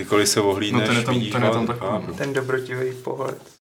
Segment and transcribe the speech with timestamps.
[0.00, 2.16] Kdykoliv se ohlídneš, No, ten je tam- vidíš ten je tam takový.
[2.16, 3.59] Ten dobrotivý pohled.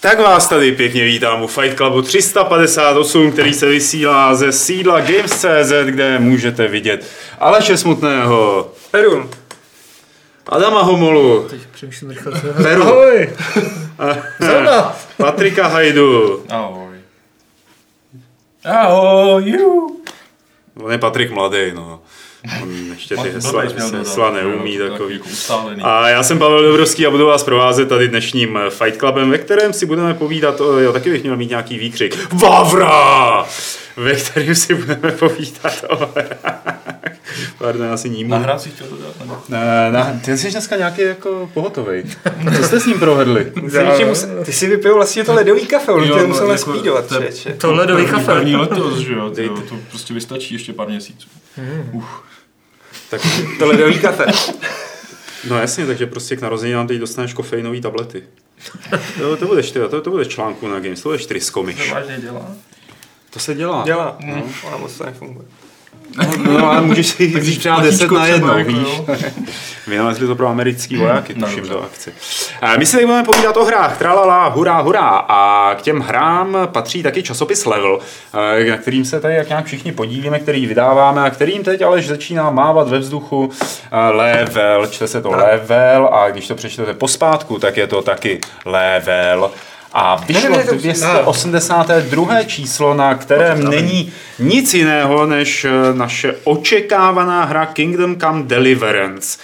[0.00, 5.72] Tak vás tady pěkně vítám u Fight Clubu 358, který se vysílá ze sídla Games.cz,
[5.84, 7.06] kde můžete vidět
[7.38, 9.30] Aleše Smutného, Perun.
[10.46, 12.32] Adama Homolu, Teď přemýšlím rychle.
[12.62, 12.82] Peru.
[12.82, 13.30] Ahoj!
[15.16, 16.44] Patrika Hajdu.
[16.48, 16.96] Ahoj.
[18.64, 20.00] Ahoj, you.
[20.82, 22.00] On je Patrik mladý, no.
[22.62, 23.62] On ještě ty hesla,
[23.98, 25.14] hesla neumí takový.
[25.14, 25.86] Jako.
[25.86, 29.72] A já jsem Pavel Dobrovský a budu vás provázet tady dnešním Fight Clubem, ve kterém
[29.72, 33.46] si budeme povídat, o, jo, taky bych měl mít nějaký výkřik, Vavra!
[33.96, 36.12] Ve kterém si budeme povídat o
[37.58, 38.30] Pardon, já si nímu.
[38.30, 39.48] Nahrát si chtěl dodat?
[39.48, 42.04] Ne, ne, ty jsi dneska nějaký jako pohotovej.
[42.56, 43.44] Co jste s ním provedli?
[43.96, 46.70] Ty, musel, ty si vypil vlastně to ledový kafe, on Jo, tě no, musel jako-
[46.70, 47.52] naspídovat, to je- člověče.
[47.52, 48.34] To ledový První- kafe.
[48.34, 49.30] První letos, že jo,
[49.68, 51.28] to prostě vystačí ještě pár měsíců.
[53.10, 53.20] Tak,
[53.58, 54.24] To ledový kafe.
[55.48, 58.22] no jasně, takže prostě k narozeninám teď dostaneš kofeinové tablety.
[59.18, 61.92] To, to budeš, ty, to, to budeš článku na Games, to budeš tryskomyš.
[61.92, 62.46] vážně dělá?
[63.30, 63.82] To se dělá.
[63.84, 64.16] Dělá.
[64.24, 64.42] No.
[64.66, 65.46] Ona moc to nefunguje.
[66.16, 68.88] No, no ale můžeš si vzít třeba 10 platíčko na jako víš.
[69.86, 71.72] Vynalezli to pro americký vojáky, No, tuším, dobře.
[71.74, 72.12] do akci.
[72.62, 75.08] A My si tady budeme povídat o hrách, tralala, hurá, hurá.
[75.28, 77.98] A k těm hrám patří taky časopis Level,
[78.60, 82.02] eh, na kterým se tady jak nějak všichni podílíme, který vydáváme a kterým teď ale
[82.02, 83.50] začíná mávat ve vzduchu
[83.92, 88.40] eh, Level, čte se to Level a když to přečtete pospátku, tak je to taky
[88.64, 89.50] Level.
[89.92, 92.42] A vyšlo Ne, ne, to- 282.
[92.42, 99.38] číslo, na kterém není nic jiného než eh, naše očekávaná hra Kingdom Come Deliverance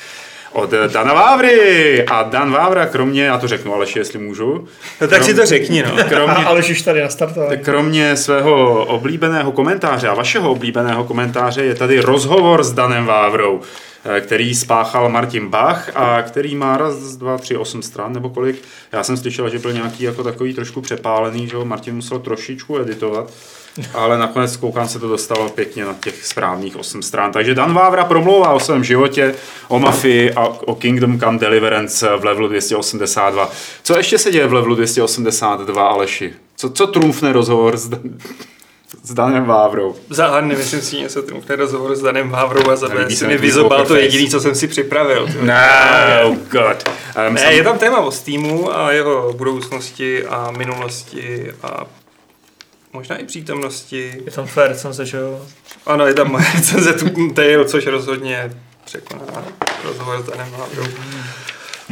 [0.52, 2.04] od eh, Dana Vávry.
[2.06, 4.68] A Dan Vávra, kromě, já to řeknu Aleši, jestli můžu,
[5.00, 6.04] No tak si to řekni, no.
[6.08, 7.50] kromě, Ale už tady nastartoval.
[7.62, 13.60] kromě svého oblíbeného komentáře a vašeho oblíbeného komentáře je tady rozhovor s Danem Vávrou,
[14.20, 18.62] který spáchal Martin Bach a který má raz, dva, tři, osm stran nebo kolik.
[18.92, 22.78] Já jsem slyšel, že byl nějaký jako takový trošku přepálený, že ho Martin musel trošičku
[22.78, 23.32] editovat.
[23.94, 27.32] Ale nakonec koukám se to dostalo pěkně na těch správných 8 stran.
[27.32, 29.34] Takže Dan Vávra promlouvá o svém životě,
[29.68, 33.50] o mafii a o Kingdom Come Deliverance v levelu 282.
[33.82, 36.32] Co ještě se děje v levelu 282, Aleši?
[36.56, 37.90] Co, co trumfne rozhovor s,
[39.06, 39.96] s Danem Vávrou?
[40.10, 43.38] Za A nemyslím si něco, trumfne rozhovor s Danem Vávrou a za B si mi
[43.38, 44.00] vyzobal to face.
[44.00, 45.28] jediné, co jsem si připravil.
[45.42, 46.88] No, God.
[47.28, 51.86] Um, Ne, je tam téma o Steamu a jeho budoucnosti a minulosti a
[52.92, 54.22] možná i přítomnosti.
[54.24, 55.40] Je tam fair recenze, že jo?
[55.86, 58.50] Ano, je tam moje recenze tu Tale, což rozhodně
[58.84, 59.44] překoná
[59.84, 60.84] rozhovor s Danem Vávrou.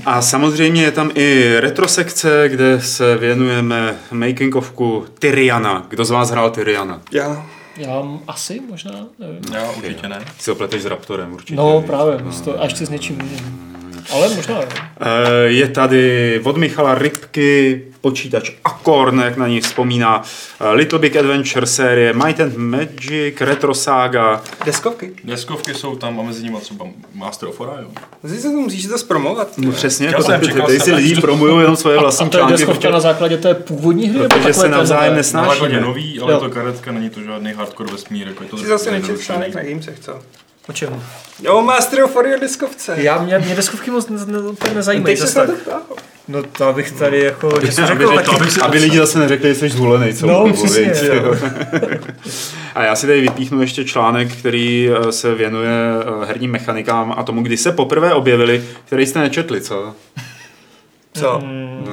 [0.05, 5.87] A samozřejmě je tam i retrosekce, kde se věnujeme making ofku Tyriana.
[5.89, 7.01] Kdo z vás hrál Tyriana?
[7.13, 7.47] Já
[7.77, 9.41] Já mám asi možná, nevím.
[9.55, 10.25] Já určitě ne.
[10.39, 11.55] Si ho pleteš s Raptorem určitě.
[11.55, 11.87] No víš.
[11.87, 13.74] právě, to, a ještě s něčím jiným.
[14.13, 14.61] Ale možná.
[14.61, 15.07] Eh,
[15.45, 20.23] Je tady od Michala Rybky počítač Akorn, jak na ní vzpomíná,
[20.61, 25.13] eh, Little Big Adventure série, Might and Magic, Retro Saga, deskovky.
[25.25, 27.91] Deskovky jsou tam a mezi nimi třeba Master of Orion.
[28.23, 29.49] Zase se to musíš to zpromovat.
[29.59, 32.37] no přesně, jako jsem, tady, čekal tady si lidi promují jenom svoje A vlastní to
[32.37, 34.29] je články, deskovka na základě té původní hry?
[34.29, 35.69] protože se navzájem nové?
[35.73, 36.41] Na nový, ale Jo.
[36.41, 38.29] to karetka, není to žádný hardcore vesmír.
[38.29, 40.19] Jako je to Jsi zase nečetl článek na Gamesech, co?
[40.69, 41.03] O čem?
[41.43, 42.95] Jo, Master of Orion deskovce.
[42.97, 45.17] Já, mě, mě deskovky moc ne, ne, úplně nezajímají.
[45.17, 45.51] To tak.
[46.29, 48.61] No to abych tady jako, jsem Aby, řekl řekl, taky.
[48.61, 50.93] aby lidi zase neřekli, že jsi zvolený celou No, dobu, přesně.
[52.75, 55.71] A já si tady vypíchnu ještě článek, který eh, se věnuje
[56.23, 59.95] eh, herním mechanikám a tomu, kdy se poprvé objevili, který jste nečetli, co?
[61.17, 61.41] Co?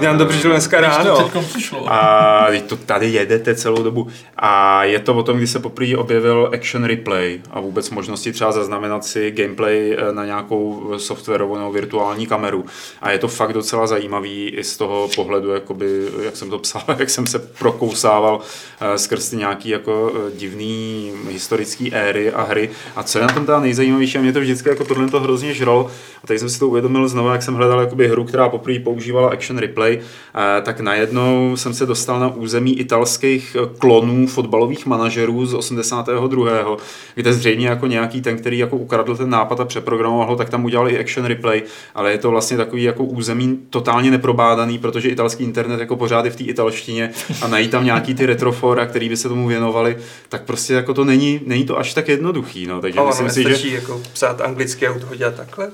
[0.02, 1.30] Nám to přišlo dneska ráno.
[1.50, 1.94] Přišlo.
[1.94, 4.08] A teď to tady jedete celou dobu.
[4.38, 8.52] A je to o tom, kdy se poprvé objevil Action Replay a vůbec možnosti třeba
[8.52, 12.66] zaznamenat si gameplay eh, na nějakou softwarovou nebo virtuální kameru.
[13.02, 16.84] A je to fakt docela zajímavý i z toho pohledu, jakoby, jak jsem to psal,
[17.00, 18.40] jak jsem se prokousával
[18.82, 22.70] eh, skrz ty nějaký jako eh, divný historický éry a hry.
[22.96, 25.54] A co je na tom teda nejzajímavější, a mě to vždycky jako tohle to hrozně
[25.54, 25.92] žralo.
[26.24, 28.80] A teď jsem si to uvědomil znovu, jak jsem hledal jakoby hru, která poprvé
[29.12, 34.86] používala Action Replay eh, tak najednou jsem se dostal na území italských eh, klonů fotbalových
[34.86, 36.78] manažerů z 82.
[37.16, 40.66] kde zřejmě jako nějaký ten, který jako ukradl ten nápad a přeprogramoval ho, tak tam
[40.66, 41.64] udělal i Action Replay,
[41.96, 46.32] ale je to vlastně takový jako území totálně neprobádaný, protože italský internet jako pořád je
[46.32, 47.12] v té italštině
[47.42, 49.98] a najít tam nějaký ty retrofora, který by se tomu věnovali,
[50.30, 52.68] tak prostě jako to není, není to až tak jednoduchý.
[52.68, 52.82] No.
[52.82, 55.72] Takže Ale myslím si, že jako psát anglicky a toho dělat takhle?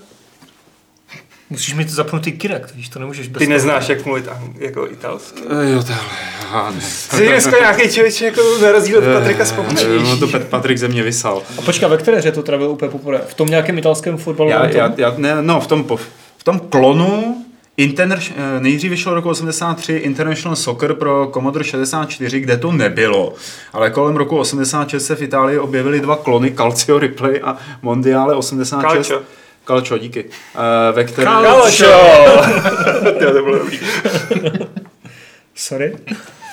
[1.50, 3.54] Musíš mít zapnutý Kinect, víš, to nemůžeš bez Ty toho.
[3.54, 5.42] neznáš, jak mluvit ang- jako italsky.
[5.50, 6.82] Eh, Jo, tohle.
[6.82, 10.10] Jsi dneska nějaký člověk jako na rozdíl od Patrika Eh, spokojenější.
[10.10, 11.42] No to Pat- Patrik ze mě vysal.
[11.58, 13.22] A počkej, ve které hře to trávil úplně poprvé?
[13.28, 14.50] V tom nějakém italském fotbalu?
[14.50, 15.86] Já, já, já, ne, no, v tom,
[16.38, 17.44] v tom klonu
[17.80, 23.34] eh, nejdřív vyšel roku 83 International Soccer pro Commodore 64, kde to nebylo.
[23.74, 28.94] Ale kolem roku 86 se v Itálii objevily dva klony Calcio Replay a Mondiale 86.
[28.94, 29.22] Calcio.
[29.68, 30.26] Calcio, díky.
[30.56, 31.34] Eh, ve kterém...
[31.34, 31.86] Kalošo!
[33.04, 33.80] to to bylo dobrý.
[35.56, 35.96] Sorry?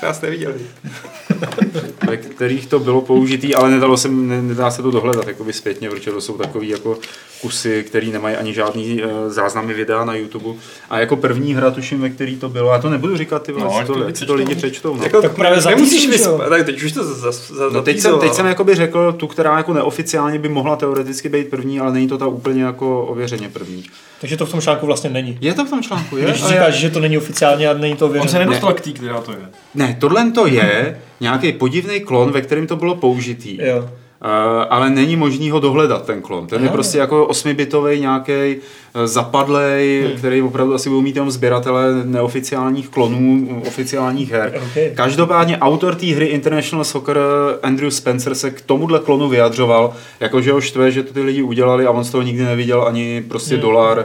[0.04, 0.54] Nás neviděli.
[2.06, 5.90] ve kterých to bylo použitý, ale nedalo se, ne, nedá se to dohledat jakoby zpětně,
[5.90, 6.98] protože to jsou takové jako
[7.40, 10.60] kusy, které nemají ani žádný uh, záznamy videa na YouTube.
[10.90, 13.64] A jako první hra, tuším, ve který to bylo, já to nebudu říkat, ty vole,
[13.64, 14.96] No, no, to, to si to lidi přečtou.
[14.96, 15.04] No.
[15.04, 16.48] Jako, Tak právě za nemusíš vyspat.
[16.48, 19.56] Tak teď už to za, za, No teď jsem, teď jsem jakoby řekl tu, která
[19.56, 23.84] jako neoficiálně by mohla teoreticky být první, ale není to ta úplně jako ověřeně první.
[24.20, 25.38] Takže to v tom článku vlastně není.
[25.40, 26.24] Je to v tom článku, je?
[26.24, 29.20] Když říkáš, že to není oficiálně a není to On se nedostal k té, která
[29.20, 29.38] to je.
[29.74, 33.58] Ne, tohle to je nějaký podivný klon, ve kterém to bylo použitý.
[33.62, 33.78] Jo.
[33.78, 34.30] Uh,
[34.70, 36.46] ale není možný ho dohledat, ten klon.
[36.46, 36.72] Ten je Aha.
[36.72, 38.56] prostě jako osmibitový nějaký
[39.04, 40.16] zapadlej, Hmm.
[40.18, 44.62] který opravdu asi budou mít jenom sběratele neoficiálních klonů, oficiálních her.
[44.70, 44.90] Okay.
[44.94, 47.18] Každopádně autor té hry International Soccer
[47.62, 51.86] Andrew Spencer se k tomuhle klonu vyjadřoval, jakože ho štve, že to ty lidi udělali
[51.86, 53.62] a on z toho nikdy neviděl ani prostě Hmm.
[53.62, 54.04] dolar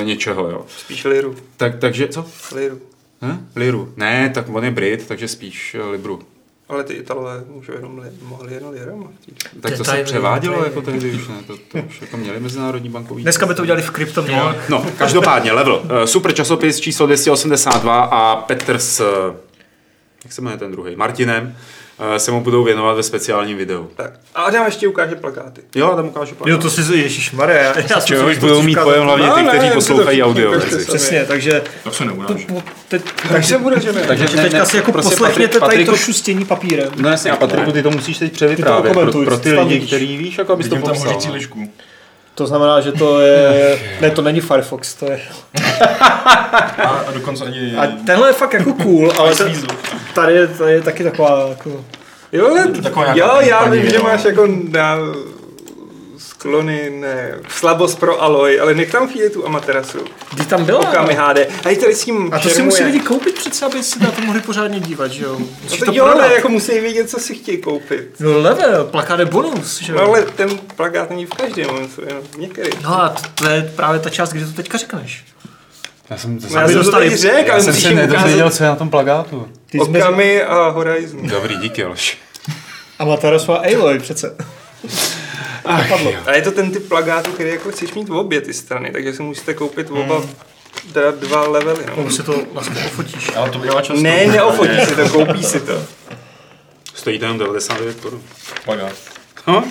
[0.00, 0.50] eh, něčeho.
[0.50, 0.60] Jo.
[0.78, 1.34] Spíš liru.
[1.56, 2.24] Tak, takže, co?
[2.54, 2.78] Liru.
[3.32, 3.48] Hm?
[3.56, 3.92] Liru.
[3.96, 6.20] Ne, tak on je Brit, takže spíš eh, Libru.
[6.68, 9.10] Ale ty Italové můžou jenom li, mohli jenom lirama.
[9.60, 13.22] Tak to se převádělo jako tehdy už ne, to, to už jako měli mezinárodní bankovní.
[13.22, 14.68] Dneska by to udělali v kryptoměnách.
[14.68, 15.82] No, každopádně, level.
[16.02, 19.36] Eh, Super časopis číslo 282 a Petr s, eh,
[20.24, 21.56] jak se jmenuje ten druhý, Martinem,
[22.16, 23.90] se mu budou věnovat ve speciálním videu.
[23.96, 24.12] Tak.
[24.34, 25.60] A Adam ještě ukáže plakáty.
[25.74, 26.50] Jo, tam ukážu plán.
[26.50, 27.62] Jo, to si Ježíš Maria.
[27.62, 30.52] Já, já jsem Čeho už budou mít pojem hlavně No, ty, kteří poslouchají audio.
[30.86, 32.46] Přesně, takže To se neunáš.
[32.88, 33.02] teď,
[33.32, 34.00] Tak se bude, že ne?
[34.00, 36.88] Takže takže teďka si jako poslechněte tady to Patriku- šustění papírem.
[36.96, 38.92] No jasně, a Patriku, ty to musíš teď převyprávět
[39.24, 41.12] pro, ty lidi, kteří víš, jako abys to Vidím tam popsal.
[41.12, 41.34] hořící no.
[41.34, 41.68] lišku.
[42.34, 43.78] To znamená, že to je...
[44.00, 45.20] Ne, to není Firefox, to je...
[46.78, 47.76] A, a dokonce ani...
[47.76, 49.52] A tenhle je fakt jako cool, ale ten,
[50.14, 51.84] tady, je, tady je taky taková jako...
[52.32, 54.96] Jo, Taková jo, já vím, že máš jako na
[56.48, 59.98] sklony, ne, slabost pro Aloy, ale nech tam chvíli tu Amaterasu.
[60.34, 60.80] Kdy tam byla?
[60.80, 61.38] Okami HD.
[61.64, 64.10] A i tady s tím A to si musí lidi koupit přece, aby si na
[64.10, 65.36] to mohli pořádně dívat, že jo?
[65.38, 68.10] No Musíš to to jo, ale jako musí vědět, co si chtějí koupit.
[68.20, 69.98] No level, plakát je bonus, že jo?
[69.98, 72.70] No ale ten plakát není v každém momentu, jenom některý.
[72.82, 75.24] No a to, to je právě ta část, kdy to teďka řekneš.
[76.10, 78.50] Já jsem, to No, já jsem to dostali- tady řekl, já ale jsem se nedozvěděl,
[78.50, 79.48] co je na tom plagátu.
[79.70, 81.28] Ty jsi mezi Okami a Horizon.
[81.28, 82.18] Dobrý, díky, Aleš.
[82.98, 84.36] Amaterasu a Aloy přece.
[85.64, 86.10] Ach, Padlo.
[86.10, 86.20] jo.
[86.26, 89.12] A je to ten typ plagátu, který jako chceš mít v obě ty strany, takže
[89.12, 90.22] si musíte koupit oba
[90.92, 91.84] teda dva levely.
[91.96, 92.10] No.
[92.10, 93.30] Si to vlastně pofotíš.
[93.36, 94.02] Ale to bývá často.
[94.02, 95.82] Ne, neofotí si to, koupí si to.
[96.94, 98.22] Stojí to jenom 99 korun.
[98.64, 98.92] Plagát.
[99.46, 99.64] No?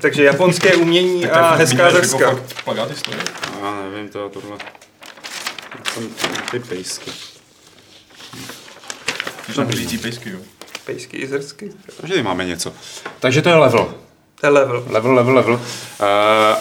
[0.00, 3.16] Takže japonské umění to a hezká fakt Plagáty stojí.
[3.62, 4.58] Já nevím, to tohle.
[5.94, 6.04] Tam
[6.50, 7.10] ty pejsky.
[9.56, 10.38] Tam hořící pejsky, jo.
[10.84, 11.70] Pejsky i zrsky.
[12.00, 12.72] Takže tady máme něco.
[13.20, 13.94] Takže to je level.
[14.40, 14.84] To je level.
[14.88, 15.54] Level, level, level.
[15.54, 15.60] Uh,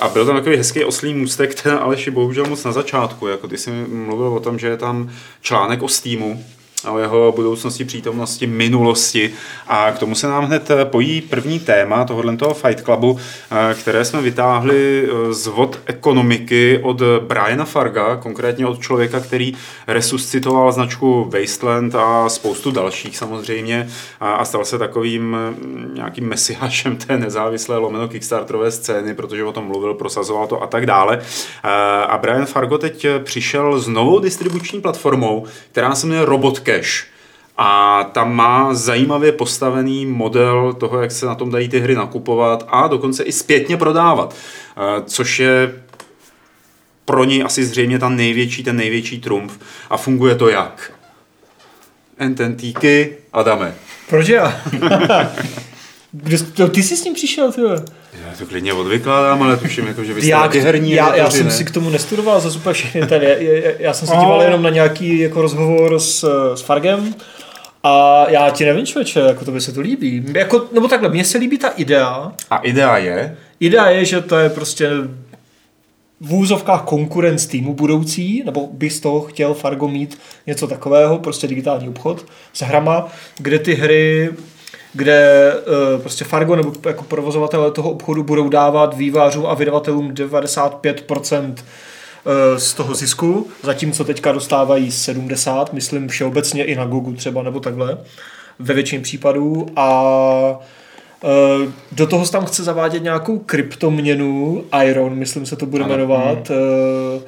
[0.01, 3.27] a byl tam takový hezký oslý můstek, ten Aleši bohužel moc na začátku.
[3.27, 5.09] Jako ty jsi mluvil o tom, že je tam
[5.41, 6.45] článek o Steamu
[6.85, 9.33] a o jeho budoucnosti, přítomnosti, minulosti.
[9.67, 13.19] A k tomu se nám hned pojí první téma tohohle toho Fight Clubu,
[13.51, 19.53] eh, které jsme vytáhli eh, z vod ekonomiky od Briana Farga, konkrétně od člověka, který
[19.87, 26.95] resuscitoval značku Wasteland a spoustu dalších samozřejmě a, a stal se takovým mm, nějakým mesiášem
[26.95, 31.19] té nezávislé lomeno kickstarterové scény, protože o tom mluvil, prosazoval to a tak dále.
[31.63, 31.69] Eh,
[32.09, 37.05] A Brian Fargo teď přišel s novou distribuční platformou, která se jmenuje Robot Cash.
[37.57, 42.65] A tam má zajímavě postavený model toho, jak se na tom dají ty hry nakupovat
[42.67, 44.35] a dokonce i zpětně prodávat.
[44.77, 45.73] Eh, Což je
[47.05, 49.59] pro něj asi zřejmě ta největší, ten největší trumf.
[49.89, 50.91] A funguje to jak?
[52.17, 53.75] Ententíky, Adame.
[54.09, 54.61] Proč já?
[56.11, 57.61] Kde, jsi- to, ty jsi s tím přišel, ty.
[57.61, 61.29] Já to klidně odvykládám, ale tuším, jako, že vy jste já, taky herní já, já
[61.29, 61.51] jsem ne?
[61.51, 64.19] si k tomu nestudoval za úplně všechny ten, já, já, já jsem se No.
[64.19, 66.25] díval jenom na nějaký jako rozhovor s,
[66.55, 67.15] s Fargem
[67.83, 70.25] a já ti nevím, člověče, jako to by se to líbí.
[70.35, 72.31] Jako, nebo takhle, mně se líbí ta idea.
[72.49, 74.89] A idea je, Idea je, že to je prostě
[76.21, 81.47] v úzovkách konkurence týmu budoucí, nebo by z toho chtěl Fargo mít něco takového, prostě
[81.47, 84.29] digitální obchod s hrama, kde ty hry
[84.93, 91.55] kde uh, prostě Fargo nebo jako provozovatele toho obchodu budou dávat vývářům a vydavatelům 95%
[91.57, 97.59] eh, z toho zisku, zatímco teďka dostávají 70, myslím všeobecně i na Gogu třeba nebo
[97.59, 97.97] takhle,
[98.59, 99.67] ve většině případů.
[99.75, 100.59] A
[101.23, 106.51] eh, do toho se tam chce zavádět nějakou kryptoměnu, Iron, myslím se to bude jmenovat,
[106.51, 107.21] eh,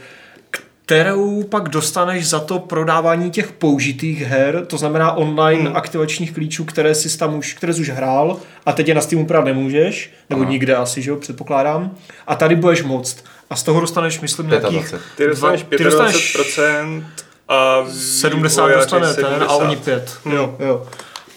[0.91, 5.77] kterou pak dostaneš za to prodávání těch použitých her, to znamená online hmm.
[5.77, 9.25] aktivačních klíčů, které si tam už, které jsi už hrál a teď je na Steamu
[9.25, 10.51] právě nemůžeš, nebo Aha.
[10.51, 11.91] nikde asi, že jo, předpokládám.
[12.27, 13.23] A tady budeš moct.
[13.49, 15.01] A z toho dostaneš, myslím, nějakých 25.
[15.17, 17.03] Ty dostaneš Dva- ty dostaneš 25%
[17.47, 19.45] a 70 vývojáři dostane ten 70.
[19.45, 20.17] a oni 5.
[20.33, 20.87] Jo, jo.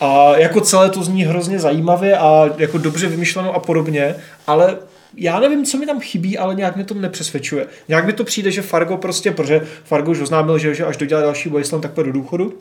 [0.01, 4.15] A jako celé to zní hrozně zajímavě a jako dobře vymyšleno a podobně,
[4.47, 4.77] ale
[5.17, 7.67] já nevím, co mi tam chybí, ale nějak mě to nepřesvědčuje.
[7.89, 11.21] Nějak mi to přijde, že Fargo prostě, protože Fargo už oznámil, že, že až dodělá
[11.21, 12.59] další Wasteland, tak půjde do důchodu,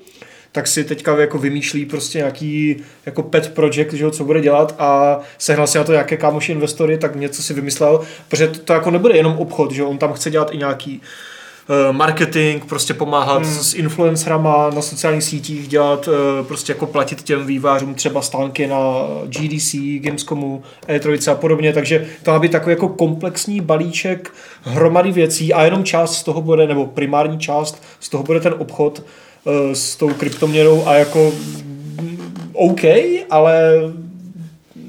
[0.52, 4.76] tak si teďka jako vymýšlí prostě nějaký jako pet project, že jo, co bude dělat
[4.80, 8.74] a sehnal si na to nějaké kámoši investory, tak něco si vymyslel, protože to, to
[8.74, 11.33] jako nebude jenom obchod, že on tam chce dělat i nějaký eh,
[11.92, 13.54] marketing, prostě pomáhat hmm.
[13.54, 18.78] s influencerama na sociálních sítích, dělat, eh, prostě jako platit těm vývářům třeba stánky na
[19.26, 25.54] GDC, Gamescomu, E3 a podobně, takže to má být takový jako komplexní balíček hromady věcí
[25.54, 29.04] a jenom část z toho bude, nebo primární část z toho bude ten obchod
[29.48, 31.32] eh, s tou kryptoměnou a jako
[32.02, 32.18] mm,
[32.54, 32.84] OK,
[33.30, 33.64] ale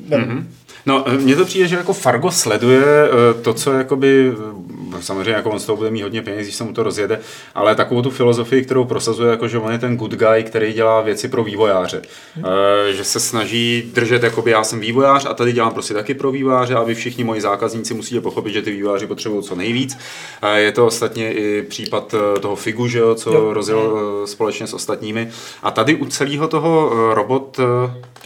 [0.09, 0.29] nevím.
[0.29, 0.49] Mhm.
[0.87, 5.33] No, eh, mně to přijde, že jako Fargo sleduje eh, to, co jakoby, eh, samozřejmě
[5.33, 7.21] jako on z toho bude mít hodně peněz, když se mu to rozjede,
[7.55, 11.01] ale takovou tu filozofii, kterou prosazuje, jako že on je ten good guy, který dělá
[11.01, 12.03] věci pro vývojáře.
[12.39, 16.31] Eh, Že se snaží držet, jakoby já jsem vývojář a tady dělám prostě taky pro
[16.31, 19.99] vývojáře, aby všichni moji zákazníci musí pochopit, že ty vývojáři potřebují co nejvíc.
[20.43, 23.53] Eh, Je to ostatně i případ eh, toho Figu, že jo, co Jo.
[23.55, 25.29] rozjel eh, společně s ostatními.
[25.63, 27.61] A tady u celého toho robot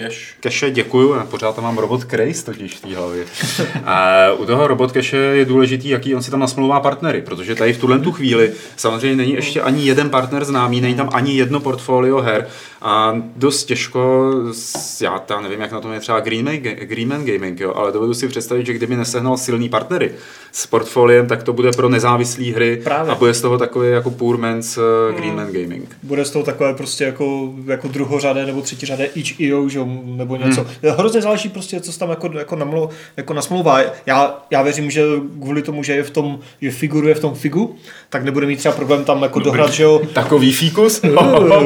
[0.00, 0.34] eh, Cash.
[0.40, 3.24] Keše děkuju, já pořád tam mám robot Craze totiž v té hlavě.
[3.84, 7.72] A u toho robot Keše je důležitý, jaký on si tam nasmlouvá partnery, protože tady
[7.72, 11.60] v tuhle tu chvíli samozřejmě není ještě ani jeden partner známý, není tam ani jedno
[11.60, 12.46] portfolio her
[12.82, 14.32] a dost těžko,
[15.00, 18.28] já ta nevím, jak na tom je třeba Greenman, Greenman Gaming, jo, ale dovedu si
[18.28, 20.12] představit, že kdyby nesehnal silný partnery
[20.52, 23.12] s portfoliem, tak to bude pro nezávislé hry Právě.
[23.12, 25.96] a bude z toho takový jako poor man's uh, Greenman Gaming.
[26.02, 30.60] bude z toho takové prostě jako, jako druhořadé nebo třetiřadé itch.io, že jo, nebo něco.
[30.60, 30.92] Hmm.
[30.96, 33.80] Hrozně záleží prostě, co se tam jako, jako, namlo, jako nasmlouvá.
[34.06, 35.02] Já, já věřím, že
[35.40, 37.76] kvůli tomu, že je v tom, že figuruje v tom figu,
[38.08, 41.00] tak nebude mít třeba problém tam jako dohrát, že jo, Takový fíkus?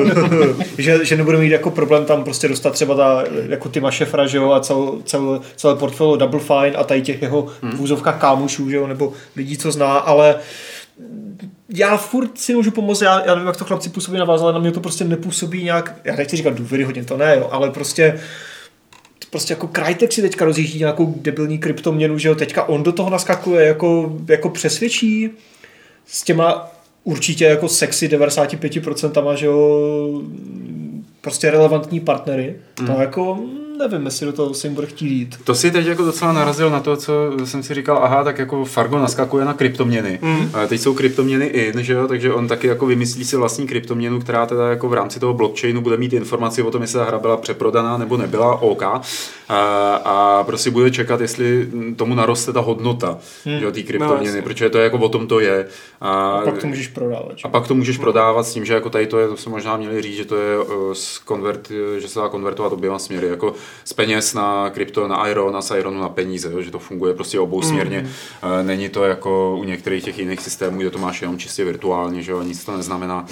[0.79, 4.37] že, že nebude mít jako problém tam prostě dostat třeba ta, jako Tima Šefra, že
[4.37, 7.73] jo, a cel, cel, celé portfolio Double Fine a tady těch jeho hmm.
[7.73, 10.35] v úzovkách kámošů, že jo, nebo lidí, co zná, ale
[11.75, 14.52] já furt si můžu pomoct, já, já nevím, jak to chlapci působí na vás, ale
[14.52, 18.21] na mě to prostě nepůsobí nějak, já nechci říkat důvěryhodně, to ne, jo, ale prostě
[19.31, 23.11] prostě jako Crytek si teďka rozjíždí nějakou debilní kryptoměnu, že jo, teďka on do toho
[23.11, 25.31] naskakuje, jako, jako přesvědčí
[26.07, 26.71] s těma
[27.05, 30.23] určitě jako sexy 95%, že jo,
[31.21, 32.87] prostě relevantní partnery, mm.
[32.87, 33.38] to jako
[33.79, 35.37] nevím, jestli do toho se jim bude chtít jít.
[35.45, 37.12] To si teď jako docela narazil na to, co
[37.45, 40.19] jsem si říkal, aha, tak jako Fargo naskakuje na kryptoměny.
[40.23, 40.50] Mm.
[40.69, 44.47] Teď jsou kryptoměny in, že jo, takže on taky jako vymyslí si vlastní kryptoměnu, která
[44.47, 47.37] teda jako v rámci toho blockchainu bude mít informaci o tom, jestli ta hra byla
[47.37, 48.83] přeprodaná nebo nebyla, OK.
[48.83, 49.02] A,
[50.05, 53.59] a prostě bude čekat, jestli tomu naroste ta hodnota mm.
[53.59, 54.43] že jo, té kryptoměny, jasně.
[54.43, 55.67] protože to je jako o tom to je.
[56.00, 57.33] A, A pak to můžeš prodávat.
[57.37, 57.43] Že?
[57.45, 59.76] a pak to můžeš prodávat s tím, že jako tady to je, to jsme možná
[59.76, 63.55] měli říct, že to je uh, z konvert, že se dá konvertovat oběma směry, jako
[63.85, 67.14] z peněz na krypto, na Iron a z Ironu na peníze, jo, že to funguje
[67.14, 68.00] prostě obousměrně.
[68.00, 68.07] Mm.
[68.07, 72.23] Uh, není to jako u některých těch jiných systémů, kde to máš jenom čistě virtuálně,
[72.23, 73.21] že jo, nic to neznamená.
[73.21, 73.28] Uh,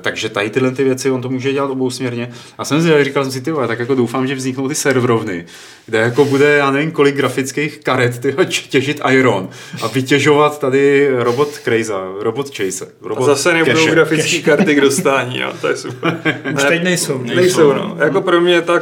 [0.00, 2.30] takže tady tyhle ty věci on to může dělat obousměrně.
[2.58, 5.44] A jsem si říkal jsem si, ty tak jako doufám, že vzniknou ty serverovny,
[5.86, 8.36] kde jako bude, já nevím, kolik grafických karet ty
[8.68, 9.48] těžit Iron
[9.82, 15.40] a vytěžovat tady robot Crazy, robot Chase, A robot zase nebudou grafické karty k dostání,
[15.40, 16.20] no, to je super.
[16.54, 17.18] Už teď nejsou.
[17.18, 17.96] Nejsou, no.
[17.98, 18.80] Jako pro mě ta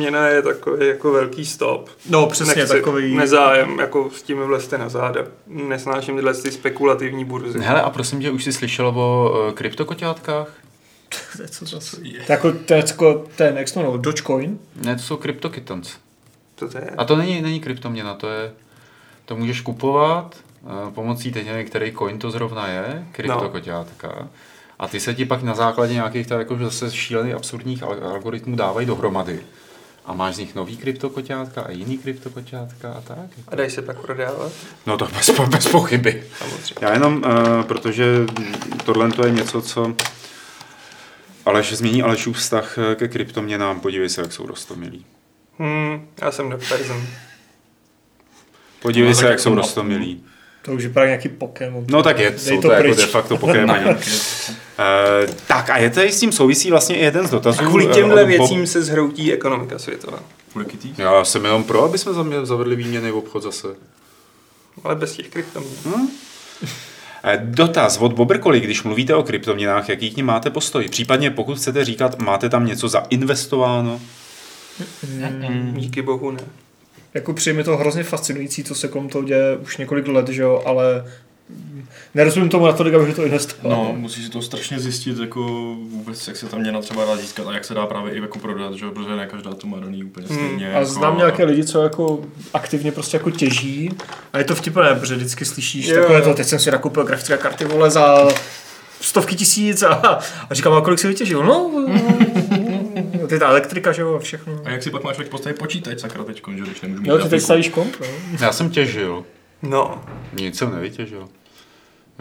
[0.00, 1.90] kryptoměna je takový jako velký stop.
[2.08, 3.16] No přesně, Nechci, takový...
[3.16, 5.24] Nezájem, jako s tím vlezte na záda.
[5.46, 7.58] Nesnáším tyhle ty spekulativní burzy.
[7.60, 10.48] Hele, a prosím tě, už jsi slyšel o uh, kryptokoťátkách?
[11.36, 11.96] To je co zase?
[11.96, 14.58] To je jako, to je jako ten, jak to Dogecoin?
[14.84, 15.96] Ne, to jsou CryptoKittens.
[16.56, 16.90] Co to je?
[16.98, 18.52] A to není, není kryptoměna, to je,
[19.24, 24.28] to můžeš kupovat uh, pomocí teď nevím, který coin to zrovna je, kryptokoťátka.
[24.80, 28.56] A ty se ti pak na základě nějakých tak jako zase šílených absurdních al- algoritmů
[28.56, 29.40] dávají dohromady.
[30.10, 33.30] A máš z nich nový kryptokoťátka a jiný kryptokoťátka a tak.
[33.48, 34.52] A dají se pak prodávat?
[34.86, 36.24] No to bez, bez pochyby.
[36.38, 36.74] Samozřejmě.
[36.86, 38.04] Já jenom, uh, protože
[38.84, 39.94] tohle to je něco, co
[41.46, 45.06] Aleš změní Alešův vztah eh, ke kryptoměnám, podívej se, jak jsou rostomilí.
[45.58, 47.06] Hmm, já jsem Dog Tyson.
[48.82, 50.24] Podívej No, se, jak jsou jako- rostomilí.
[50.62, 51.84] To už je právě nějaký Pokémon.
[51.90, 52.96] No tak je, jsou to, jako pryč.
[52.96, 53.84] de facto Pokémoni.
[53.84, 53.94] uh,
[55.46, 57.60] tak a je tady s tím souvisí vlastně i jeden z dotazů.
[57.60, 60.18] A kvůli eh, těmhle věcím se zhroutí ekonomika světová.
[60.52, 60.66] Kvůli?
[60.98, 62.12] Já jsem jenom pro, aby jsme
[62.42, 63.68] zavedli výměny v obchod zase.
[64.84, 66.08] Ale bez těch kryptoměn.
[67.24, 70.88] Eh, Dotaz od Bobrkoli, když mluvíte o kryptoměnách, jaký k ním máte postoj?
[70.88, 74.00] Případně pokud chcete říkat, máte tam něco zainvestováno?
[75.72, 76.40] Díky bohu ne.
[77.14, 80.42] Jako přijde mi to hrozně fascinující, co se kolem toho děje už několik let, že
[80.42, 81.04] jo, ale
[82.14, 83.84] nerozumím tomu natolik, abych to investoval.
[83.84, 85.40] No, musíš si to strašně zjistit, jako
[85.90, 88.38] vůbec, jak se tam měna třeba dá získat a jak se dá právě i jako
[88.38, 88.84] prodat, že?
[88.84, 90.68] jo, protože ne každá to má daný úplně stejně.
[90.68, 92.20] A jako, znám nějaké lidi, co jako
[92.54, 93.90] aktivně prostě jako těží
[94.32, 96.00] a je to vtipné, protože vždycky slyšíš jo.
[96.00, 98.28] takové to, teď jsem si nakoupil grafické karty, vole, za
[99.00, 101.44] stovky tisíc a, a říkám, a kolik si vytěžil?
[101.44, 101.70] No,
[103.30, 104.62] ty ta elektrika, že jo, a všechno.
[104.64, 107.18] A jak si pak máš člověk postavit počítač sakra teďkon, že když nemůžu mít Jo,
[107.18, 108.06] ty teď stavíš komp, no.
[108.40, 109.24] Já jsem těžil.
[109.62, 111.28] No, Nic jsem nevytěžil.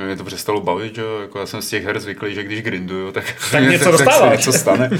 [0.05, 2.61] Mě to přestalo bavit, že jo, jako já jsem z těch her zvyklý, že když
[2.61, 4.37] grinduju, tak, Tak něco tak se dostáváš.
[4.37, 4.89] něco stane.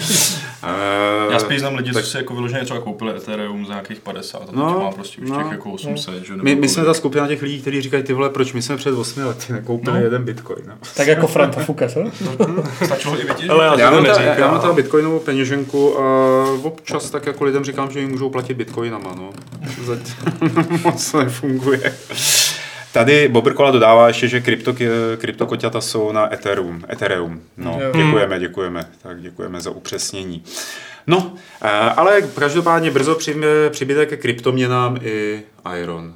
[0.63, 3.99] Eh, Já spíš znám lidi, tak- co si jako vyloženě třeba koupili Ethereum za nějakých
[3.99, 5.37] 50 a teď No, má prostě už no.
[5.43, 6.31] těch jako 800, že?
[6.31, 8.77] nebo My, my jsme ta skupina těch lidí, kteří říkají, ty vole, proč my jsme
[8.77, 10.03] před 8 lety nekoupili No.
[10.03, 10.63] jeden bitcoin.
[10.67, 10.73] No.
[10.95, 11.99] Tak jako Franta Fuka, co?
[12.85, 13.49] Stačilo i vytěžit.
[13.51, 16.03] ale já, Já, to mám ta, já mám tam bitcoinovou peněženku a
[16.63, 19.15] občas tak jako lidem říkám, že jim můžou platit bitcoinama.
[19.15, 19.29] No.
[19.85, 20.15] Zatím
[20.83, 21.93] moc nefunguje.
[22.93, 24.73] Tady Bobrkola dodává ještě, že krypto,
[25.17, 26.83] kryptokoťata jsou na Ethereum.
[26.91, 27.41] Ethereum.
[27.57, 27.91] No, Jo.
[28.05, 28.89] děkujeme, děkujeme.
[29.01, 30.43] Tak děkujeme za upřesnění.
[31.07, 33.35] No, eh, ale každopádně brzo při-
[33.69, 35.41] přibyde ke kryptoměnám i
[35.81, 36.13] Iron.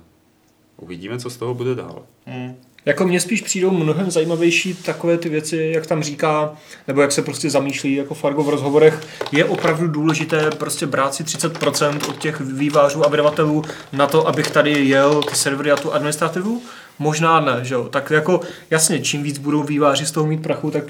[0.77, 2.03] Uvidíme, co z toho bude dál.
[2.25, 2.56] Hmm.
[2.86, 6.54] Jako mně spíš přijdou mnohem zajímavější takové ty věci, jak tam říká,
[6.88, 9.02] nebo jak se prostě zamýšlí jako Fargo v rozhovorech.
[9.32, 13.63] Je opravdu důležité prostě brát si 30% od těch vývářů a vydavatelů
[13.94, 16.62] na to, abych tady jel ty servery a tu administrativu?
[17.00, 17.84] Možná ne, že jo.
[17.84, 20.84] Tak jako jasně, čím víc budou výváři z toho mít prachu, tak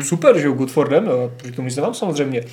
[0.00, 1.32] super, že jo, good for them, jo.
[1.36, 2.44] Proti tomu nic nemám samozřejmě.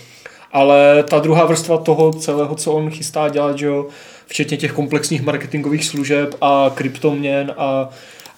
[0.51, 3.87] Ale ta druhá vrstva toho celého, co on chystá dělat, že jo,
[4.27, 7.89] včetně těch komplexních marketingových služeb a kryptoměn a,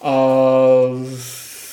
[0.01, 0.11] a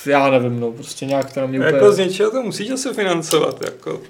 [0.07, 1.75] já nevím, no, prostě nějak to na mě úplně...
[1.75, 4.01] Jako z něčeho to musíš asi financovat, jako.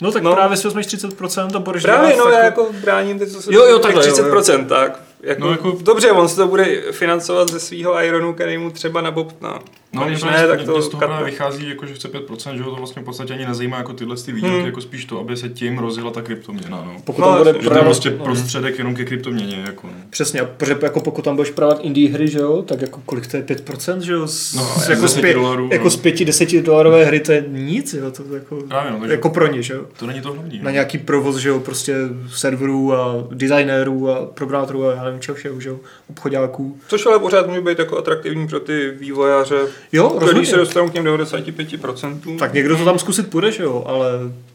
[0.00, 0.30] No tak no.
[0.30, 0.36] no.
[0.36, 3.64] právě si vezmeš 30% a budeš Právě, no já jako bráním teď, co se Jo,
[3.64, 5.00] jo, těch takhle, jo, 30%, tak.
[5.22, 8.58] Jako, No, no, jako- jako, dobře, on se to bude financovat ze svého Ironu, který
[8.58, 9.50] mu třeba nabobtná.
[9.52, 9.60] No,
[10.06, 12.70] když mě ne, tak to z toho právě vychází, jako, že chce 5%, že ho
[12.70, 14.66] to vlastně v podstatě ani nezajímá jako tyhle ty výdělky, Hmm.
[14.66, 16.82] jako spíš to, aby se tím rozjela ta kryptoměna.
[16.86, 16.96] No.
[17.04, 18.24] Pokud No, tam bude Že to je prostě no.
[18.24, 19.62] prostředek jenom ke kryptoměně.
[19.66, 19.92] Jako, no.
[20.10, 23.26] Přesně, a protože jako pokud tam budeš prodávat indie hry, že jo, tak jako kolik
[23.26, 25.90] to je 5%, že jo, z, No, z, jako, z, 10 pě, dolarů, jako no.
[25.90, 29.62] z 5-10 dolarové hry, to je nic, jo, to jako, Právě, no, jako pro ně,
[29.62, 29.84] že jo.
[29.98, 30.58] to není to hlavní.
[30.58, 30.70] Na No.
[30.70, 31.94] nějaký provoz, že jo, prostě
[32.34, 35.78] serverů a designérů a programátorů a já nevím čeho všeho, že jo,
[36.10, 36.78] obchodáků.
[36.88, 39.56] Což ale pořád může být jako atraktivní pro ty vývojáře,
[39.92, 40.46] Jo, rozhodně.
[40.46, 42.38] se dostanou k těm 95%.
[42.38, 44.08] Tak někdo to tam zkusit půjde, že jo, ale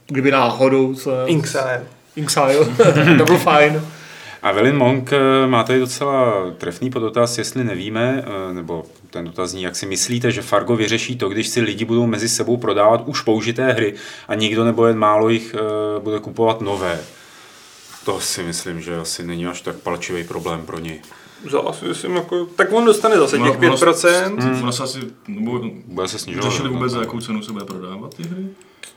[0.07, 1.27] kdyby náhodou, co je...
[1.27, 1.83] Inksile.
[2.15, 2.55] Inxile,
[3.17, 3.81] double fine.
[4.41, 9.49] A Velin Monk eh, má tady docela trefný podotaz, jestli nevíme, eh, nebo ten dotaz
[9.49, 13.03] zní, jak si myslíte, že Fargo vyřeší to, když si lidi budou mezi sebou prodávat
[13.05, 13.93] už použité hry
[14.27, 16.99] a nikdo nebo jen málo jich eh, bude kupovat nové.
[18.05, 21.01] To si myslím, že asi není až tak palčivý problém pro něj.
[21.51, 24.59] Zase, myslím, jako, tak on dostane zase Ono- těch ono- 5%.
[24.63, 26.51] Ono se asi, nebo, Bude se snižovat.
[26.51, 27.03] řešili vůbec, za no.
[27.03, 28.47] jakou cenu se bude prodávat ty hry?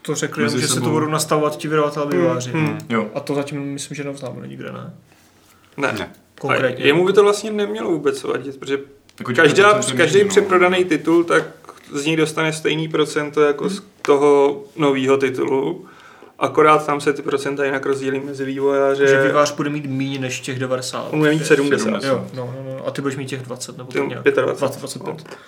[0.03, 2.51] To řekli, že se to budou nastavovat ti vydavatelé výváři.
[2.51, 2.79] Hmm.
[2.89, 3.07] Jo.
[3.15, 4.95] A to zatím myslím, že neuznáme nikde, ne?
[5.77, 5.93] Ne.
[5.99, 6.11] Ne.
[6.41, 6.85] Konkrétně.
[6.85, 8.79] A jemu by to vlastně nemělo vůbec vadit, protože
[9.19, 10.29] Jako každá, 10% každý no.
[10.29, 11.45] přeprodaný titul, tak
[11.93, 15.87] z něj dostane stejný procento jako z toho nového titulu.
[16.43, 19.07] Akorát tam se ty procenta jinak rozdělí mezi vývojáře.
[19.09, 21.09] Že vývář bude mít méně než těch 90.
[21.13, 21.85] On bude mít 70.
[21.85, 22.09] 70.
[22.09, 22.87] Jo, no, no, no.
[22.87, 24.25] A ty budeš mít těch 20 nebo Ty tak nějak.
[24.25, 24.81] 25.
[24.81, 25.39] 20, 25.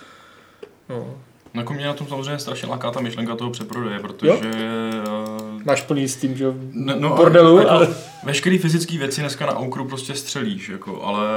[0.89, 1.05] No.
[1.53, 4.31] No, jako mě na tom samozřejmě strašně láká ta myšlenka toho přeprodeje, protože...
[4.43, 7.87] eh, Máš plný s tím, že jo, Ne, no, bordelu, jako, ale...
[8.23, 11.27] Veškerý fyzické věci dneska na Aukru prostě střelíš, jako, ale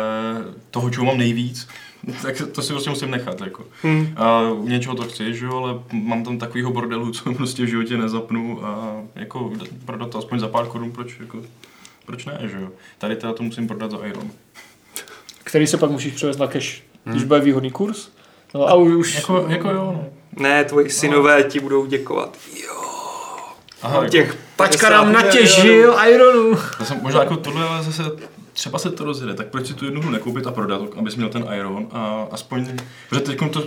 [0.71, 1.69] toho, čeho mám nejvíc,
[2.23, 3.41] tak to si prostě musím nechat.
[3.41, 3.65] Jako.
[3.83, 4.15] Hmm.
[4.17, 7.69] A u něčeho to chci, že jo, ale mám tam takovýho bordelu, co prostě v
[7.69, 9.53] životě nezapnu a jako
[9.85, 11.21] prodat to aspoň za pár korun, proč?
[11.21, 11.43] Jako,
[12.07, 12.69] proč ne, že jo?
[12.99, 14.31] Tady teda to musím prodat za Iron.
[15.45, 18.09] Který se pak musíš převést na cash, když bude výhodný kurz.
[18.55, 19.15] No a už...
[19.15, 20.07] Jako, jako jo, no.
[20.43, 22.39] Ne, tvoji synové ti budou děkovat.
[22.67, 22.83] Jo,
[23.83, 26.59] Aha, jako, těch Pačka 50 nám natěžil Ironu.
[26.79, 28.03] já jsem, možná jako tohle, ale zase
[28.59, 31.29] třeba se to rozjede, tak proč si tu jednu hru nekoupit a prodat, abys měl
[31.29, 32.67] ten Iron a aspoň,
[33.09, 33.65] protože teď to,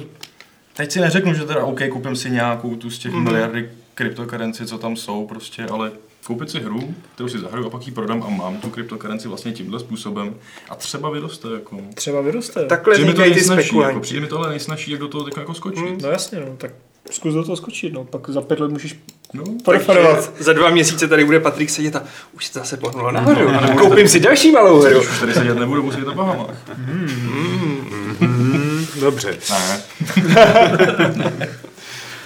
[0.73, 3.23] teď si neřeknu, že teda OK, koupím si nějakou tu z těch mm.
[3.23, 5.91] miliardy kryptokarenci, co tam jsou prostě, ale
[6.25, 9.51] koupit si hru, kterou si zahraju a pak ji prodám a mám tu kryptokarenci vlastně
[9.51, 10.35] tímhle způsobem
[10.69, 11.81] a třeba vyroste jako.
[11.93, 12.65] Třeba vyroste.
[12.65, 15.37] Takhle Přijde mi to nejsnažší, jako, přijde mi to ale nejsnažší, jak do toho teď
[15.37, 16.01] jako skočit.
[16.01, 16.71] No jasně, no, tak
[17.11, 18.03] zkus do toho skočit, no.
[18.03, 18.95] Pak za pět let můžeš
[19.33, 20.31] No, preferovat.
[20.39, 23.49] Za dva měsíce tady bude Patrik sedět a už se zase pohnulo nahoru.
[23.77, 24.99] Koupím si další malou hru.
[24.99, 26.55] už tady sedět nebudu, musím jít na Bahamách.
[26.75, 29.37] Hmm, dobře.
[29.49, 29.81] Ne.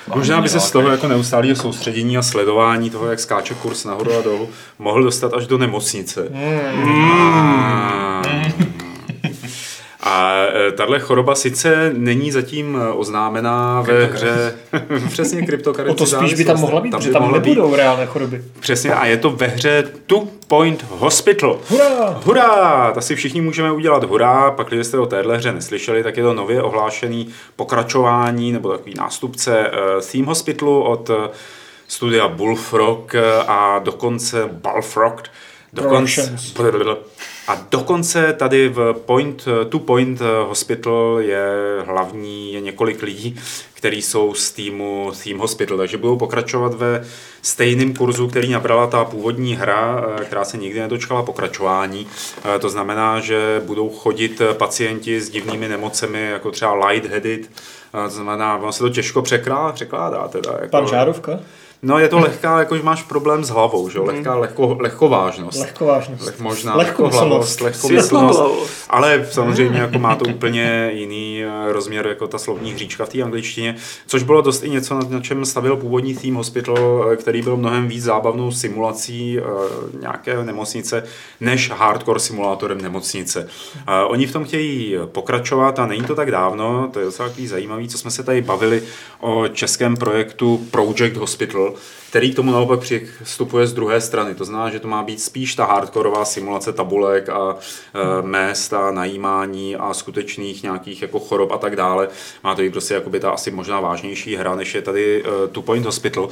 [0.15, 4.17] Možná by se z toho jako neustálého soustředění a sledování toho, jak skáče kurz nahoru
[4.17, 6.29] a dolů, mohl dostat až do nemocnice.
[10.15, 14.55] A e, tahle choroba sice není zatím e, oznámená ve hře,
[15.09, 17.49] přesně O kryptokarenci to spíš by tam mohla být, protože tam mohla být.
[17.49, 18.43] nebudou reálné choroby.
[18.59, 21.59] Přesně, a je to ve hře Two Point Hospital.
[21.69, 22.21] Hurá!
[22.25, 22.91] Hurá!
[22.93, 26.23] To si všichni můžeme udělat hurá, pak když jste o téhle hře neslyšeli, tak je
[26.23, 29.71] to nově ohlášený pokračování nebo takový nástupce eh,
[30.11, 31.09] Theme Hospitalu od
[31.87, 33.15] studia Bullfrog
[33.47, 35.23] a dokonce Balfrog.
[35.73, 36.35] Dokonce.
[37.47, 41.45] A dokonce tady v Point, Two Point Hospital je
[41.85, 43.39] hlavní, je několik lidí,
[43.73, 47.05] kteří jsou z týmu Theme Hospital, takže budou pokračovat ve
[47.41, 52.07] stejném kurzu, který nabrala ta původní hra, eh, která se nikdy nedočkala pokračování.
[52.55, 57.41] Eh, To znamená, že budou chodit pacienti s divnými nemocemi, jako třeba lightheaded,
[57.95, 60.51] Eh, to znamená, ono se to těžko překládá teda.
[60.51, 61.39] Jako, Pan Žárovka?
[61.85, 64.05] No je to lehká, jakož máš problém s hlavou, že jo?
[64.05, 65.59] Lehká lehko, lehkovážnost.
[65.59, 66.25] Lehkovážnost.
[66.25, 68.41] Leh, možná lehkohlavost, lehkomyslnost,
[68.89, 73.21] ale samozřejmě jako má to úplně jiný eh, rozměr jako ta slovní hříčka v té
[73.21, 73.75] angličtině,
[74.07, 77.57] což bylo dost i něco, na, na čem stavil původní Theme Hospital, eh, který byl
[77.57, 79.43] mnohem víc zábavnou simulací eh,
[79.99, 81.03] nějaké nemocnice,
[81.41, 83.47] než hardcore simulátorem nemocnice.
[83.87, 87.47] Eh, Oni v tom chtějí pokračovat a není to tak dávno, to je docela takový
[87.47, 88.83] zajímavý, co jsme se tady bavili
[89.19, 91.74] o českém projektu Project Hospital,
[92.09, 94.35] který k tomu naopak přistupuje z druhé strany.
[94.35, 98.91] To znamená, že to má být spíš ta hardkorová simulace tabulek a e, mest a
[98.91, 102.07] najímání a skutečných nějakých jako chorob a tak dále.
[102.43, 105.63] Má to být prostě jakoby ta asi možná vážnější hra, než je tady e, Two
[105.63, 106.29] Point Hospital.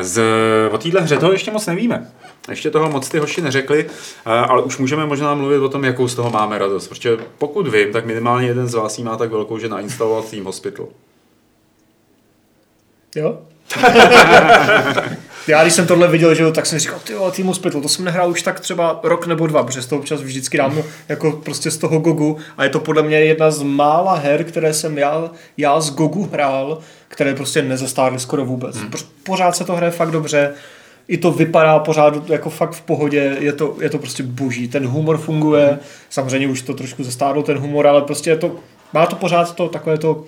[0.00, 0.22] Z,
[0.70, 2.12] o téhle hře toho ještě moc nevíme.
[2.50, 3.86] Ještě toho moc ty hoši neřekli,
[4.26, 6.88] e, ale už můžeme možná mluvit o tom, jakou z toho máme radost.
[6.88, 10.88] Protože pokud vím, tak minimálně jeden z vás má tak velkou, že nainstaloval Theme Hospital.
[13.16, 13.38] Jo?
[15.48, 17.88] Já když jsem tohle viděl, že jo, tak jsem říkal, ty jo, Team Hospital, to
[17.88, 21.32] jsem nehrál už tak třeba rok nebo dva, protože z toho občas vždycky dám jako
[21.32, 24.98] prostě z toho Gogu a je to podle mě jedna z mála her, které jsem
[24.98, 28.76] já, já z Gogu hrál, které prostě nezastárly skoro vůbec.
[28.76, 28.90] Hmm.
[29.22, 30.54] Pořád se to hraje fakt dobře,
[31.08, 34.86] i to vypadá pořád jako fakt v pohodě, je to, je to prostě boží, ten
[34.86, 35.78] humor funguje, hmm.
[36.10, 38.56] samozřejmě už to trošku zastárlo ten humor, ale prostě je to,
[38.92, 40.24] má to pořád to takové to,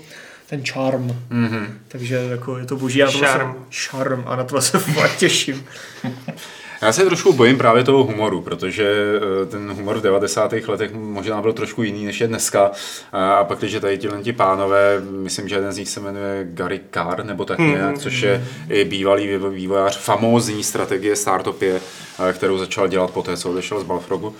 [0.48, 1.08] ten charm.
[1.30, 1.66] Mm-hmm.
[1.88, 2.98] Takže jako je to boží.
[2.98, 3.52] Já Charm.
[3.70, 4.22] Se, charm.
[4.26, 5.64] A na to se fakt těším.
[6.82, 8.94] Já se trošku bojím právě toho humoru, protože
[9.42, 10.52] eh, ten humor v 90.
[10.68, 12.70] letech možná byl trošku jiný, než je dneska.
[13.12, 16.80] A pak, když tady ti ti pánové, myslím, že jeden z nich se jmenuje Gary
[16.90, 22.58] Carr, nebo tak nějak, což je i bývalý vývo- vývojář famózní strategie Startupie, eh, kterou
[22.58, 24.34] začal dělat poté, co odešel z Balfrogu.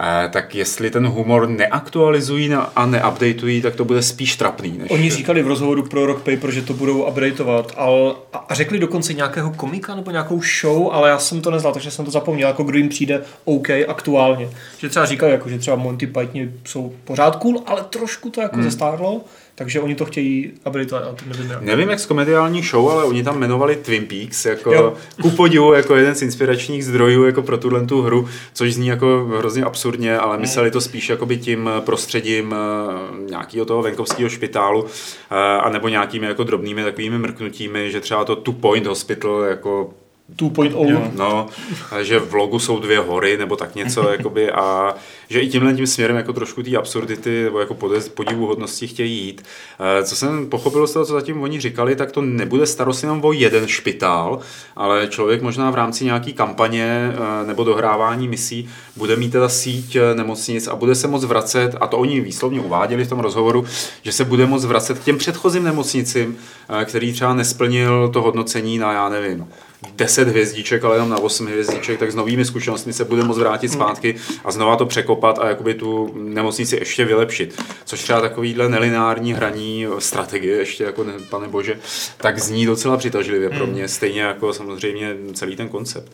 [0.00, 4.78] Eh, Tak jestli ten humor neaktualizují a neupdateují, tak to bude spíš trapný.
[4.78, 4.90] Než...
[4.90, 8.78] Oni říkali v rozhovoru pro Rock Paper, že to budou updateovat ale, a, a řekli
[8.78, 12.48] dokonce nějakého komika nebo nějakou show, ale já jsem to neznal, takže jsem to zapomněl,
[12.48, 14.48] jako kdo jim přijde OK aktuálně.
[14.78, 18.56] Že třeba říkali, jako, že třeba Monty Python jsou pořád cool, ale trošku to jako
[18.56, 18.64] hmm.
[18.64, 19.20] zestárlo,
[19.54, 21.62] takže oni to chtějí updateovat, ale to nevím jak.
[21.62, 24.94] Nevím, jak z komediální show, ale oni tam jmenovali Twin Peaks jako Jo.
[25.22, 29.30] ku podivu jako jeden z inspiračních zdrojů jako pro tuhle tu hru, což zní jako
[29.38, 34.86] hrozně absurdně, ale mysleli to spíš jakoby tím prostředím eh, nějakého toho venkovského špitálu
[35.30, 39.90] eh, a nebo nějakými jako drobnými takovými mrknutími, že třeba to Two Point Hospital jako
[40.36, 41.10] 2.0.
[41.14, 41.46] No,
[41.90, 44.94] a že v logu jsou dvě hory nebo tak něco, jakoby, a
[45.28, 47.76] že i tímhle tím směrem jako trošku té absurdity nebo jako
[48.14, 49.44] podivuhodnosti chtějí jít.
[49.80, 53.24] Eh, Co jsem pochopil z toho, co zatím oni říkali, tak to nebude starost jenom
[53.24, 54.38] o jeden špitál,
[54.76, 59.96] ale člověk možná v rámci nějaký kampaně eh, nebo dohrávání misí bude mít teda síť
[59.96, 63.64] eh, nemocnic a bude se moc vracet, a to oni výslovně uváděli v tom rozhovoru,
[64.02, 66.36] že se bude moc vracet k těm předchozím nemocnicím,
[66.84, 69.46] který třeba nesplnil to hodnocení na, já nevím,
[69.92, 73.68] 10 hvězdiček, ale jenom na 8 hvězdiček, tak s novými zkušenostmi se bude moct vrátit
[73.68, 77.62] zpátky a znova to překopat a jakoby tu nemocnici ještě vylepšit.
[77.84, 81.78] Což třeba takovýhle nelinární hraní strategie, ještě jako ne, pane bože,
[82.16, 86.12] tak zní docela přitažlivě pro mě, stejně jako samozřejmě celý ten koncept.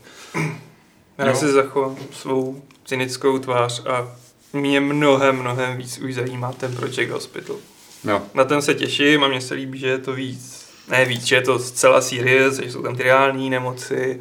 [1.18, 1.35] Já Jo.
[1.35, 4.16] si zachovám svou cynickou tvář a
[4.52, 7.56] mě mnohem, mnohem víc už zajímá ten Project Hospital.
[8.04, 8.22] Jo.
[8.35, 11.37] Na ten se těším a mně se líbí, že je to víc, ne víc, že
[11.37, 14.20] je to zcela serious, že jsou tam ty reální nemoci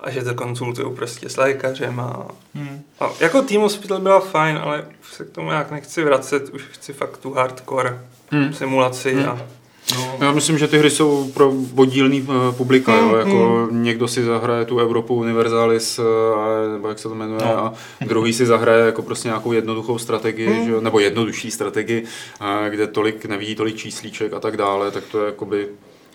[0.00, 2.82] a že to konzultují prostě s lékařem a, Hmm.
[3.00, 6.62] a jako Team Hospital byla fajn, ale už se k tomu nějak nechci vracet, už
[6.62, 7.98] chci fakt tu hardcore
[8.30, 8.52] Hmm.
[8.52, 9.28] simulaci Hmm.
[9.28, 9.38] a
[9.98, 13.08] No, Já myslím, že ty hry jsou pro podílný eh, publika, jo?
[13.08, 16.02] Mm, jako někdo si zahraje tu Evropu Universalis, eh,
[16.36, 17.64] a- nebo jak se to jmenuje, No.
[17.64, 20.66] a druhý si zahraje jako prostě nějakou jednoduchou strategii, Mm.
[20.66, 20.80] že?
[20.80, 22.04] nebo jednodušší strategii,
[22.40, 25.68] a kde tolik nevidí tolik číslíček a tak dále, tak to je jakoby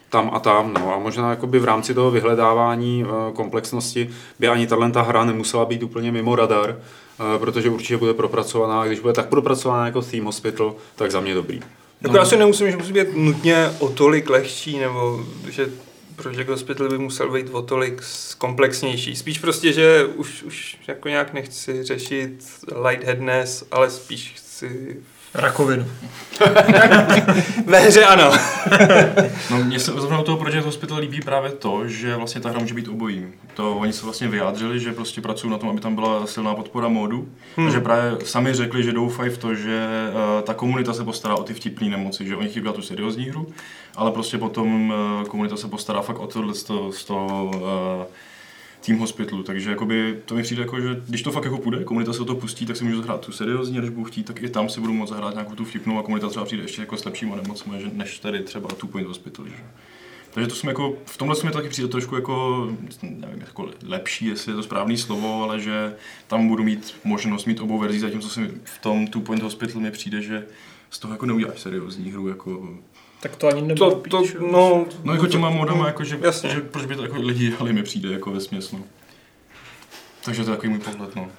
[0.09, 4.67] tam a tam, no a možná jakoby v rámci toho vyhledávání eh, komplexnosti by ani
[4.67, 9.29] ta hra nemusela být úplně mimo radar, eh, protože určitě bude propracovaná, když bude tak
[9.29, 11.59] propracovaná jako Theme Hospital, tak za mě dobrý.
[12.01, 15.69] Jako já si nemusím, že musí být nutně o tolik lehčí, nebo že
[16.15, 18.01] Project Hospital by musel být o tolik
[18.37, 19.15] komplexnější.
[19.15, 22.45] Spíš prostě, že už, už jako nějak nechci řešit
[22.83, 24.97] lightheadness, ale spíš chci...
[25.37, 25.85] Rakovinu.
[27.65, 28.31] Ve hře ano.
[29.51, 32.59] No, mně se zrovna u toho Project Hospital líbí právě to, že vlastně ta hra
[32.59, 33.33] může být obojím.
[33.53, 36.87] To oni se vlastně vyjádřili, že prostě pracují na tom, aby tam byla silná podpora
[36.87, 37.27] módu.
[37.55, 37.71] Hmm.
[37.71, 41.43] Že právě sami řekli, že doufají v to, že uh, ta komunita se postará o
[41.43, 43.47] ty vtipné nemoci, že oni chtějí dělat tu seriózní hru,
[43.95, 47.61] ale prostě potom uh, komunita se postará fakt o tohle z toho, z toho uh,
[48.85, 52.13] Team Hospitalu, takže jakoby to mi přijde jako, že když to fakt jako půjde, komunita
[52.13, 54.49] se to pustí, tak si můžu zahrát tu seriózní, a když budu chtít, tak i
[54.49, 57.05] tam si budu moct zahrát nějakou tu vtipnou a komunita třeba přijde ještě jako s
[57.05, 59.47] lepšíma nemocmi, než tady třeba Two Point Hospital.
[59.47, 59.53] Že?
[60.37, 62.67] Takže to jsem jako, v tomhle mi taky přijde trošku jako,
[63.01, 65.95] nevím, jako lepší, jestli je to správný slovo, ale že
[66.27, 69.81] tam budu mít možnost mít obou verzí, zatímco se mi v tom Two Point Hospital
[69.81, 70.45] mi přijde, že
[70.89, 72.77] z toho jako neuděláš seriózní hru, jako
[73.19, 76.49] Tak to ani nebylo To, to, no, No jako těma modama, jako, že, Jasně.
[76.49, 78.39] že proč by to jako lidi dělali, mi přijde jako ve
[78.73, 78.83] no.
[80.25, 81.31] Takže to je takový můj pohled, no.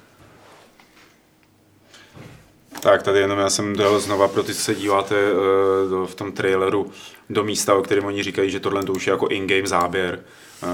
[2.80, 6.32] Tak tady jenom já jsem dal znova pro ty, co se díváte eh, v tom
[6.32, 6.90] traileru
[7.30, 10.20] do místa, o kterém oni říkají, že tohle to už je jako in-game záběr,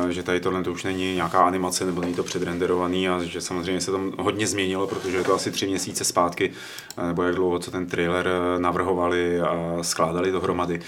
[0.09, 3.81] že tady tohle to už není nějaká animace nebo není to předrenderovaný a že samozřejmě
[3.81, 6.51] se tam hodně změnilo, protože je to asi tři měsíce zpátky,
[6.99, 10.81] eh, nebo jak dlouho, co ten trailer eh, navrhovali a skládali dohromady.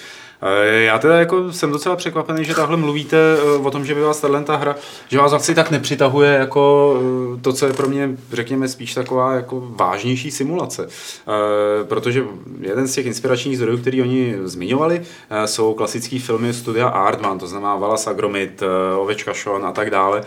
[0.42, 4.00] Eh, Já teda jako jsem docela překvapený, že takhle mluvíte eh, o tom, že by
[4.00, 4.76] vás tahle ta hra,
[5.08, 6.94] že vás asi tak nepřitahuje jako
[7.36, 10.88] eh, to, co je pro mě, řekněme, spíš taková jako vážnější simulace.
[11.28, 12.24] Eh, Protože
[12.60, 17.46] jeden z těch inspiračních zdrojů, který oni zmiňovali, eh, jsou klasické filmy studia Artman, to
[17.46, 18.66] znamená Wallace Agromit, eh,
[18.98, 20.22] Ovečka Sean a tak dále.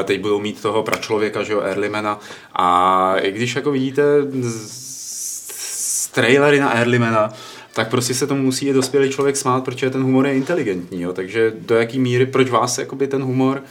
[0.00, 2.20] Eh, Teď budou mít toho pračlověka, že jo, Erlimena.
[2.54, 4.02] A i když jako vidíte
[4.42, 7.32] z- trailery na Erlimena,
[7.74, 11.02] tak prostě se tomu musí i dospělý člověk smát, protože ten humor je inteligentní.
[11.02, 11.12] Jo?
[11.12, 13.62] Takže do jaký míry, proč vás jakoby ten humor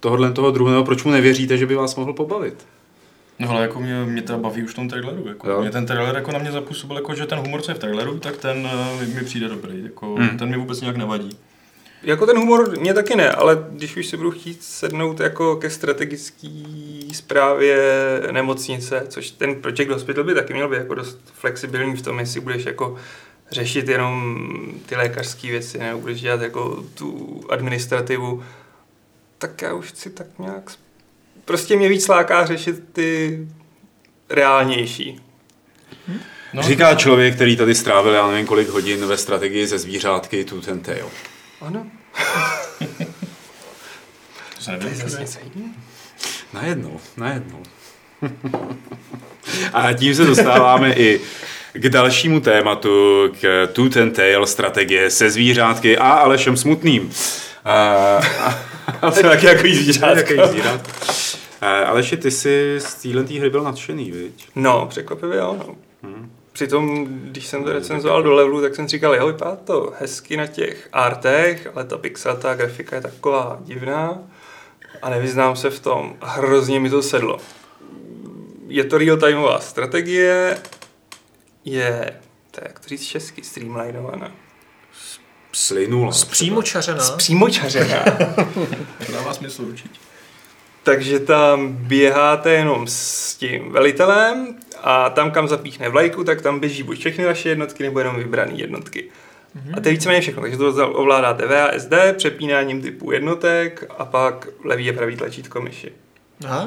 [0.00, 2.54] tohohle toho druhého, proč mu nevěříte, že by vás mohl pobavit?
[3.38, 5.50] No ale jako mě, mě teda baví už v tom traileru, jako.
[5.50, 5.60] Jo.
[5.60, 8.18] Mě ten trailer jako na mě zapůsobil, jako, že ten humor, co je v traileru,
[8.18, 10.38] tak ten uh, mi, mi přijde dobrý, jako, Hmm.
[10.38, 11.30] ten mi vůbec nějak nevadí.
[12.02, 15.70] Jako ten humor mě taky ne, ale když už si budu chtít sednout jako ke
[15.70, 16.48] strategické
[17.12, 17.76] zprávě
[18.30, 22.40] nemocnice, což ten Project Hospital by taky měl být jako dost flexibilní v tom, jestli
[22.40, 22.96] budeš jako
[23.50, 24.38] řešit jenom
[24.86, 28.42] ty lékařské věci, nebo budeš dělat jako tu administrativu,
[29.38, 30.72] tak já už chci tak nějak...
[31.44, 33.38] Prostě mě víc láká řešit ty
[34.30, 35.20] reálnější.
[36.52, 40.60] No, Říká člověk, který tady strávil, já nevím kolik hodin ve strategii ze zvířátky tu
[40.60, 41.10] ten tail.
[41.60, 41.86] Ano,
[44.56, 45.74] to se jiného.
[46.52, 47.62] Najednou, najednou.
[49.72, 51.20] A tím se dostáváme i
[51.72, 52.88] k dalšímu tématu,
[53.40, 57.12] k Tooth and Tail strategie se zvířátky a Alešem Smutným.
[57.64, 57.74] A,
[58.40, 58.58] a,
[59.02, 60.34] a to taky jako zvířátko.
[61.86, 64.48] Aleši, ty jsi z téhle hry byl nadšený, viď?
[64.54, 65.76] No, překvapivě jo, no.
[66.58, 70.36] Přitom, když jsem to recenzoval do levelu, tak jsem si říkal, jo, vypadá to hezky
[70.36, 74.18] na těch artech, ale ta pixelátá grafika je taková divná
[75.02, 76.16] a nevyznám se v tom.
[76.20, 77.38] Hrozně mi to sedlo.
[78.66, 80.58] Je to real-timeová strategie,
[81.64, 84.32] je, to je, jak to říct česky, streamlinovaná.
[85.52, 86.12] Slynula.
[86.12, 87.10] Zpřímočařená.
[87.16, 88.04] Přímočařená.
[89.06, 90.00] To dává smysl určitě.
[90.82, 96.82] Takže tam běháte jenom s tím velitelem a tam, kam zapíchne vlajku, tak tam běží
[96.82, 99.04] buď všechny vaše jednotky, nebo jenom vybrané jednotky.
[99.76, 104.90] A to je víceméně všechno, takže to ovládáte VASD, přepínáním typu jednotek a pak levý
[104.90, 105.92] a pravý tlačítko myši.
[106.46, 106.66] Ah.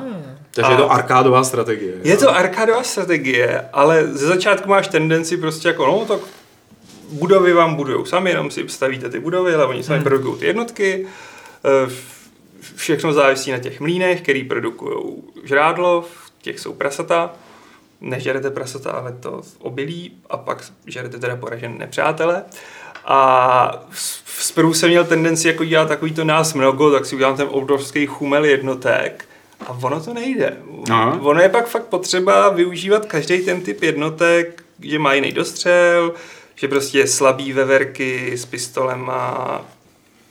[0.51, 1.93] Takže A- je to arkádová strategie.
[2.03, 6.19] Je to arkádová strategie, ale ze začátku máš tendenci prostě jako, no tak
[7.11, 10.03] budovy vám budujou sami, jenom si stavíte ty budovy, ale oni sami hmm.
[10.03, 11.07] produkují ty jednotky.
[11.65, 11.91] Eh,
[12.75, 17.33] Všechno závisí na těch mlínech, který produkují žrádlo, v těch jsou prasata.
[18.01, 22.43] Nežerete prasata, ale to obilí a pak žerete teda poražené nepřátele.
[23.05, 23.85] A
[24.37, 28.05] zprvu jsem měl tendenci jako dělat takový to nás mnogo, tak si udělám ten obrovský
[28.05, 29.25] chumel jednotek.
[29.67, 30.57] A ono to nejde.
[30.89, 31.19] Aha.
[31.21, 36.13] Ono je pak fakt potřeba využívat každý ten typ jednotek, že má jiný dostřel,
[36.55, 39.61] že prostě slabý veverky s pistolem a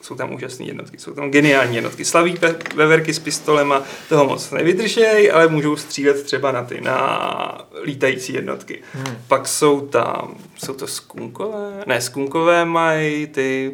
[0.01, 2.05] jsou tam úžasné jednotky, jsou tam geniální jednotky.
[2.05, 7.67] Slaví pe- veverky s pistolema toho moc nevydržej, ale můžou střílet třeba na ty, na
[7.83, 8.81] lítající jednotky.
[8.93, 9.17] Hmm.
[9.27, 11.83] Pak jsou tam, jsou to skunkové?
[11.85, 13.71] Ne, skunkové mají ty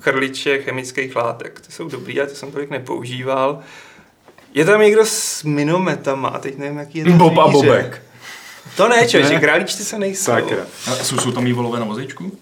[0.00, 1.60] chrliče chemických látek.
[1.66, 3.60] Ty jsou dobrý, já to jsem tolik nepoužíval.
[4.54, 7.48] Je tam někdo s minometama, a teď nevím, jaký je to Bob a.
[7.48, 8.02] Bobek.
[8.76, 10.24] To ne, člověče, králíčci se nejsou.
[10.24, 10.66] Sakra.
[10.86, 12.38] A jsou, jsou tam mývolové na vozečku?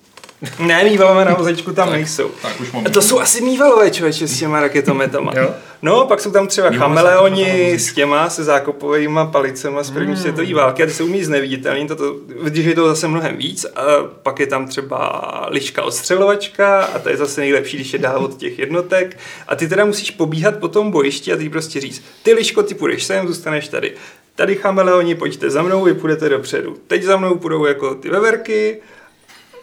[0.58, 2.30] Ne, mývalové na vozečku tam nejsou.
[2.42, 2.86] Tak už mám.
[2.86, 5.32] A to jsou asi mývalové člověče s těma raketometama.
[5.36, 5.50] Jo.
[5.82, 10.54] No, pak jsou tam třeba Mývalové chameleoni s těma se zákopovými palicema z první světové
[10.54, 13.64] války a ty se umí zneviditelný, toto, když je to zase mnohem víc.
[13.76, 13.82] A
[14.22, 18.36] pak je tam třeba liška odstřelovačka a to je zase nejlepší, když je dál od
[18.36, 19.18] těch jednotek.
[19.48, 22.74] A ty teda musíš pobíhat po tom bojišti a ty prostě říct, ty liško, ty
[22.74, 23.92] půjdeš sem, zůstaneš tady.
[24.34, 26.76] Tady chameleoni, pojďte za mnou, vy půjdete dopředu.
[26.86, 28.80] Teď za mnou půjdou jako ty veverky,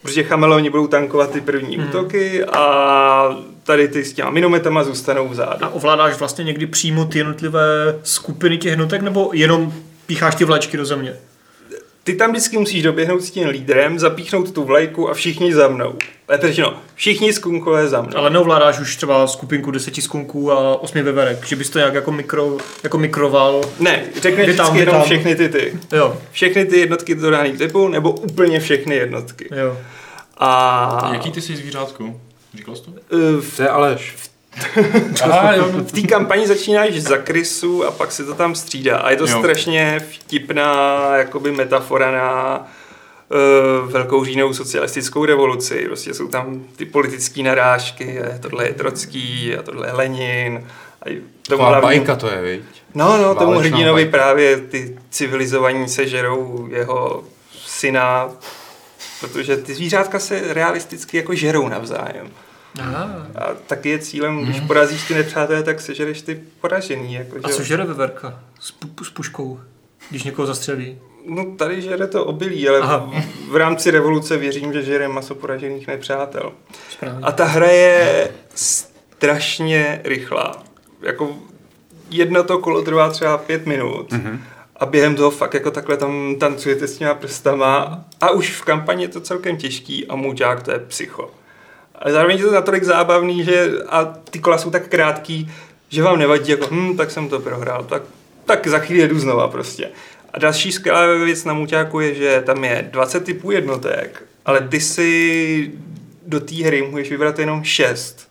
[0.01, 1.87] protože chameleoni budou tankovat ty první hmm.
[1.87, 5.65] útoky a tady ty s těma minometama zůstanou vzadu.
[5.65, 9.73] A ovládáš vlastně někdy přímo ty jednotlivé skupiny těch jednotek, nebo jenom
[10.05, 11.15] pícháš ty vlačky do země?
[12.03, 15.95] Ty tam vždycky musíš doběhnout s tím lídrem, zapíchnout tu vlajku a všichni za mnou.
[16.31, 18.17] Lépe řečeno, všichni skunkové za mnou.
[18.17, 22.11] Ale neovládáš už třeba skupinku deseti skunků a osmi veverek, že bys to nějak jako,
[22.11, 23.61] mikro, jako mikroval.
[23.79, 25.03] Ne, řekneš tam, vždycky vy jenom tam.
[25.03, 25.79] všechny ty ty.
[25.91, 29.49] Jo, Všechny ty jednotky do daných typu, nebo úplně všechny jednotky.
[29.55, 29.77] jo.
[30.37, 32.13] A Jaký ty jsi zvířátko?
[32.57, 32.91] Říkal jsi to?
[33.11, 34.15] eh, v, To je Aleš.
[35.23, 35.65] Aha, jo.
[35.71, 38.97] v té kampani začínáš za krysu a pak se to tam střídá.
[38.97, 39.39] A je to Jo.
[39.39, 42.67] strašně vtipná jakoby metafora na
[43.85, 45.83] velkou říjnovou socialistickou revoluci.
[45.87, 50.67] Prostě jsou tam ty politické narážky, a tohle je Trocký a tohle je Lenin.
[51.05, 51.09] A
[51.49, 52.61] tomu hlavnímu- bajka to je, viď?
[52.95, 54.17] No, no, tomu hrdinovi bajka.
[54.17, 57.23] právě ty civilizovaní sežerou jeho
[57.65, 58.29] syna,
[59.21, 62.27] protože ty zvířátka se realisticky jako žerou navzájem.
[62.81, 63.27] Aha.
[63.35, 67.13] A taky je cílem, když porazíš ty nepřátelé, tak sežereš ty poražený.
[67.13, 68.39] Jako, A že- co žere veverka?
[68.59, 69.59] S, pu- s puškou,
[70.09, 70.97] když někoho zastřelí.
[71.25, 72.97] No tady žere to obilí, ale Aha.
[72.97, 76.51] v, v rámci revoluce věřím, že žere maso poražených nepřátel.
[76.89, 77.19] Správně.
[77.23, 80.63] A ta hra je strašně rychlá.
[81.01, 81.35] Jako
[82.09, 84.11] jedno to kolo trvá třeba pět minut.
[84.11, 84.39] Mm-hmm.
[84.75, 89.03] A během toho fakt jako takhle tam tancujete s těma prstama a už v kampani
[89.03, 91.31] je to celkem těžký a muťák to je psycho.
[91.95, 95.51] Ale zároveň je to natolik zábavný, že a ty kola jsou tak krátký,
[95.89, 98.01] že vám nevadí, jako hm, tak jsem to prohrál, tak,
[98.45, 99.89] tak za chvíli jedu znova prostě.
[100.33, 104.81] A další skvělá věc na muťáku je, že tam je 20 typů jednotek, ale ty
[104.81, 105.71] si
[106.27, 108.27] do té hry můžeš vybrat jenom 6.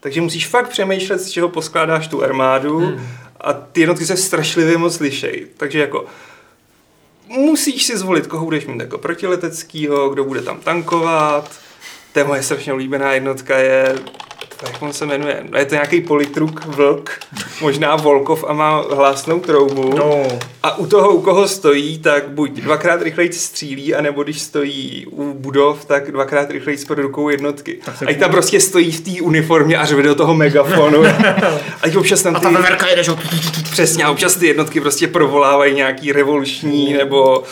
[0.00, 3.06] Takže musíš fakt přemýšlet, z čeho poskládáš tu armádu hmm.
[3.40, 5.46] a ty jednotky se strašlivě moc lišej.
[5.56, 6.06] Takže jako
[7.28, 11.58] musíš si zvolit, koho budeš mít jako protileteckýho, kdo bude tam tankovat.
[12.12, 13.98] To je moje strašně oblíbená jednotka, je,
[14.66, 17.20] jak on se jmenuje, no je to nějaký politruk vlk,
[17.60, 19.94] možná Volkov a má hlásnou troubu.
[19.96, 20.22] No,
[20.62, 25.32] A u toho, u koho stojí, tak buď dvakrát rychleji střílí, anebo když stojí u
[25.32, 27.78] budov, tak dvakrát rychleji produkují jednotky.
[27.84, 31.02] to A jak tam prostě stojí v té uniformě a řve do toho megafonu.
[31.82, 33.18] a občas tam a ty, ta veverka jede, že jo?
[33.72, 37.44] přesně, a občas ty jednotky prostě provolávají nějaký revoluční nebo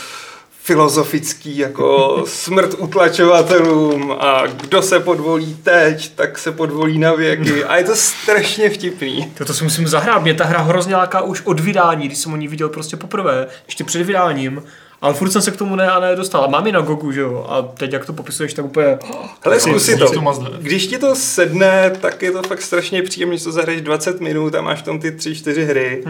[0.71, 7.77] filozofický jako smrt utlačovatelům a kdo se podvolí teď, tak se podvolí na věky a
[7.77, 9.33] je to strašně vtipný.
[9.39, 10.23] To, to si musím zahrát.
[10.23, 13.47] Mě ta hra hrozně láká už od vydání, když jsem o ní viděl prostě poprvé,
[13.67, 14.63] ještě před vydáním.
[15.03, 16.45] Ale furt jsem se k tomu ne a ne dostal.
[16.45, 17.47] A mám ji na Gogu, že jo?
[17.49, 18.99] A teď, jak to popisuješ, tak úplně...
[19.45, 20.11] Hele, zkus si to.
[20.59, 24.55] Když ti to sedne, tak je to fakt strašně příjemné, že to zahraješ 20 minut
[24.55, 26.05] a máš v tom ty 3-4 hry.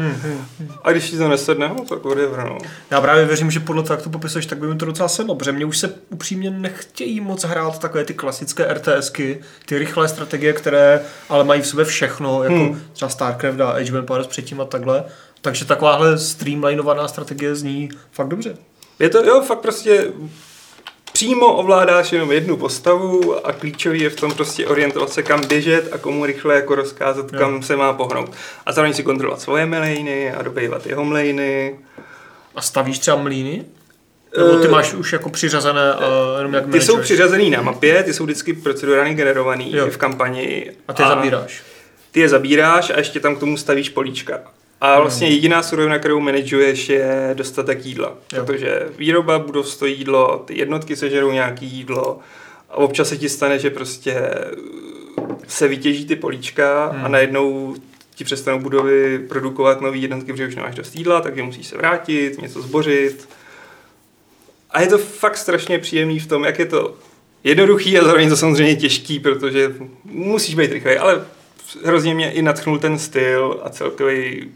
[0.85, 2.59] A když ti to nesedne, no tak whatever, no.
[2.91, 5.35] Já právě věřím, že podle toho, jak to popisuješ, tak by mi to docela sedlo,
[5.35, 10.53] protože mě už se upřímně nechtějí moc hrát takové ty klasické RTSky, ty rychlé strategie,
[10.53, 12.81] které ale mají v sobě všechno, jako hmm.
[12.93, 15.05] třeba StarCraft a Age of Empires předtím a takhle.
[15.43, 18.57] Takže takováhle streamlinovaná strategie zní fakt dobře.
[19.01, 20.07] Je to, jo, fakt prostě
[21.13, 25.89] přímo ovládáš jenom jednu postavu a klíčový je v tom prostě orientovat se kam běžet
[25.93, 27.39] a komu rychle jako rozkázat, Jo.
[27.39, 28.31] kam se má pohnout.
[28.67, 31.79] A zároveň si kontrolovat svoje mlejny a dobývat jeho mlejny.
[32.55, 33.65] A stavíš třeba mlíny?
[34.39, 38.03] Nebo ty Eh, máš už jako přiřazené a jenom jak Ty jsou přiřazený na mapě,
[38.03, 39.87] ty jsou vždycky procedurálně generovaný Jo.
[39.91, 40.71] v kampani.
[40.89, 41.63] A ty je zabíráš.
[42.11, 44.41] Ty je zabíráš a ještě tam k tomu stavíš políčka.
[44.81, 48.15] A vlastně jediná surovina, kterou manažuješ, je dostatek jídla.
[48.33, 48.45] Jo.
[48.45, 52.19] Protože výroba budov stojí jídlo, ty jednotky sežerou nějaký jídlo
[52.71, 54.31] a občas se ti stane, že prostě
[55.49, 57.13] se vytěží ty políčka a Hmm.
[57.13, 57.75] najednou
[58.15, 62.43] ti přestanou budovy produkovat nové jednotky, protože už nemáš dost jídla, takže musíš se vrátit,
[62.43, 63.29] něco zbořit.
[64.71, 66.95] A je to fakt strašně příjemný v tom, jak je to
[67.45, 69.75] jednoduchý a zároveň to samozřejmě těžký, protože
[70.05, 71.25] musíš být rychlej, ale
[71.85, 74.51] hrozně mě i natchnul ten styl a celkový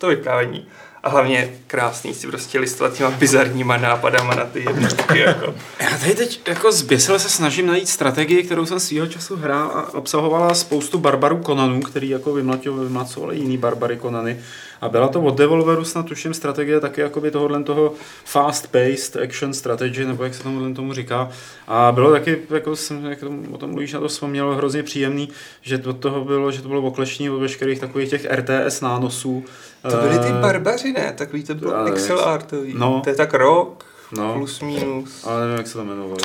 [0.00, 0.66] to vyprávění.
[1.02, 5.18] A hlavně krásný si prostě listovat těma bizarníma nápadama na ty jednotky.
[5.18, 5.54] Jako.
[5.80, 9.94] Já tady teď jako zběsile se snažím najít strategii, kterou jsem svýho času hrál a
[9.94, 14.38] obsahovala spoustu barbarů Konanů, který jako vymlacovali jiný barbary Konany.
[14.80, 17.94] A byla to od Devolveru snad tuším strategie taky jakoby tohohle toho
[18.24, 21.30] fast-paced action strategy, nebo jak se tomu tomu říká.
[21.68, 25.28] A bylo taky, jako jsem, jak tomu, o tom Luíš na to vzpomněl, hrozně příjemný,
[25.62, 29.44] že od toho bylo, že to bylo okleštění od veškerých takových těch RTS nánosů.
[29.82, 31.12] To byly ty Eh, barbaři, ne?
[31.16, 32.74] Takový to bylo Excel jak- artový.
[32.78, 33.00] No.
[33.04, 34.34] To je tak rok, No.
[34.34, 35.24] plus minus.
[35.26, 36.16] Ale nevím, jak se to jmenovalo.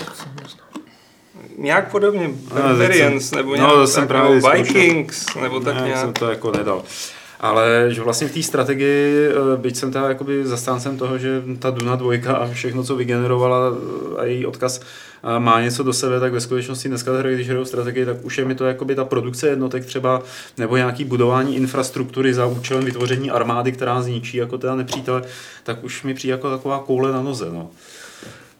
[1.57, 2.27] Nějak podobně.
[2.27, 4.41] No, Barbarians, teď nebo nějak no, to jsem tak, právě.
[4.53, 5.99] Vikings, nebo tak ne, nějak.
[5.99, 6.83] jsem to jako nedal.
[7.39, 11.69] Ale že vlastně v té strategii, eh, byť jsem teda jakoby zastáncem toho, že ta
[11.69, 13.71] Duna dvojka a všechno, co vygenerovala
[14.17, 14.81] a její odkaz
[15.39, 18.45] má něco do sebe, tak ve skutečnosti dneska hry, když hrajou strategii, tak už je
[18.45, 20.21] mi to jakoby ta produkce jednotek třeba,
[20.57, 25.23] nebo nějaký budování infrastruktury za účelem vytvoření armády, která zničí jako teda nepřítele,
[25.63, 27.45] tak už mi přijde jako taková koule na noze.
[27.51, 27.69] No.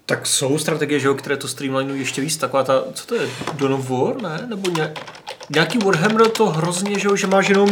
[0.05, 2.37] Tak jsou strategie, že jo, které to streamlinují ještě víc.
[2.37, 4.45] Taková ta, co to je, Dawn of War, ne?
[4.49, 4.93] Nebo ně,
[5.49, 7.69] nějaký Warhammer to hrozně, že že máš jenom,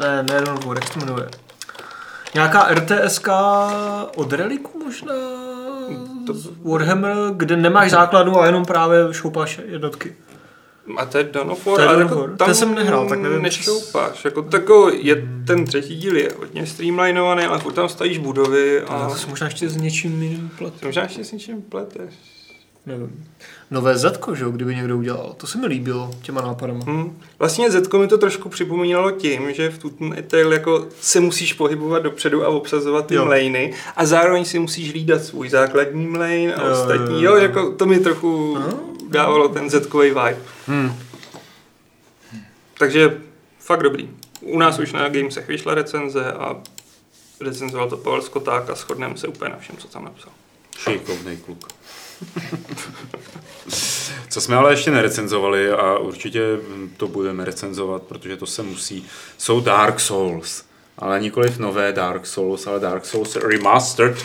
[0.00, 1.28] ne, ne of War, jak se to jmenuje?
[2.34, 3.28] Nějaká RTSK
[4.16, 5.14] od Reliku možná?
[6.26, 6.34] To-
[6.70, 10.16] Warhammer, kde nemáš základnu a jenom právě šoupáš jednotky.
[10.96, 14.24] A to je Dawn of War, ale jako tam Ten jsem nehrál, tak nevím, Nešoupáš,
[14.24, 18.94] jako tako je, ten třetí díl je hodně streamlinovaný, ale furt tam stavíš budovy A
[18.94, 19.08] a...
[19.08, 20.82] to se možná ještě s něčím jiným plet.
[20.82, 22.14] Možná ještě s něčím pleteš.
[22.86, 23.24] Nevím.
[23.70, 25.34] Nové Zetko, že jo, kdyby někdo udělal.
[25.36, 26.84] To se mi líbilo, těma nápadama.
[26.84, 27.18] Hmm.
[27.38, 32.44] Vlastně Zetko mi to trošku připomínalo tím, že v Tutel jako se musíš pohybovat dopředu
[32.44, 33.24] a obsazovat ty Jo.
[33.24, 37.22] mlejny a zároveň si musíš hlídat svůj základní mlejn a Jo, ostatní.
[37.22, 37.42] jo, Jo, jo.
[37.42, 38.58] jako to mi trochu
[39.10, 40.38] dávalo ten Zetkový vibe.
[40.66, 40.92] Hmm.
[42.78, 43.20] Takže
[43.60, 44.10] fakt dobrý.
[44.40, 46.56] U nás už na Gamesech vyšla recenze a
[47.40, 50.32] recenzoval to Pavel Skoták a shodneme se úplně na všem, co tam napsal.
[50.78, 51.68] Šikovný kluk.
[54.28, 56.40] Co jsme ale ještě nerecenzovali a určitě
[56.96, 59.06] to budeme recenzovat, protože to se musí,
[59.38, 60.64] jsou Dark Souls.
[60.98, 64.24] Ale nikoliv nové Dark Souls, ale Dark Souls Remastered.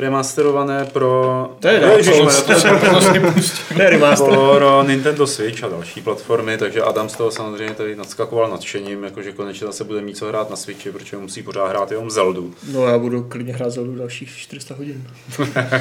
[0.00, 1.56] Remasterované pro...
[1.60, 1.80] To je
[4.56, 9.32] pro Nintendo Switch a další platformy, takže Adam z toho samozřejmě tady nadskakoval nadšením, jakože
[9.32, 12.54] konečně zase bude mít co hrát na Switchi, protože musí pořád hrát jenom Zeldu.
[12.72, 15.06] No já budu klidně hrát Zeldu dalších 400 hodin.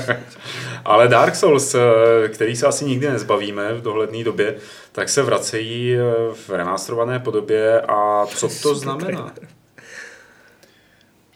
[0.86, 1.80] Ale Dark Souls, eh,
[2.28, 4.55] který se asi nikdy nezbavíme v dohledné době,
[4.91, 6.01] tak se vracejí eh,
[6.47, 9.34] v remasterované podobě a co to znamená?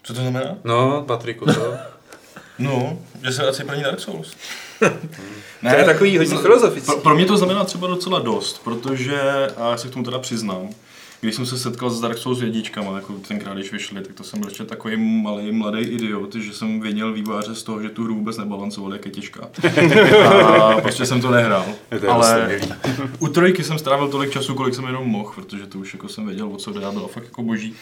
[0.02, 0.56] Co to znamená?
[0.64, 1.93] No, Patriku, to?
[2.58, 4.34] No, že se vrací první Dark Souls.
[5.70, 6.86] To je takový hodně filozofický.
[6.92, 9.20] Pro, pro mě to znamená třeba docela dost, protože,
[9.56, 10.68] a já se k tomu teda přiznám,
[11.20, 14.40] když jsem se setkal s Dark Souls jedničkama, jako tenkrát, když vyšli, tak to jsem
[14.40, 18.14] byl ještě takový malý, mladý idiot, že jsem vinil vývojáře z toho, že tu hru
[18.14, 19.48] vůbec nebalancoval, jak je těžká.
[20.60, 21.64] A prostě jsem to nehrál.
[22.00, 22.72] To Ale milý.
[23.18, 26.26] u trojky jsem strávil tolik času, kolik jsem jenom mohl, protože to už jako jsem
[26.26, 27.74] věděl, o co jde a bylo fakt jako boží.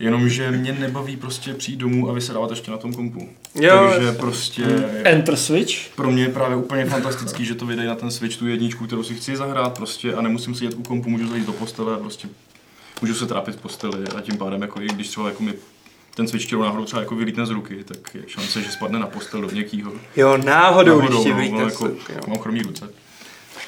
[0.00, 3.28] Jenomže mě nebaví prostě přijít domů a vysedávat ještě na tom kompu.
[3.54, 3.92] Jo.
[3.94, 4.64] Takže prostě
[5.04, 5.74] Enter Switch?
[5.94, 9.02] pro mě je právě úplně fantastický, že to vydají na ten Switch tu jedničku, kterou
[9.02, 12.28] si chci zahrát prostě a nemusím sedět u kompu, můžu zajít do postele a prostě
[13.02, 15.52] můžu se trápit v posteli a tím pádem jako i když třeba jako mi
[16.14, 19.06] ten Switch kterou náhodou třeba jako vylítne z ruky, tak je šance, že spadne na
[19.06, 19.92] postel do někýho.
[20.16, 22.20] Jo, náhodou, když ti no, vylítne jako, sluk, jo.
[22.26, 22.88] mám chromý ruce.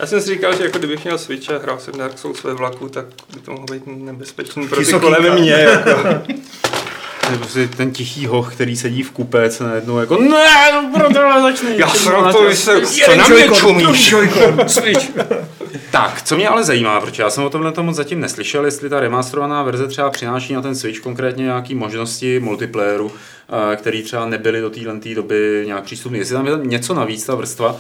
[0.01, 2.55] Já jsem si říkal, že jako kdybych měl Switch a hrál jsem Dark Souls ve
[2.55, 5.53] vlaku, tak by to mohlo být nebezpečný pro ty kolem mě.
[5.53, 6.09] Jako.
[7.49, 11.71] Si ten tichý hoch, který sedí v kupé, se najednou jako ne, proto začne.
[11.77, 14.15] Já jsem to, se, co na mě čumíš?
[14.67, 15.11] Switch.
[15.91, 19.01] Tak, co mě ale zajímá, protože já jsem o tomhle tomu zatím neslyšel, jestli ta
[19.01, 23.13] remasterovaná verze třeba přináší na ten Switch konkrétně nějaké možnosti multiplayeru,
[23.73, 26.19] eh, který třeba nebyly do téhle doby nějak přístupné.
[26.19, 27.77] Jestli tam je tam něco navíc, ta vrstva,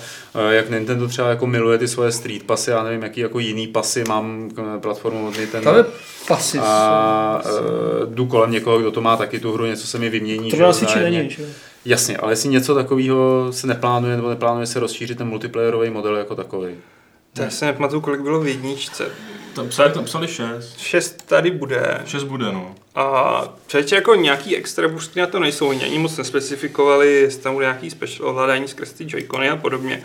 [0.50, 3.66] eh, jak Nintendo třeba jako miluje ty svoje street pasy, já nevím, jaký jako jiný
[3.66, 5.64] pasy mám k- platformu od Nintendo.
[5.70, 5.84] Tam je
[6.28, 6.58] pasy.
[6.62, 10.50] a uh, jdu kolem někoho, kdo to má taky tu hru, něco se mi vymění.
[10.50, 11.18] To či vzájemně.
[11.18, 11.44] není, že?
[11.84, 16.34] Jasně, ale jestli něco takového se neplánuje nebo neplánuje se rozšířit ten multiplayerový model jako
[16.34, 16.74] takový.
[17.38, 19.10] Já se nepamatuju, kolik bylo v jedničce.
[19.54, 20.78] Tam psali, tam psali 6.
[20.78, 22.00] Šest tady bude.
[22.06, 22.74] 6 bude, no.
[22.94, 27.54] A přece jako nějaký extra boosty na to nejsou, oni ani moc nespecifikovali, jestli tam
[27.54, 30.02] bude nějaký special ovládání skrz ty Joy-Cony a podobně.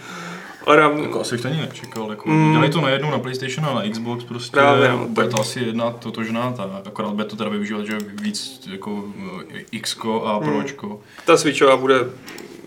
[0.65, 2.09] Ale dám, Jako asi bych to ani nečekal.
[2.09, 2.36] Jako, Mm.
[2.45, 2.51] mm.
[2.51, 4.51] Dělají to najednou na PlayStation a na Xbox prostě.
[4.51, 7.97] Právě, no, bude tak- to asi jedna totožná, ta, akorát bude to teda využívat že
[8.21, 9.03] víc jako
[9.55, 11.01] eh, X a Pročko.
[11.25, 11.95] ta Switchová bude,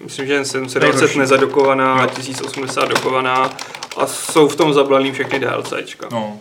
[0.05, 1.18] myslím, že jen 720 Nejhorší.
[1.18, 2.09] nezadokovaná, Jo.
[2.16, 3.51] 1080 dokovaná
[3.96, 6.09] a jsou v tom zablaný všechny DLCčka.
[6.12, 6.36] No.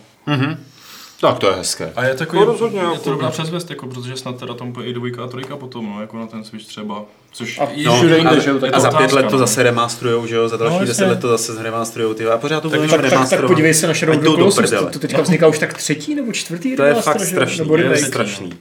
[1.20, 1.92] Tak to je hezké.
[1.96, 4.72] A je takový, No, rozhodně, je jako- to dobrá předzvěst, jako, protože snad teda tam
[4.72, 7.04] bude i dvojka a trojka potom, no, jako na ten Switch třeba.
[7.32, 9.22] Což A i No, všude jinde, a, že jo, tak a je za pět let
[9.26, 9.38] to no.
[9.38, 12.60] zase remasterujou, že jo, za další No, deset let to zase zremasterujou, ty a pořád
[12.60, 15.22] to Tak, tak, tak, tak podívej se na Shadow of the Colossus, to, to teďka
[15.22, 17.26] vzniká už tak třetí nebo čtvrtý To je fakt že?
[17.26, 18.52] strašný, je strašný.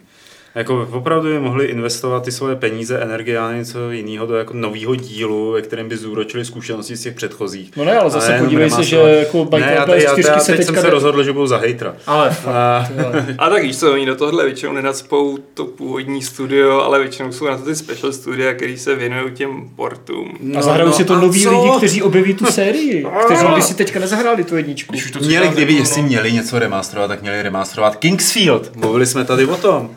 [0.56, 4.95] Jako opravdu by mohli investovat ty svoje peníze, energie a něco jiného do jako nového
[4.95, 7.72] dílu, ve kterém by zúročili zkušenosti z těch předchozích.
[7.78, 10.39] No ne, ale zase jenom podívej se, že jako ne, Michael já, já, 4 já,
[10.39, 11.95] se teď jsem se rozhodl, že budou za hejtra.
[12.08, 12.89] Ale fakt, A.
[13.38, 17.47] A tak víš co, oni do tohle většinou nenacpou to původní studio, ale většinou jsou
[17.47, 20.38] na to ty special studia, který se věnují těm portům.
[20.58, 21.52] A zahrajou si to a noví co?
[21.52, 24.91] lidi, kteří objeví tu sérii, kteří by si teďka nezahráli tu jedničku.
[24.91, 28.76] Když už to Měli, kdyby, jestli no, měli něco remasterovat, tak měli remasterovat Kingsfield.
[28.76, 29.89] Mluvili jsme tady o tom.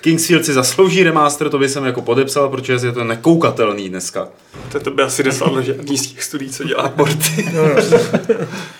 [0.00, 4.28] Kingsfield si zaslouží remaster, to by jsem jako podepsal, protože je to nekoukatelný dneska.
[4.72, 7.48] To, to by asi nesadlo žádný z těch studií, co dělá porty.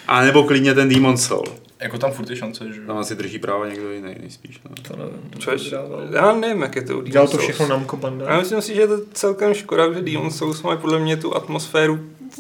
[0.09, 1.45] A nebo klidně ten Demon Soul.
[1.81, 2.87] Jako tam furt je šance, že jo.
[2.87, 4.61] Tam asi drží práva někdo jiný, nejspíš.
[4.69, 4.75] No.
[4.89, 6.07] To nevím, vydával.
[6.12, 7.43] já nevím, jak je to u Demon's Dělal to Souls.
[7.45, 8.39] všechno Namco Já Bandai.
[8.39, 11.99] myslím si, že je to celkem škoda, že Demon Souls mají podle mě tu atmosféru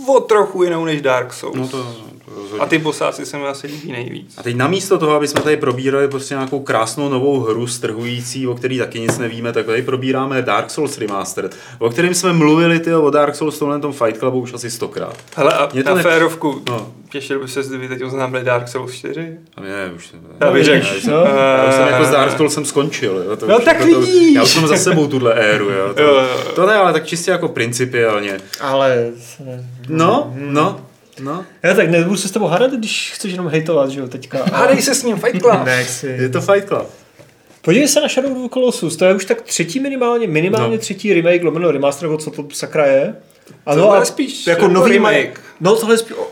[0.08, 1.56] o trochu jinou než Dark Souls.
[1.56, 1.96] No to, to
[2.36, 2.58] rozhodně.
[2.60, 4.34] A ty posáci se mi asi líbí nejvíc.
[4.38, 8.54] A teď namísto toho, aby jsme tady probírali prostě nějakou krásnou novou hru strhující, o
[8.54, 12.94] který taky nic nevíme, tak tady probíráme Dark Souls Remastered, o kterém jsme mluvili ty
[12.94, 15.16] o Dark Souls v tomhle tom Fight Clubu už asi stokrát.
[15.36, 16.92] Hele, a Mě to na ne- férovku, No.
[17.10, 19.36] těšil by se, kdyby teď oznámili Dark Souls 4?
[19.56, 20.86] A mě ne, už Já bych řekl.
[20.86, 21.20] já, jsem, no.
[21.24, 23.22] já už jsem jako s Dark Souls jsem skončil.
[23.26, 24.34] Jo, to No už, tak jako to, vidíš.
[24.34, 25.70] Já už mám za sebou tuhle éru.
[25.70, 26.52] Jo, to, jo, jo.
[26.54, 28.38] to ne, ale tak čistě jako principiálně.
[28.60, 29.10] Ale...
[29.88, 30.80] No, no,
[31.20, 31.44] no.
[31.62, 34.38] Já tak nebudu se s tebou hádat, když chceš jenom hejtovat, že jo, teďka.
[34.42, 35.64] A- Hádej se s ním, Fight Club!
[35.64, 36.06] Nechci.
[36.06, 36.86] Je to Fight Club.
[37.62, 40.80] Podívej se na Shadow of the Colossus, to je už tak třetí minimálně, minimálně No.
[40.80, 43.14] třetí remake, lomeno remaster, nebo co to sakra je.
[43.66, 45.14] A To no, a spíš jako jako nový remake.
[45.16, 45.40] remake.
[45.60, 46.28] No tohle je spíš, o-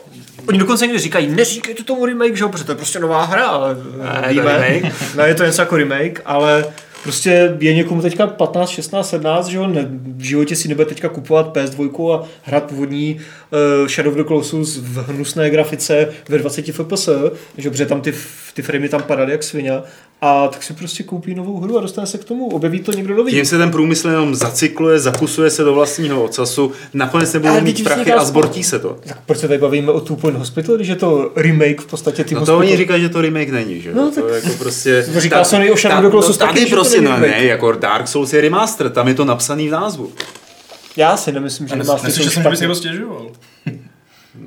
[0.48, 3.46] oni dokonce někdy říkají, neříkejte tomu remake, že jo, protože to je prostě nová hra,
[3.46, 3.74] ale
[4.22, 4.58] Ne, víme.
[4.68, 4.94] remake.
[5.16, 6.64] Ne, je to něco jako remake, ale
[7.06, 11.08] prostě je někomu teďka 15, 16, 17, že jo, ne, v životě si nebude teďka
[11.08, 13.16] kupovat PS2 a hrát původní
[13.80, 17.08] uh, Shadow of the Colossus v hnusné grafice ve 20 fps,
[17.58, 18.14] že protože tam ty,
[18.54, 19.72] ty framey tam padaly jak svině
[20.20, 23.14] a tak si prostě koupí novou hru a dostane se k tomu, objeví to někdo
[23.16, 23.32] nový.
[23.32, 28.12] Tím se ten průmysl jenom zacykluje, zakusuje se do vlastního ocasu, nakonec nebudou mít prachy
[28.12, 28.96] a zbortí se to.
[29.08, 32.24] Tak proč se tady bavíme o Two Point Hospital, když je to remake v podstatě
[32.24, 32.58] ty No to hospital?
[32.58, 33.88] oni říkají, že to remake není, že?
[33.90, 33.96] jo?
[33.96, 35.02] No, to tak- jako prostě...
[35.14, 37.00] To říká ta- Sony o Shadow ta- of the Colossus no, taky, Tady to prostě,
[37.00, 40.12] no ne, jako Dark Souls je remaster, tam je to napsaný v názvu.
[40.96, 43.26] Já si nemyslím, že nes- Neslyšel jsem, že bys někdo stěžoval.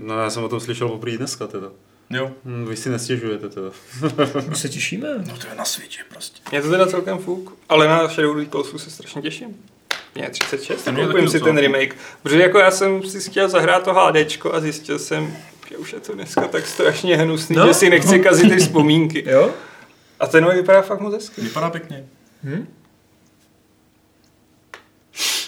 [0.04, 1.68] No já jsem o tom slyšel poprvé dneska teda.
[2.10, 2.32] Jo.
[2.46, 3.70] Hm, vy si nestěžujete teda.
[4.50, 5.08] My se těšíme.
[5.28, 6.42] No to je na Switchi prostě.
[6.52, 9.56] Je to teda celkem fuk, ale na Shadow of the Colossus se strašně těším.
[10.16, 11.96] Mě 36, Ten tak je koupím si ten remake.
[12.24, 15.38] Protože jako já jsem si chtěl zahrát to HDčko a zjistil jsem,
[15.70, 17.68] že už je to dneska tak strašně hnusný, No.
[17.68, 19.24] že si nechci kazit ty vzpomínky.
[19.30, 19.52] Jo?
[20.20, 21.42] A ten nový vypadá fakt moc hezky.
[21.42, 22.06] Vypadá pěkně.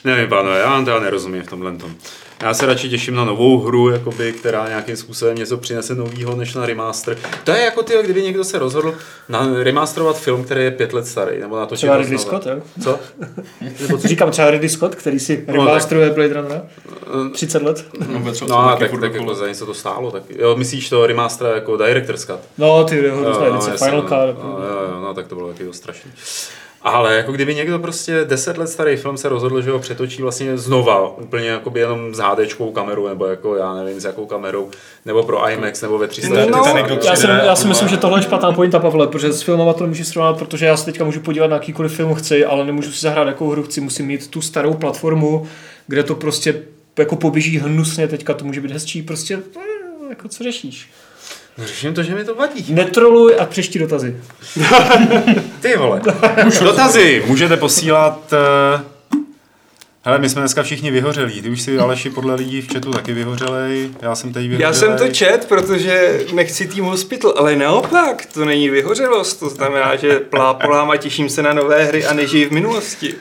[0.03, 1.95] Nevím, pánové, já vám teda nerozumím v tomhle tom.
[2.41, 6.53] Já se radši těším na novou hru, jakoby, která nějakým způsobem něco přinese novýho než
[6.53, 7.17] na remaster.
[7.43, 8.95] To je jako ty, kdyby někdo se rozhodl
[9.29, 12.61] na remasterovat film, který je pět let starý, nebo na to Třeba Ridley Scott, jo?
[12.83, 12.99] Co?
[13.81, 16.61] Nebo co říkám třeba Ridley Scott, který si remasteruje Blade Runnera?
[17.33, 17.85] 30 let?
[18.09, 20.11] No, No, a tak, tak jako za něco to stálo.
[20.11, 22.39] Tak, jo, myslíš to remaster jako Director's Cut?
[22.57, 24.07] No, ty ho dostane Jo, edice jasně, Final no.
[24.07, 24.43] Cut.
[24.43, 26.11] No, jo, jo, no, tak to bylo taky dost strašný.
[26.83, 30.57] Ale jako kdyby někdo prostě 10 let starý film se rozhodl, že ho přetočí vlastně
[30.57, 34.69] znova, úplně jakoby jenom s HDčkou kamerou, nebo jako já nevím s jakou kamerou,
[35.05, 36.35] nebo pro IMAX, nebo ve 300.
[36.35, 39.07] Ty- ty No, anekdot Já si, já si myslím, že tohle je špatná pointa, Pavle,
[39.07, 42.13] protože s filmama to nemůžu srovnat, protože já se teďka můžu podívat na jakýkoliv film
[42.13, 45.47] chci, ale nemůžu si zahrát jakou hru chci, musím mít tu starou platformu,
[45.87, 46.61] kde to prostě
[46.99, 49.59] jako poběží hnusně, teďka to může být hezčí, prostě eh,
[50.09, 50.89] jako co řešíš.
[51.57, 52.73] Řeším to, že mi to vadí.
[52.73, 54.15] Netroluj a příští dotazy.
[55.61, 56.01] Ty vole.
[56.63, 58.33] Dotazy můžete posílat...
[58.33, 58.81] Uh...
[60.03, 61.41] Hele, my jsme dneska všichni vyhořelí.
[61.41, 63.89] Ty už si Aleši podle lidí v chatu taky vyhořelej.
[64.01, 64.67] Já jsem teď vyhořelej.
[64.67, 69.95] Já jsem to čet, protože nechci tým hospital, ale naopak, to není vyhořelost, to znamená,
[69.95, 73.15] že plápolám a těším se na nové hry a nežiji v minulosti.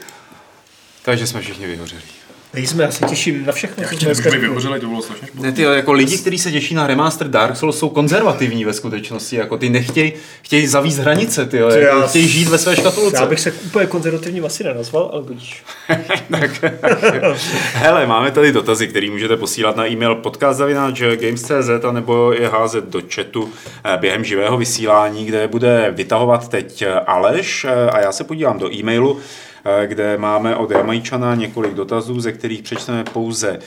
[1.03, 2.20] Takže jsme všichni vyhořelí.
[2.55, 5.29] Nejsme, já se těším na všechno, co jsme vyhořeli, to bylo strašně.
[5.35, 9.37] Ne, ty, jako lidi, kteří se těší na remaster Dark Souls, jsou konzervativní ve skutečnosti.
[9.37, 13.17] Jako ty nechtějí chtějí zavíst hranice, ty, jo, jako já- chtějí žít ve své škatulce.
[13.17, 15.65] Já bych se úplně konzervativním asi nenazval, ale budíš.
[17.75, 23.01] Hele, máme tady dotazy, které můžete posílat na e-mail podcast.games.cz a nebo je házet do
[23.15, 23.51] chatu
[23.85, 28.59] eh, během živého vysílání, kde bude vytahovat teď eh, Aleš eh, a já se podívám
[28.59, 29.21] do e-mailu,
[29.87, 33.59] kde máme od Jamajčana několik dotazů, ze kterých přečteme pouze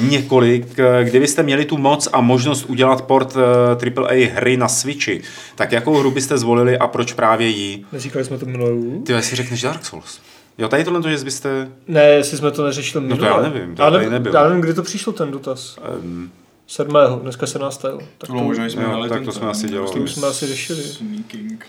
[0.00, 0.78] několik.
[0.78, 5.22] Eh, Kdybyste měli tu moc a možnost udělat port eh, AAA hry na Switchi,
[5.54, 7.84] tak jakou hru byste zvolili a proč právě ji?
[7.92, 9.02] Neříkali jsme to minulou.
[9.02, 10.20] Ty si řekneš Dark Souls.
[10.58, 11.68] Jo, tady tohle, to, že byste...
[11.88, 13.42] Ne, jestli jsme to neřešili No to minule.
[13.42, 14.36] já nevím, to já, tady nevím, nebylo.
[14.36, 15.78] já nevím, kdy to přišlo ten dotaz.
[16.04, 16.30] Um,
[16.66, 16.96] 7.
[17.22, 17.76] dneska 17.
[17.82, 20.00] Tak To to, bylo možná, jsme jo, tak to jsme asi dělali.
[20.00, 20.82] to jsme asi řešili.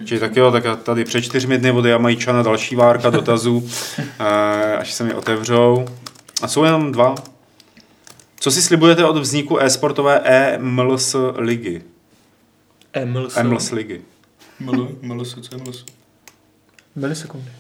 [0.06, 3.70] Čili tak jo, tak tady před čtyřmi dny od Jamajčana další várka dotazů,
[4.20, 5.86] eh, až se mi otevřou.
[6.42, 7.16] A jsou jenom dva.
[8.40, 11.82] Co si slibujete od vzniku e-sportové EMLS ligy?
[13.06, 13.38] MLS.
[13.38, 14.02] EMLS ligy.
[14.60, 15.72] Ml, ml, co je ml?
[16.96, 17.52] Milisekundy.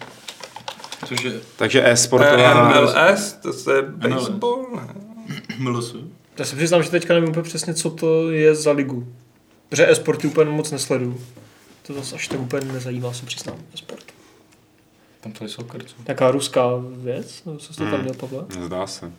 [1.05, 2.69] Což je Takže e-sportová...
[2.69, 4.65] MLS, to je baseball?
[4.75, 4.87] ne?
[6.39, 9.07] Já se přiznám, že teďka nevím úplně přesně, co to je za ligu.
[9.69, 11.21] Protože e-sporty úplně moc nesleduju.
[11.87, 14.03] To zase až tak úplně nezajímá, se přiznám, e-sport.
[15.21, 15.95] Tam tady soccer, co?
[16.07, 16.67] Jaká ruská
[16.97, 17.41] věc?
[17.45, 18.01] No, co jsi to tam Hmm.
[18.01, 18.45] měl, Pavle?
[18.65, 19.11] Zdá se.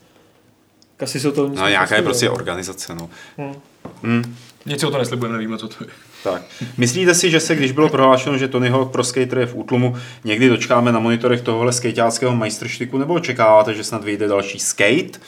[0.96, 3.10] Tak Asi se to nic No nějaká je prostě organizace, no.
[3.38, 3.54] Hm.
[4.02, 4.36] Hm.
[4.66, 5.90] Nic o to neslibujeme, nevíme, co to je.
[6.24, 6.42] Tak.
[6.76, 9.96] Myslíte si, že se, když bylo prohlášeno, že Tony Hawk pro skater je v útlumu,
[10.24, 15.20] někdy dočkáme na monitorech tohohle skejťáckého majstrštyku, nebo očekáváte, že snad vyjde další skate?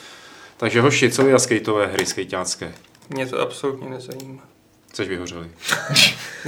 [0.57, 2.71] Takže hoši, co vy a skateové hry skejťácké?
[3.09, 4.41] Mě to absolutně nezajímá.
[4.89, 5.47] Chceš vyhořeli?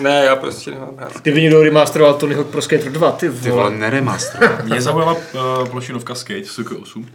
[0.02, 1.22] Ne, já prostě nemám rád.
[1.22, 3.78] Kdyby někdo remasteroval Tony Hawk Pro Skater 2, ty Ty vole, vole.
[3.78, 4.62] neremaster.
[4.66, 7.06] Mě zaujala uh, plošinovka Skate SK8,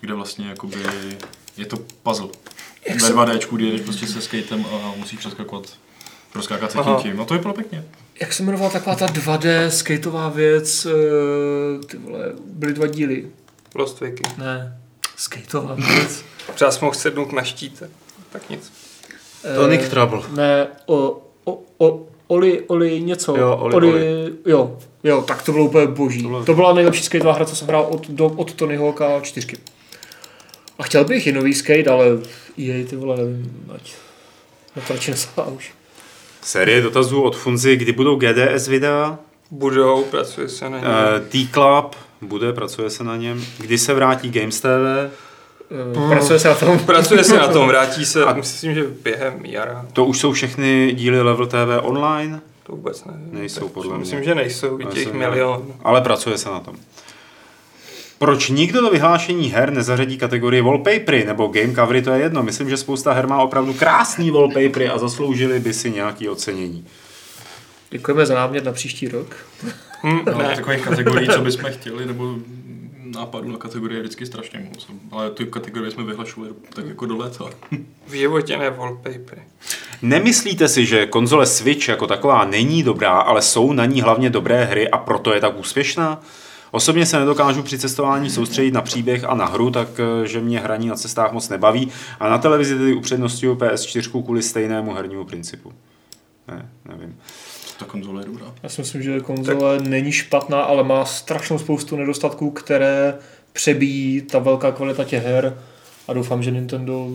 [0.00, 0.76] kde vlastně jakoby
[1.56, 2.28] je to puzzle.
[2.88, 5.64] Ve 2D, kdy jedeš prostě se skatem a musíš přeskakovat,
[6.32, 7.20] proskákat se tím tím.
[7.20, 7.84] A to vypadalo pěkně.
[8.20, 10.86] Jak se jmenovala taková ta 2D skateová věc?
[10.86, 13.26] eh, Ty vole, byly dva díly.
[13.74, 14.22] Lost Wiki.
[14.38, 14.78] Ne,
[15.16, 16.24] skateová věc.
[16.54, 17.90] Třeba jsem mohl sednout na štíte.
[18.32, 18.72] Tak nic.
[19.56, 20.20] Tonic Eh, Trouble.
[20.30, 23.36] Ne, o, o, o, Oli, Oli něco.
[23.36, 24.32] Jo, Oli, Oli, Oli.
[24.46, 26.22] Jo, jo, tak to bylo úplně boží.
[26.22, 29.20] To To, bylo- byla nejlepší skateová hra, co jsem hrál od, do, od Tony Hawka
[29.20, 29.46] 4.
[30.78, 32.04] A chtěl bych i nový skate, ale
[32.56, 33.92] jej ty vole, nevím, ať
[34.76, 35.72] na to radši nesáhá už.
[36.42, 39.18] Série dotazů od Funzy, kdy budou GDS videa?
[39.50, 40.90] Budou, pracuje se na něm.
[41.16, 43.44] Eh, T-Club bude, pracuje se na něm.
[43.58, 44.66] Kdy se vrátí Games TV?
[44.66, 46.78] Eh, Pracuje se na tom.
[46.86, 49.86] Pracuje se na tom, vrátí se, a myslím, že během jara.
[49.92, 53.28] To už jsou všechny díly Level TV online, To vůbec nevím.
[53.32, 54.28] Nejsou, Tak podle Myslím, mě.
[54.28, 55.66] že nejsou, i Ale těch milion.
[55.84, 56.76] ale pracuje se na tom.
[58.18, 62.42] Proč nikdo do vyhlášení her nezařadí kategorii wallpapery nebo game covery, to je jedno.
[62.42, 66.86] Myslím, že spousta her má opravdu krásný wallpapery a zasloužili by si nějaké ocenění.
[67.90, 69.36] Děkujeme za námět na příští rok.
[70.02, 70.56] Hm, No, ne.
[70.56, 72.34] takových kategorií, co bychom chtěli, nebo
[73.04, 74.86] nápadů na kategorie je vždycky strašně moc.
[75.10, 77.44] Ale ty kategorie jsme vyhlašovali tak jako do léta.
[78.06, 79.42] V životě ne wallpapery.
[80.02, 84.64] Nemyslíte si, že konzole Switch jako taková není dobrá, ale jsou na ní hlavně dobré
[84.64, 86.20] hry a proto je tak úspěšná?
[86.70, 90.94] Osobně se nedokážu při cestování soustředit na příběh a na hru, takže mě hraní na
[90.96, 91.90] cestách moc nebaví
[92.20, 95.72] a na televizi tedy upřednostňuji PS4 kvůli stejnému hernímu principu.
[96.48, 97.16] Ne, nevím.
[97.82, 98.54] Ta konzole je dobrá.
[98.62, 103.14] Já si myslím, že konzole není špatná, ale má strašnou spoustu nedostatků, které
[103.52, 105.58] přebíjí ta velká kvalita těch her
[106.08, 107.08] a doufám, že Nintendo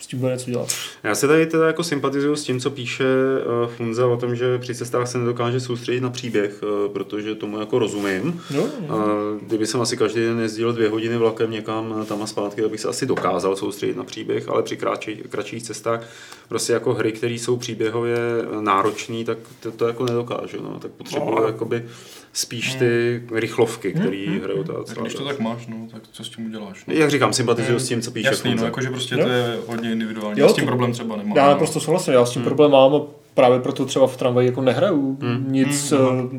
[0.00, 0.68] s tím bude něco dělat.
[1.02, 4.58] Já se tady teda jako sympatizuju s tím, co píše uh, Funza o tom, že
[4.58, 8.40] při cestách se nedokáže soustředit na příběh, uh, protože tomu jako rozumím.
[8.50, 8.96] No, A
[9.42, 12.70] kdyby jsem asi každý den jezdil dvě hodiny vlakem někam eh, tam a zpátky, tak
[12.70, 16.00] bych se asi dokázal soustředit na příběh, ale při kratší, kratších cestách
[16.48, 18.16] prostě jako hry, které jsou příběhově
[18.60, 20.62] náročné, tak to, to jako nedokážu.
[20.62, 20.78] No.
[20.80, 21.84] Tak potřebuju No, ale- jakoby
[22.32, 26.24] spíš ty rychlovky, které hrajou ta Tak celá když to tak máš, no, tak co
[26.24, 26.84] s tím uděláš?
[26.86, 26.94] No?
[26.94, 29.24] Jak říkám, sympatizuju s tím, co píše Jasný, no, jakože prostě Jo.
[29.24, 30.40] to je hodně individuální.
[30.40, 31.36] Jo, Já s tím to- problém třeba nemám.
[31.36, 31.50] já no.
[31.50, 33.00] naprosto souhlasím, já s tím problém mám a
[33.34, 35.44] právě proto třeba v tramvaji jako nehraju Hmm.
[35.52, 35.96] nic eh,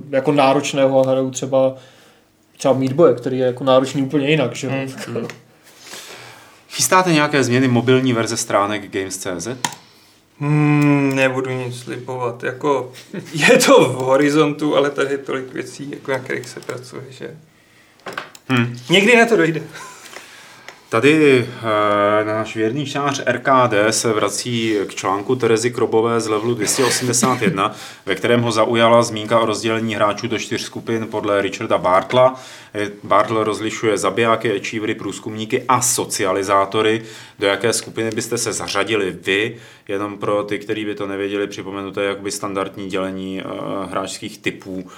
[0.09, 1.75] jako náročného a hraju třeba
[2.57, 4.69] třeba Meat Boy, který je jako náročný úplně jinak, že?
[4.69, 5.15] Hmm.
[5.15, 5.27] jo?
[6.69, 9.47] Chystáte nějaké změny mobilní verze stránek Games.cz?
[10.39, 12.43] Hmm, nebudu nic slibovat.
[12.43, 12.91] Jako,
[13.33, 17.35] je to v horizontu, ale tady je tolik věcí, jako na kterých se pracuje, že
[18.51, 18.77] Hm.
[18.89, 19.61] někdy na to dojde.
[20.89, 27.75] Tady eh, náš věrný čář RKD se vrací k článku Terezy Krobové z levelu 281,
[28.05, 32.41] ve kterém ho zaujala zmínka o rozdělení hráčů do čtyř skupin podle Richarda Bartla.
[32.73, 37.01] Eh, Bartl rozlišuje zabijáky, achievery, průzkumníky a socializátory.
[37.39, 39.57] Do jaké skupiny byste se zařadili vy?
[39.87, 43.43] Jenom pro ty, kteří by to nevěděli, připomenu, to je jakoby standardní dělení eh,
[43.89, 44.89] hráčských typů,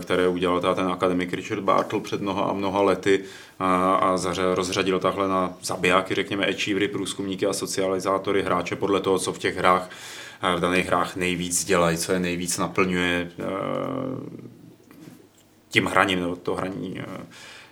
[0.00, 3.20] které udělal ten akademik Richard Bartl před mnoha a mnoha lety
[3.58, 9.18] a, a zaře, rozřadil takhle na zabijáky, řekněme, achievery, průzkumníky a socializátory hráče podle toho,
[9.18, 9.90] co v těch hrách,
[10.56, 13.30] v daných hrách nejvíc dělají, co je nejvíc naplňuje
[15.68, 17.00] tím hraním, nebo to hraní,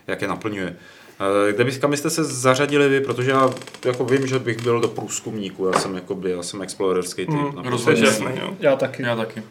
[0.07, 0.75] jak je naplňuje.
[1.49, 3.49] Eh, Kde byste, kam byste se zařadili vy, protože já
[3.85, 7.35] jako vím, že bych byl do průzkumníku, já jsem jakoby, já jsem explorerský typ.
[7.55, 7.91] Naprosto.
[7.91, 8.41] rozhodně.
[8.59, 9.03] Já taky.
[9.03, 9.43] Já taky.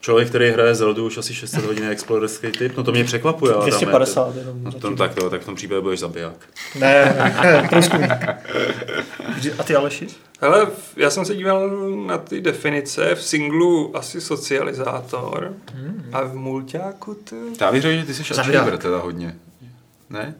[0.00, 3.52] Člověk, který hraje Zeldu už asi 600 hodin je explorerský typ, no to mě překvapuje.
[3.54, 4.62] ale tam je- 250 jenom.
[4.64, 6.34] No, tom, tak, to, tak v tom případě budeš zabiják.
[6.78, 8.10] Ne, ne, průzkumník.
[9.58, 10.06] A ty Aleši?
[10.40, 11.70] Ale v- já jsem se díval
[12.06, 15.52] na ty definice, v singlu asi socializátor
[16.12, 17.36] a v mulťáku to...
[17.60, 19.36] Já bych řekl, že ty jsi achiever teda hodně.
[20.10, 20.34] Ne?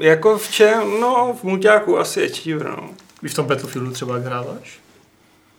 [0.00, 1.00] Jako v čem?
[1.00, 2.90] No, v mulťáku asi achiever, no.
[3.22, 4.80] Víš v tom Battlefieldu třeba jak hráváš?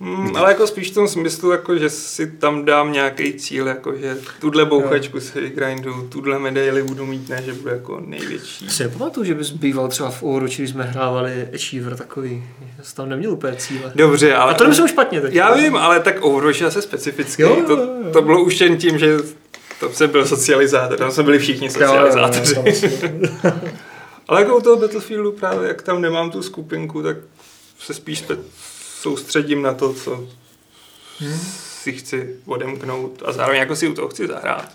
[0.02, 3.95] Hmm, ale jako spíš v tom smyslu, jako, že si tam dám nějaký cíl, jako,
[3.97, 8.66] že tuhle bouchačku si vygrindu, tuhle medaili budu mít, ne, že budu jako největší.
[8.66, 12.43] Já si nepamatuju, že bys býval třeba v Overwatchi, když jsme hrávali Achiever takový.
[12.78, 13.91] Já jsem tam neměl úplně cíle.
[13.95, 14.52] Dobře, ale...
[14.54, 15.34] A to nemyslím špatně teď.
[15.34, 17.41] Já vím, ale tak Overwatch je asi specifický.
[17.41, 17.89] Jo, jo, to, jo.
[18.14, 19.18] to bylo už jen tím, že
[19.80, 22.56] tam jsem byl socializátor, tam jsme byli všichni Jo, jo, jo, socializátoři.
[22.70, 23.12] asi-
[24.28, 27.18] Ale jako u toho Battlefieldu právě, jak tam nemám tu skupinku, tak
[27.80, 28.22] se spíš
[29.02, 30.28] soustředím na to, co
[31.20, 31.39] Hmm.
[31.82, 34.72] si chci odemknout a zároveň jako si u toho chci zahrát.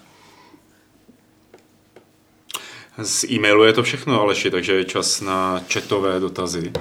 [3.03, 6.72] Z e-mailu je to všechno, Aleši, takže je čas na četové dotazy.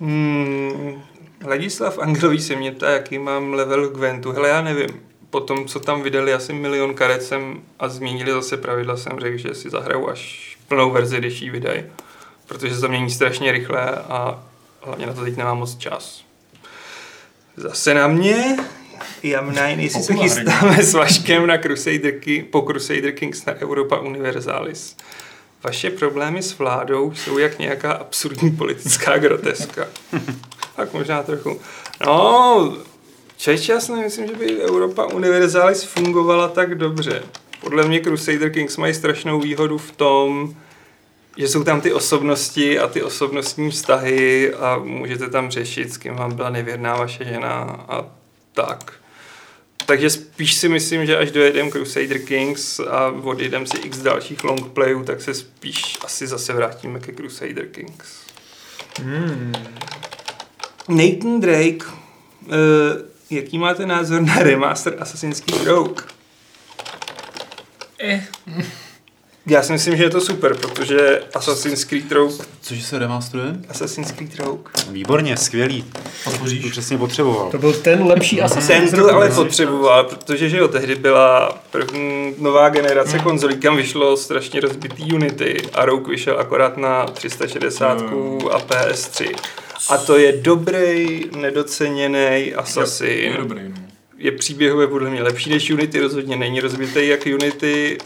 [0.00, 1.02] Hmm,
[1.46, 4.32] Ladislav Angrový se mě ptá, jaký mám level Gwentu.
[4.32, 4.88] Hele, já nevím.
[5.30, 9.36] Po tom, co tam vydali asi milion karet jsem a změnili zase pravidla, jsem řekl,
[9.38, 11.84] že si zahraju až plnou verzi, když ji vydají.
[12.46, 14.44] Protože se to mění strašně rychle a
[14.86, 16.22] hlavně na to teď nemám moc čas.
[17.56, 18.56] Zase na mě.
[19.22, 24.96] Jamnine, jestli se chystáme s Vaškem na Crusader Ki- po Crusader Kings na Europa Universalis.
[25.62, 29.86] Vaše problémy s vládou jsou jak nějaká absurdní politická groteska.
[30.76, 31.60] tak možná trochu.
[32.06, 32.76] No,
[33.36, 37.22] Čeč, já si nemyslím, že by Europa Universalis fungovala tak dobře.
[37.60, 40.56] Podle mě Crusader Kings mají strašnou výhodu v tom,
[41.36, 46.14] že jsou tam ty osobnosti a ty osobnostní vztahy a můžete tam řešit, s kým
[46.14, 48.04] vám byla nevěrná vaše žena a
[48.52, 48.92] tak.
[49.86, 55.04] Takže spíš si myslím, že až dojedem Crusader Kings a odjedem si x dalších longplayů,
[55.04, 58.26] tak se spíš asi zase vrátíme ke Crusader Kings.
[59.02, 59.52] Hmm.
[60.88, 62.52] Nathan Drake, uh,
[63.30, 66.04] jaký máte názor na remaster Assassin's Creed Rogue?
[68.00, 68.22] Eh.
[69.48, 73.56] Já si myslím, že je to super, protože Assassin's Creed Rogue, Cože se remasteruje?
[73.68, 75.82] Assassin's Creed Rogue, Výborně, skvělý.
[75.82, 76.70] To Podpoříš?
[76.70, 77.50] přesně potřeboval.
[77.50, 79.06] To byl ten lepší Assassin's Ten Creed.
[79.10, 84.60] to ale potřeboval, protože že jo, tehdy byla první nová generace konzolí, kam vyšlo strašně
[84.60, 88.02] rozbitý Unity a Rogue vyšel akorát na 360
[88.50, 89.34] a PS3.
[89.90, 93.06] A to je dobrý, nedoceněný Assassin.
[93.08, 93.74] Je dobrý, no.
[94.18, 97.98] je příběhově podle mě lepší než Unity, rozhodně není rozbitý jak Unity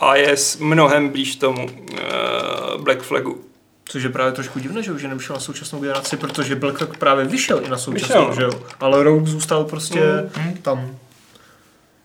[0.00, 3.40] a je s- mnohem blíž tomu uh, Black Flagu.
[3.84, 6.96] Což je právě trošku divné, že už je nevyšel na současnou generaci, protože Black Flag
[6.96, 8.34] právě vyšel i na současnou, Vyšel, no.
[8.34, 8.50] že jo.
[8.80, 10.30] Ale Rogue zůstal prostě
[10.62, 10.90] tam.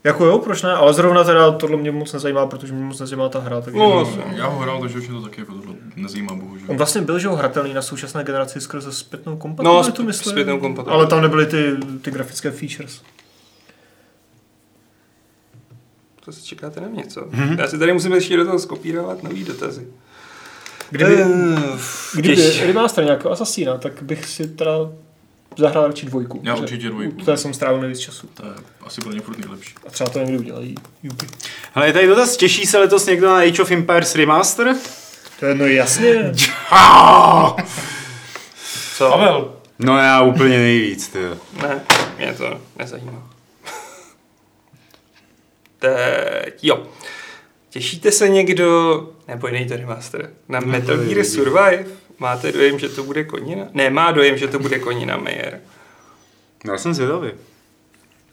[0.04, 0.74] Jako jo, proč ne?
[0.74, 3.62] Ale zrovna teda tohle mě moc nezajímá, protože mě moc nezajímá ta hra.
[3.62, 6.66] Takže No, no, Já ho hrál, takže už je to taky jako tohle nezajímá bohužel.
[6.70, 10.32] On vlastně byl, že jo, hratelný na současné generaci skrze zpětnou kompatibilitu, No, myslím.
[10.32, 10.98] zpětnou kompatibilitu.
[11.00, 11.72] Ale tam nebyly ty,
[12.02, 13.02] ty grafické features.
[16.26, 17.22] To se čekáte na mě, co?
[17.22, 17.60] Mm-hmm.
[17.60, 19.88] Já si tady musím ještě do toho skopírovat nový dotazy.
[20.90, 21.28] Kdyby, Eh,
[22.16, 24.72] kdyby těž- remaster nějakého Assassina, tak bych si teda
[25.58, 26.40] zahrál radši dvojku.
[26.44, 27.26] Já určitě dvojku.
[27.26, 28.28] té jsem strávil nejvíc času.
[28.34, 28.52] To je
[28.86, 29.76] asi pro ně furt nejlepší.
[29.88, 30.76] A třeba to někdy udělají.
[31.04, 31.26] Jupi.
[31.74, 34.76] Hele, je tady dotaz, těší se letos někdo na Age of Empires Remaster?
[35.40, 36.32] To je no jasně.
[38.98, 39.10] Co?
[39.10, 39.54] Pavel!
[39.80, 41.20] No já úplně nejvíc, ty.
[41.62, 41.82] Ne,
[42.18, 43.30] mě to nezajímá.
[45.84, 46.88] Teď, jo.
[47.70, 51.86] Těšíte se někdo, nebo jiný to remaster, na Metal Gear Survive?
[52.20, 53.68] máte dojem, že to bude konina?
[53.74, 55.60] Ne, má dojem, že to bude konina Meyer.
[56.66, 57.32] Já jsem zvědavý.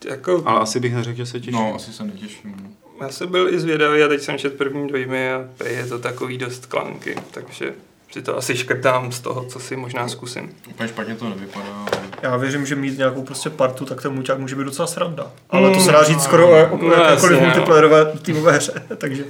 [0.05, 1.55] Jako, Ale asi bych neřekl, že se těším.
[1.55, 2.55] No, asi se netěším.
[2.63, 2.71] no.
[3.01, 6.39] já jsem byl i zvědavý a teď jsem četl první dojmy a je to takový
[6.39, 7.75] dost klanky, takže
[8.11, 10.57] si to asi škrtám z toho, co si možná zkusím.
[10.71, 11.67] Úplně špatně to nevypadá.
[11.67, 15.33] ale- Já věřím, že mít nějakou prostě partu, tak ten muťák může být docela sranda.
[15.51, 19.25] Ale to se dá říct skoro o, No, jakékoliv multiplayerové týmové hře, takže...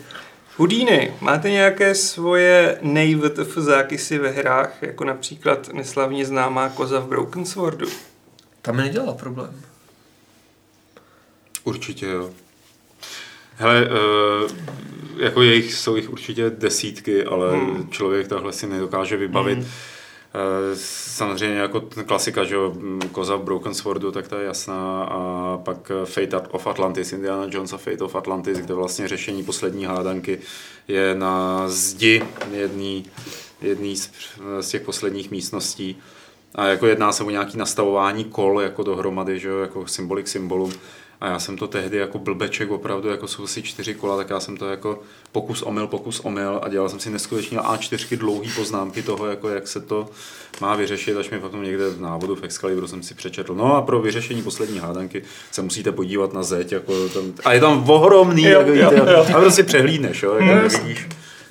[0.57, 7.45] Houdini, máte nějaké svoje nejvtf zákysy ve hrách, jako například neslavně známá koza v Broken
[7.47, 7.87] Swordu?
[8.63, 9.61] Tam mi nedělá problém.
[11.65, 12.31] Určitě jo.
[13.61, 14.51] Hele, uh,
[15.17, 17.89] jako jejich, jsou jich určitě desítky, ale hmm.
[17.91, 19.59] člověk takhle si nedokáže vybavit.
[19.59, 19.69] Hmm.
[20.75, 25.05] Samozřejmě jako ten klasika, že jo, m, koza v Broken Swordu, tak ta je jasná
[25.05, 29.43] a pak eh, Fate of Atlantis, Indiana Jones a Fate of Atlantis, kde vlastně řešení
[29.43, 30.39] poslední hádanky
[30.89, 33.05] je na zdi jedný,
[33.63, 34.11] jedný z,
[34.61, 35.97] z těch posledních místností.
[36.55, 40.73] A jako jedná se o nějaký nastavování kol jako dohromady, že jo, jako symbolik symbolům.
[41.21, 44.41] A já jsem to tehdy jako blbeček, opravdu jako jsou asi čtyři kola, tak já
[44.41, 45.03] jsem to jako
[45.33, 49.69] pokus omyl, pokus omyl a dělal jsem si neskutečně A4 dlouhý poznámky toho, jako jak
[49.69, 50.09] se to
[50.61, 53.55] má vyřešit, až mi potom někde v návodu v Excalibru jsem si přečetl.
[53.55, 57.61] No a pro vyřešení poslední hádanky se musíte podívat na zeď, jako tam, a je
[57.61, 59.27] tam ohromný, Jo, jako, jo, jo.
[59.37, 61.09] a prostě přehlídneš, jo, jako No, nevidíš,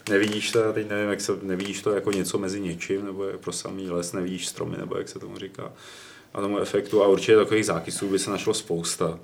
[0.09, 3.39] nevidíš to, já teď nevím, jak se, nevidíš to jako něco mezi něčím, nebo jak
[3.39, 5.71] pro samý les, nevidíš stromy, nebo jak se tomu říká,
[6.33, 9.19] a tomu efektu a určitě takových zákysů by se našlo spousta.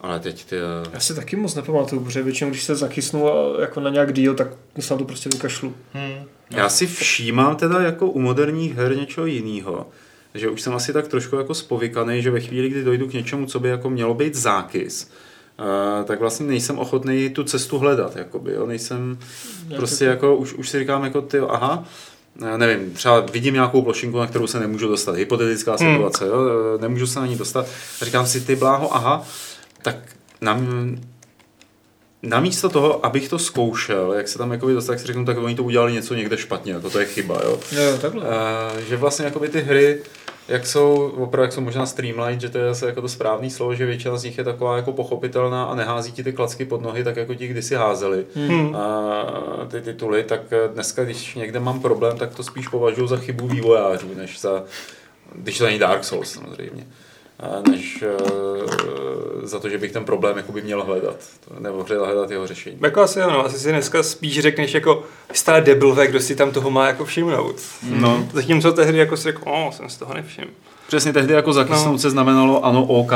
[0.00, 0.56] Ale teď ty...
[0.92, 4.34] Já si taky moc nepamatuju, protože většinou, když se zakysnu a jako na nějak díl,
[4.34, 4.48] tak
[4.80, 5.74] se na to prostě vykašlu.
[5.92, 6.24] Hmm.
[6.50, 9.86] Já si všímám teda jako u moderních her něčeho jiného,
[10.34, 13.46] že už jsem asi tak trošku jako spovykaný, že ve chvíli, kdy dojdu k něčemu,
[13.46, 15.10] co by jako mělo být zákys,
[15.98, 18.66] Uh, tak vlastně nejsem ochotný tu cestu hledat, jakoby, jo?
[18.66, 19.18] nejsem
[19.76, 21.84] prostě jako, už, už si říkám jako ty, aha,
[22.44, 26.34] já nevím, třeba vidím nějakou plošinku, na kterou se nemůžu dostat, hypotetická situace, jo?
[26.74, 27.66] eh, nemůžu se na ní dostat,
[28.02, 29.26] říkám si, ty bláho, aha,
[29.82, 29.96] tak
[30.40, 30.60] na,
[32.22, 35.54] namísto toho, abych to zkoušel, jak se tam jakoby dostat, tak si řeknu, tak oni
[35.54, 37.58] to udělali něco někde špatně, jako to je chyba, jo.
[37.72, 38.22] Jo, takhle.
[38.22, 38.28] Uh,
[38.88, 40.02] že vlastně jakoby ty hry,
[40.48, 43.74] jak jsou, opravdu jak jsou možná streamlined, že to je zase jako to správný slovo,
[43.74, 47.04] že většina z nich je taková jako pochopitelná a nehází ti ty klacky pod nohy,
[47.04, 48.76] tak jako ti kdysi házeli Hmm.
[48.76, 50.40] a ty tituly, tak
[50.74, 54.62] dneska, když někde mám problém, tak to spíš považuji za chybu vývojářů, než za,
[55.34, 57.07] když to není Dark Souls samozřejmě, a
[57.70, 58.70] než uh,
[59.42, 61.16] za to, že bych ten problém jakoby měl hledat,
[61.58, 62.78] nebo hledat jeho řešení.
[62.82, 66.70] Jako asi ano, asi si dneska spíš řekneš jako stále debilové, kdo si tam toho
[66.70, 67.56] má jako všimnout.
[67.90, 68.28] No.
[68.32, 70.48] Zatímco tehdy jako si řekl, o, jsem si toho nevšiml.
[70.86, 71.98] Přesně tehdy jako zakysnout No.
[71.98, 73.12] se znamenalo ano, OK,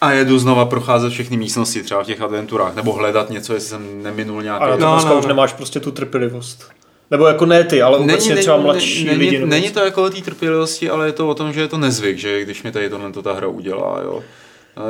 [0.00, 4.02] a jedu znova procházet všechny místnosti, třeba v těch adventurách, nebo hledat něco, jestli jsem
[4.02, 4.64] neminul nějaký...
[4.64, 5.28] Ale to No, dneska no, už no.
[5.28, 6.70] nemáš prostě tu trpělivost.
[7.10, 9.38] Nebo jako ne ty, ale obecně třeba mladší není, lidi.
[9.38, 11.78] nebo- Není to jako o té trpělivosti, ale je to o tom, že je to
[11.78, 14.22] nezvyk, že když mi tady tohle to ta hra udělá, jo.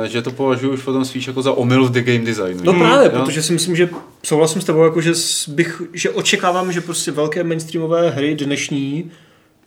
[0.07, 2.61] Že to považuji už potom spíš jako za omyl v the game designu.
[2.63, 3.11] No právě, Jo?
[3.19, 3.89] protože si myslím, že
[4.25, 5.11] souhlasím s tebou, jako že,
[5.47, 9.11] bych, že očekávám, že prostě velké mainstreamové hry dnešní,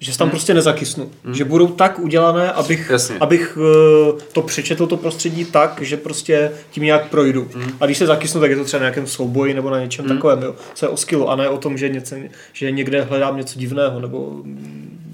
[0.03, 1.11] že se tam prostě nezakysnu.
[1.33, 3.17] Že budou tak udělané, abych, Jasně.
[3.21, 7.51] abych eh, to přečetl to prostředí tak, že prostě tím nějak projdu.
[7.81, 10.43] A když se zakysnu, tak je to třeba na nějakém souboji nebo na něčem takovém,
[10.43, 10.55] jo.
[10.75, 12.17] Co je o skillu a ne o tom, že, něco,
[12.53, 14.43] že někde hledám něco divného, nebo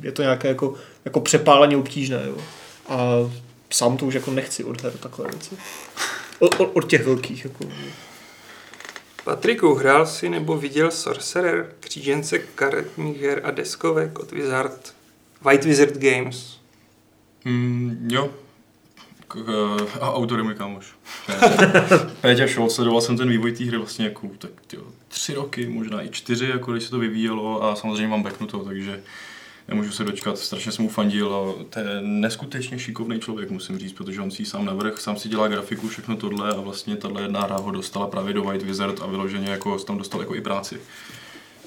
[0.03, 0.75] je to nějaké jako,
[1.05, 2.37] jako přepálení obtížné, jo.
[2.89, 3.31] A
[3.71, 5.51] sám to už jako nechci od her takové věci.
[6.39, 7.65] Od, od, od těch velkých, jako.
[9.33, 14.95] Patriku, hrál si nebo viděl Sorcerer, křížence karetních her a deskovek od Wizard,
[15.43, 16.59] White Wizard Games?
[17.45, 18.31] Mm, jo.
[19.29, 19.45] K, uh,
[20.01, 20.87] a autor je můj kámoš.
[22.23, 26.05] Péťa- Šolc, sledoval jsem ten vývoj té hry vlastně jako tak, tyjo, tři roky, možná
[26.05, 29.03] i čtyři, jako když se to vyvíjelo a samozřejmě mám backnuto, takže
[29.69, 33.93] nemůžu se dočkat, strašně jsem mu fandil a to je neskutečně šikovný člověk, musím říct,
[33.93, 37.41] protože on si sám navrh, sám si dělá grafiku, všechno tohle a vlastně tahle jedna
[37.41, 40.81] hra ho dostala právě do White Wizard a vyloženě jako tam dostal jako i práci.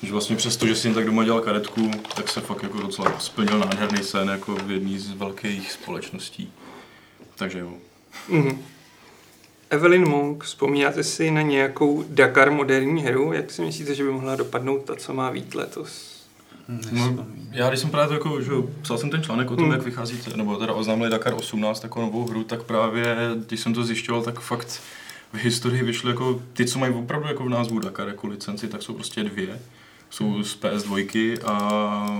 [0.03, 3.59] Že vlastně přesto, že jen tak doma dělal karetku, tak se fakt jako docela splnil
[3.59, 6.53] nádherný sen jako v jedné z velkých společností.
[7.35, 7.73] Takže jo.
[8.29, 8.63] Mhm.
[9.69, 13.33] Evelyn Monk, vzpomínáte si na nějakou Dakar moderní hru?
[13.33, 16.10] Jak si myslíte, že by mohla dopadnout ta, co má vít letos?
[16.91, 18.51] No, já když jsem právě jako, že
[18.81, 19.73] psal jsem ten článek o tom, Hmm.
[19.73, 23.15] jak vychází, nebo teda oznámili Dakar 18 takovou novou hru, tak právě,
[23.47, 24.81] když jsem to zjišťoval, tak fakt
[25.33, 28.81] v historii vyšly jako ty, co mají opravdu jako v názvu Dakar jako licenci, tak
[28.83, 29.59] jsou prostě dvě.
[30.09, 32.17] Jsou z PS2 a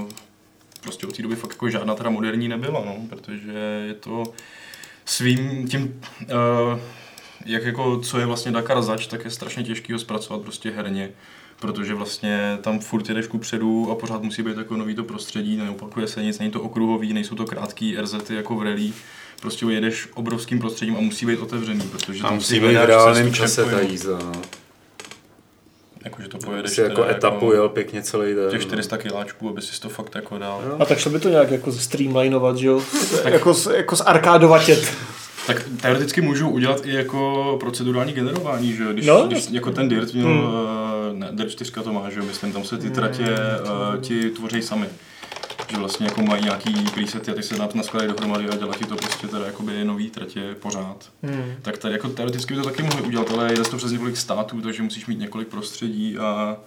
[0.81, 4.23] prostě od té doby fakt jako žádná teda moderní nebyla, no, protože je to
[5.05, 6.79] svým tím, uh,
[7.45, 11.09] jak jako, co je vlastně Dakar zač, tak je strašně těžký ho zpracovat prostě herně
[11.61, 15.57] protože vlastně tam furt jedeš ku předu a pořád musí být jako nový to prostředí,
[15.57, 18.91] neopakuje se nic, není to okruhový, nejsou to krátký RZty jako v rally,
[19.41, 23.33] prostě jedeš obrovským prostředím a musí být otevřený, protože A tam musí být v reálném
[23.33, 24.19] čase ta jízda.
[24.23, 24.31] no.
[26.03, 28.49] Jakože to pojedeš Si jako teda etapu jel pěkně celý den.
[28.51, 28.65] těch no.
[28.67, 30.61] 400 kiláčků, aby si to fakt jako dal.
[30.67, 30.75] Jo.
[30.79, 32.81] A tak šlo by to nějak jako streamlinovat, že jo?
[33.25, 34.93] jako, z- jako z arkádovatět.
[35.47, 38.93] Tak teoreticky můžu udělat i jako procedurální generování, že jo?
[38.93, 40.41] Když, No, když jako ten Dirt měl, Hmm.
[41.21, 42.25] Ne, Dirt 4 to má, že jo?
[42.25, 43.35] Myslím, tam se ty tratě
[43.95, 44.87] uh, ti tvoří sami.
[45.69, 48.79] Že vlastně jako mají nějaký presety a ty se na to naskladají dohromady a dělají
[48.79, 51.09] ti to prostě teda jakoby nový tratě pořád.
[51.23, 51.53] Hmm.
[51.61, 54.61] Tak tady jako teoreticky by to taky mohli udělat, ale jde to přes několik států,
[54.61, 56.57] takže musíš mít několik prostředí a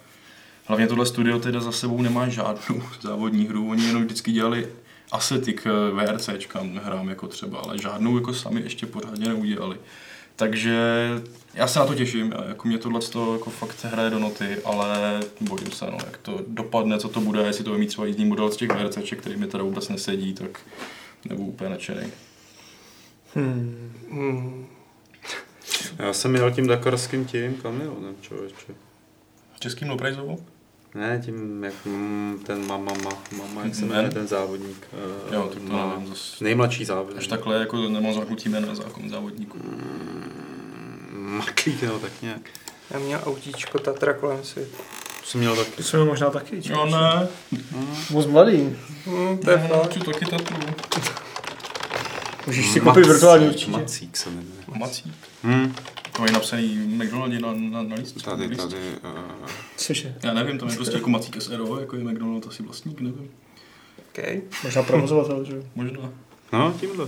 [0.65, 4.67] hlavně tohle studio teda za sebou nemá žádnou závodní hru, oni jenom vždycky dělali
[5.11, 9.77] asetik VRCčkám hrám jako třeba, ale žádnou jako sami ještě pořádně neudělali.
[10.35, 11.09] Takže
[11.53, 12.99] já se na to těším, jako mě tohle
[13.33, 17.41] jako fakt hraje do noty, ale bojím se, no, jak to dopadne, co to bude,
[17.41, 20.33] jestli to bude mít třeba jízdní model z těch VRCček, který mi teda vůbec nesedí,
[20.33, 20.59] tak
[21.29, 22.11] nebudu úplně nadšený.
[23.35, 23.91] Hmm.
[24.11, 24.67] Hmm.
[25.99, 28.73] Já jsem jel tím dakarským tím kamionem, člověče.
[29.59, 30.39] Českým Loprajzovou?
[30.95, 33.89] Ne, tím, jak mm, ten mama, mama, mama jak se Mhm.
[33.89, 34.87] jmenuje ten závodník.
[35.31, 37.17] eh, Jo, to má nevím, zas- Nejmladší závodník.
[37.17, 39.57] Až takhle jako nemám zahrnutý jméno na zákon závodníků.
[41.11, 42.41] Maklík, no, tak nějak.
[42.91, 44.77] Já měl autíčko Tatra kolem světa.
[45.21, 45.71] To jsem měl taky.
[45.71, 46.61] To jsem měl možná taky.
[46.65, 47.27] Jo, ne.
[48.09, 48.75] Moc mladý.
[49.05, 50.05] Hmm, to je fakt.
[50.05, 50.57] taky tatru.
[52.47, 53.71] Můžeš si koupit virtuální Macík, určitě.
[53.71, 54.53] Macík se jmenuje.
[54.79, 55.13] Macík.
[55.43, 55.75] Hm,
[56.15, 58.19] To mají napsaný McDonaldi na, na, na lístku.
[58.19, 58.75] tady, na tady.
[59.03, 59.47] Uh,
[59.77, 60.15] Cože?
[60.23, 63.29] Já nevím, tam je prostě jako Macík SRO, jako je McDonald asi vlastník, nevím.
[64.09, 64.41] Okay.
[64.63, 65.63] Možná provozovatel, že jo?
[65.75, 65.99] Možná.
[66.53, 67.07] no, tímhle.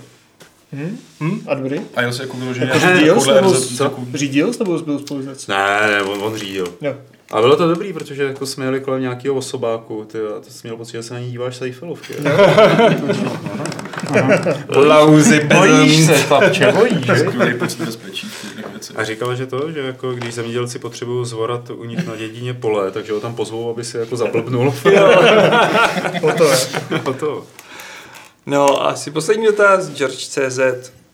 [0.73, 0.97] Hm?
[1.21, 1.41] Hm?
[1.47, 1.81] A dobrý?
[1.95, 3.53] A jel se jako vyloženě Jako jako řídil podle nebo
[3.83, 5.47] jako, Řídil jsi nebo byl spolujezdec?
[5.47, 6.73] Ne, ne, on, on řídil.
[6.81, 6.95] Jo.
[7.31, 10.67] A bylo to dobrý, protože jako jsme jeli kolem nějakého osobáku, ty, a to jsi
[10.67, 12.13] měl pocit, že se na ní díváš z Eiffelovky.
[14.69, 18.27] Lauzy Bojíš se, chlapče, bojíš, skvělý pocit bezpečí
[18.93, 19.11] v těch věcech.
[19.11, 22.91] A říkala, že to, že jako když zemědělci potřebují zvorat u nich na dědině pole,
[22.91, 24.73] takže ho tam pozvou, aby si jako zablbnul.
[26.21, 26.57] O to je.
[27.05, 27.45] o to.
[28.45, 30.59] No a asi poslední dotaz, George.cz.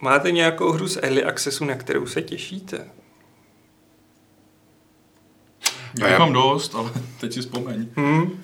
[0.01, 2.88] Máte nějakou hru z Early Accessu, na kterou se těšíte?
[5.99, 7.88] Já jich mám dost, ale teď si vzpomeň.
[7.95, 8.43] Hmm?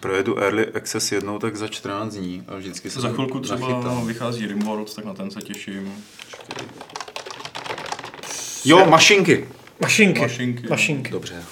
[0.00, 4.06] Projedu Early Access jednou tak za 14 dní a vždycky se Za chvilku třeba nachytám.
[4.06, 5.92] vychází Rimworld, tak na ten se těším.
[8.64, 9.48] Jo, mašinky.
[9.80, 10.20] Mašinky.
[10.20, 10.68] Mašinky.
[10.68, 11.10] Mašinky.
[11.10, 11.42] Dobře.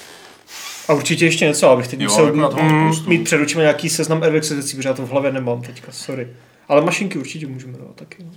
[0.88, 3.08] A určitě ještě něco, abych teď Jo, musel jako to spoustu.
[3.10, 6.28] mít před očima nějaký seznam věcí, protože já to v hlavě nemám teďka, sorry.
[6.68, 8.24] Ale mašinky určitě můžeme dát taky.
[8.24, 8.30] no.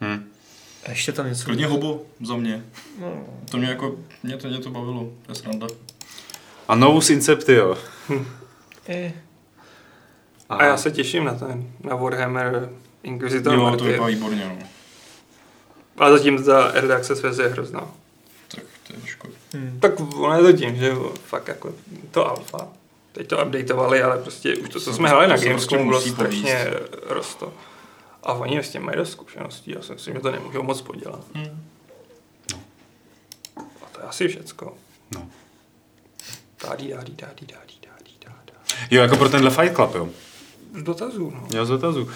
[0.00, 0.24] Hm.
[0.86, 1.44] A ještě tam něco.
[1.44, 2.64] Klidně hobo za mě.
[3.00, 3.26] No.
[3.50, 5.66] To mě jako, mě to, mě to bavilo, to je sranda.
[6.68, 7.78] A Novus Inceptio.
[8.88, 9.12] Eh.
[10.48, 12.68] A já se těším na ten, na Warhammer
[13.02, 13.86] Inquisitor Jo, to Martyr.
[13.86, 14.66] vypadá výborně, no.
[15.98, 17.90] Ale zatím ta Early Access verze je hrozná.
[18.48, 19.34] Tak to je škoda.
[19.52, 19.80] Hmm.
[19.80, 21.72] Tak ono je to tím, že jo, fakt jako
[22.10, 22.68] to alfa.
[23.12, 26.70] Teď to updateovali, ale prostě už to, co jsme hráli na Gamescomu, bylo strašně
[27.06, 27.52] rosto.
[28.22, 31.20] A oni s tím mají dost zkušeností, já si myslím, že to nemůžou moc podělat.
[31.34, 31.64] Hmm.
[33.56, 34.76] A to je asi všecko.
[35.14, 35.28] No.
[36.68, 38.60] Dádí, dádí, dádí, dádí, dádí, dádá.
[38.90, 40.08] Jo, jako pro tenhle Fight Club, jo.
[40.74, 41.48] Z dotazů, no.
[41.54, 42.08] Já z dotazu.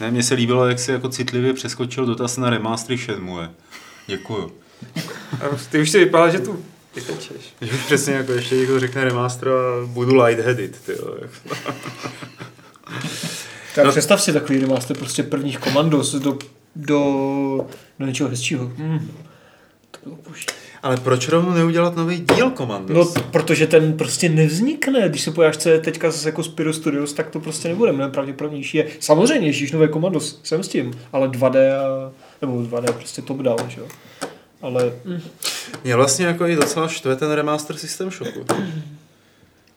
[0.00, 3.50] Ne, mně se líbilo, jak si jako citlivě přeskočil dotaz na remastery Shenmue.
[4.06, 4.52] Děkuju.
[5.32, 6.64] A ty už si vypadal, že tu
[6.94, 7.54] vytečeš.
[7.60, 10.92] Že přesně jako ještě někdo řekne remaster a budu lightheaded, ty.
[13.74, 16.38] Tak No- představ si takový remaster prostě prvních komandos do,
[16.76, 17.66] do,
[17.98, 18.72] do něčeho hezčího.
[18.76, 19.10] Hmm.
[19.90, 20.46] To bylo boží.
[20.86, 23.14] Ale proč rovnou neudělat nový díl No, Commandos?
[23.30, 25.08] protože ten prostě nevznikne.
[25.08, 27.92] Když se pojáš, co je teďka zase jako Spiro Studios, tak to prostě nebude.
[27.92, 28.86] Mnohem pravděpodobnější je.
[29.00, 32.12] Samozřejmě, ježíš nové komandos, jsem s tím, ale 2D a,
[32.42, 33.86] nebo 2D prostě top down, že jo.
[34.62, 35.20] Ale hm,
[35.84, 38.44] Mě vlastně jako i docela štve ten remaster System Shocku.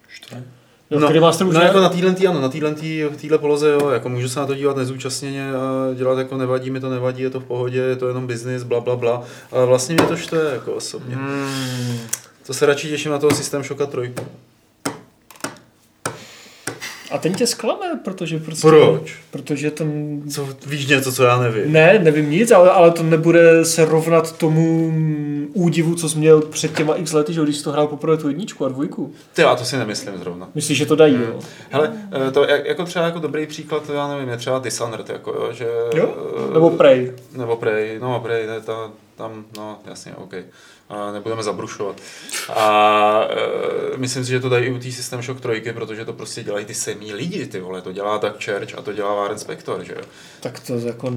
[0.08, 0.44] Štve.
[0.92, 3.38] No, no, už no ne, jako na téhle tý, ano, na téhle tý, v téhle
[3.38, 6.90] poloze, jo, jako můžu se na to dívat nezúčastněně a dělat jako nevadí mi to,
[6.90, 10.04] nevadí, je to v pohodě, je to jenom business, bla, bla, bla, ale vlastně mě
[10.04, 11.16] to štve, jako osobně.
[11.16, 12.00] Hmm.
[12.48, 14.14] To se radši těším na toho System Shocka 3.
[17.12, 18.68] A ten tě zklame, protože prostě...
[18.68, 19.18] Proč?
[19.32, 20.22] Protože ten...
[20.32, 21.72] Co, víš něco, co já nevím?
[21.74, 24.94] Ne, nevím nic, ale, ale to nebude se rovnat tomu
[25.54, 28.28] údivu, co jsi měl před těma x lety, že když jsi to hrál poprvé tu
[28.28, 29.14] jedničku a dvojku.
[29.34, 30.50] Ty, já to si nemyslím zrovna.
[30.56, 31.40] Myslíš, že to dají, jo?
[31.70, 31.94] Hele,
[32.28, 35.50] eh, to jak- jako třeba jako dobrý příklad, já nevím, je třeba Dishonored, jako jo,
[35.54, 35.68] že...
[35.96, 36.14] Jo?
[36.54, 37.12] Nebo Prey.
[37.38, 40.34] Nebo Prey, no Prey, ne, ta, tam, no jasně, OK.
[40.90, 41.96] A nebudeme zabrušovat.
[42.50, 43.22] A
[43.94, 46.44] e, myslím si, že to dají i u té System Shock 3, protože to prostě
[46.44, 47.82] dělají ty samý lidi, ty vole.
[47.82, 50.02] To dělá tak Church a to dělá Warren Spector, že jo.
[50.40, 51.12] Tak to jako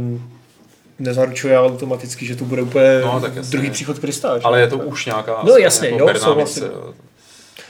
[0.98, 3.50] nezaručuje automaticky, že to bude úplně No, tak jasně.
[3.50, 4.38] druhý příchod Krista.
[4.38, 4.44] Že?
[4.44, 6.64] Ale je to už nějaká No, jasně, jako jo, souhlasím.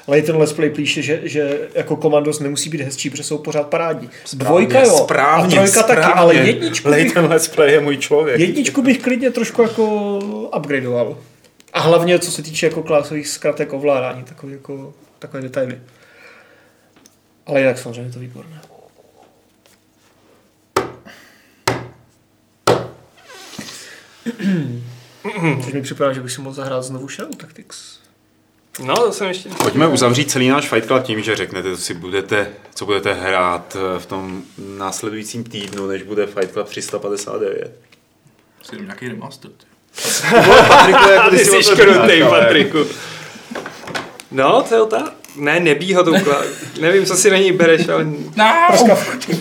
[0.07, 3.38] Ale i ten let's play píše, že, že jako komandos nemusí být hezčí, protože jsou
[3.38, 4.11] pořád parádní.
[4.24, 6.03] Správně, Dvojka jo, správně, a trojka správně.
[6.05, 8.40] taky, ale jedničku bych, ten let's play je můj člověk.
[8.40, 9.84] jedničku bych klidně trošku jako
[10.57, 11.16] upgradeoval.
[11.73, 15.81] A hlavně co se týče jako klásových zkratek ovládání, takové, jako, takové detaily.
[17.47, 18.61] Ale jinak samozřejmě je to výborné.
[25.64, 27.99] Teď mi připadá, že bych si mohl zahrát znovu Shadow Tactics.
[28.85, 29.49] No, to jsem ještě...
[29.49, 33.77] Pojďme uzavřít celý náš Fight Club tím, že řeknete, co, si budete, co budete hrát
[33.77, 34.43] eh, v tom
[34.79, 37.81] následujícím týdnu, než bude Fight Club 359.
[38.62, 39.51] Si jdem nějaký remaster.
[39.51, 39.72] ty.
[40.68, 42.78] Patriku, jako Ty jsi o tom škrutej, Patriku.
[44.30, 45.12] No, to je otázka.
[45.36, 46.47] Ne, nebí ho to ukládat.
[46.80, 48.05] Nevím, co si na něj bereš, ale...
[48.36, 49.38] No, ty.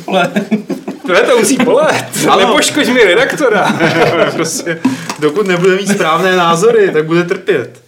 [1.07, 2.05] Tohle to musí bolet.
[2.29, 2.39] Ano.
[2.39, 3.73] Nepoškoď mi redaktora.
[4.33, 4.79] prostě,
[5.19, 7.81] dokud nebude mít správné názory, tak bude trpět.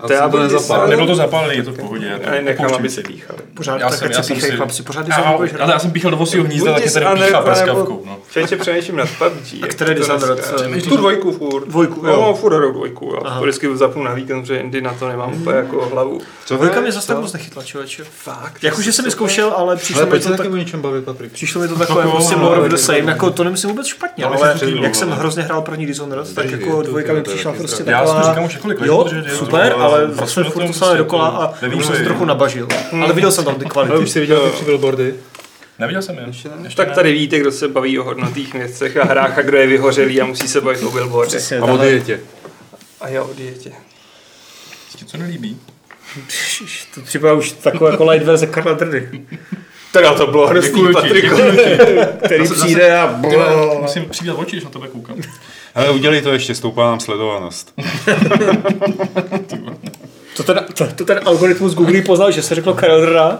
[0.00, 0.88] A To já to disovat.
[0.88, 2.06] Nebylo to zapálený, je to v pohodě.
[2.24, 2.94] já Já nechám, aby si.
[2.94, 3.38] se píchali.
[3.54, 4.56] Pořád, Já tak jsem, já se jsem píchají si...
[4.56, 7.38] chlapci, pořád Já, když ale já jsem píchal do vosího hnízda, tak je tady píchá
[7.38, 8.02] a ne- prskavkou.
[8.06, 8.18] No.
[8.30, 9.62] Čeče přemýšlím nad PUBG.
[9.62, 10.54] A které Dishonored?
[10.88, 11.64] Tu dvojku furt.
[11.68, 12.12] Dvojku, jo.
[12.12, 12.20] jo.
[12.20, 13.20] No, furt hraju dvojku, jo.
[13.24, 13.38] Aha.
[13.38, 16.20] To vždycky zapnu na víkend, protože jindy na to nemám úplně jako hlavu.
[16.44, 18.04] Co Dvojka mě zase tak moc nechytla, člověče.
[18.04, 18.64] Fakt.
[18.64, 21.04] Jakože jsem ji zkoušel, ale přišlo Ale mi to se tak něčem bavit.
[21.32, 23.86] Přišlo mi to takové prostě ale more of the same, to- jako to nemyslím vůbec
[23.86, 27.82] špatně, ale jak jsem ale- hrozně hrál první Dishonored, tak jako dvojka mi přišla prostě
[27.82, 27.90] zdravý.
[27.90, 28.28] Já taková...
[28.32, 31.26] říkám už několik Jo, super, ale ale zase furt to samé prostě dokola
[31.62, 32.68] jako a už jsem se trochu nabažil.
[33.02, 33.96] Ale viděl jsem tam ty Ale kvality.
[33.96, 35.14] už jsi viděl ty billboardy?
[35.78, 36.24] Neviděl jsem je.
[36.26, 36.54] Ještě ne?
[36.64, 39.66] Ještě Tak tady víte, kdo se baví o hodnotých věcech a hrách a kdo je
[39.66, 41.28] vyhořelý a musí se bavit o billboardech.
[41.36, 42.20] Přesně, A o dietě.
[43.00, 43.72] A já o dietě.
[44.96, 45.60] Ti co nelíbí?
[46.94, 49.24] To připadá už taková jako light verze Karla Drdy,
[49.92, 51.36] Teda to bylo ti, Patriku.
[52.24, 53.20] který přijde a...
[53.80, 55.16] Musím přivítat oči, když na tebe koukám.
[55.76, 57.72] Ale udělej to ještě, stoupá nám sledovanost.
[60.36, 63.38] To ten, to, to ten algoritmus Google poznal, že se řeklo Karel Drda.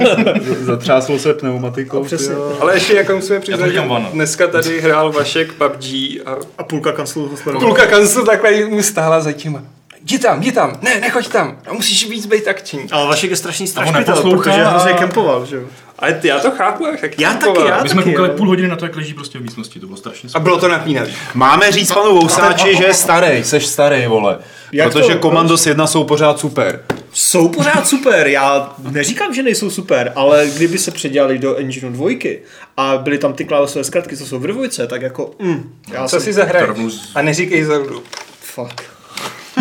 [0.60, 2.06] Zatřáslo se pneumatikou.
[2.30, 2.60] No.
[2.60, 5.84] Ale ještě jako musíme přiznat, že dneska tady hrál Vašek PUBG
[6.26, 7.66] a A půlka kanclu ho sledovala.
[7.66, 9.66] půlka kanclu takhle mu stála za tím.
[10.02, 12.90] Jdi tam, jdi tam, ne, nechoď tam, a musíš víc být akční.
[12.90, 15.62] Ale Vašek je strašný neposlouchá protože hrozně kempoval, že jo.
[15.98, 18.36] Ale ty, já to chápu, jak tak Já taky, já My jsme taky, koukali jo.
[18.36, 20.68] půl hodiny na to, jak leží prostě v místnosti, to bylo strašně A bylo to
[20.68, 21.14] napínavý.
[21.34, 24.38] Máme říct panu Vousáči, že je starý, seš starý, vole.
[24.72, 25.20] Jak Protože to?
[25.20, 26.84] Commandos 1 jsou pořád super.
[27.12, 32.42] Jsou pořád super, já neříkám, že nejsou super, ale kdyby se předělali do Engineu dvojky
[32.76, 36.08] a byly tam ty klávesové zkratky, co jsou v dvojce, tak jako, mm, já Co
[36.08, 36.94] jsem, si zahraješ?
[37.14, 38.02] A neříkej Zeldu.
[38.40, 38.93] fuck.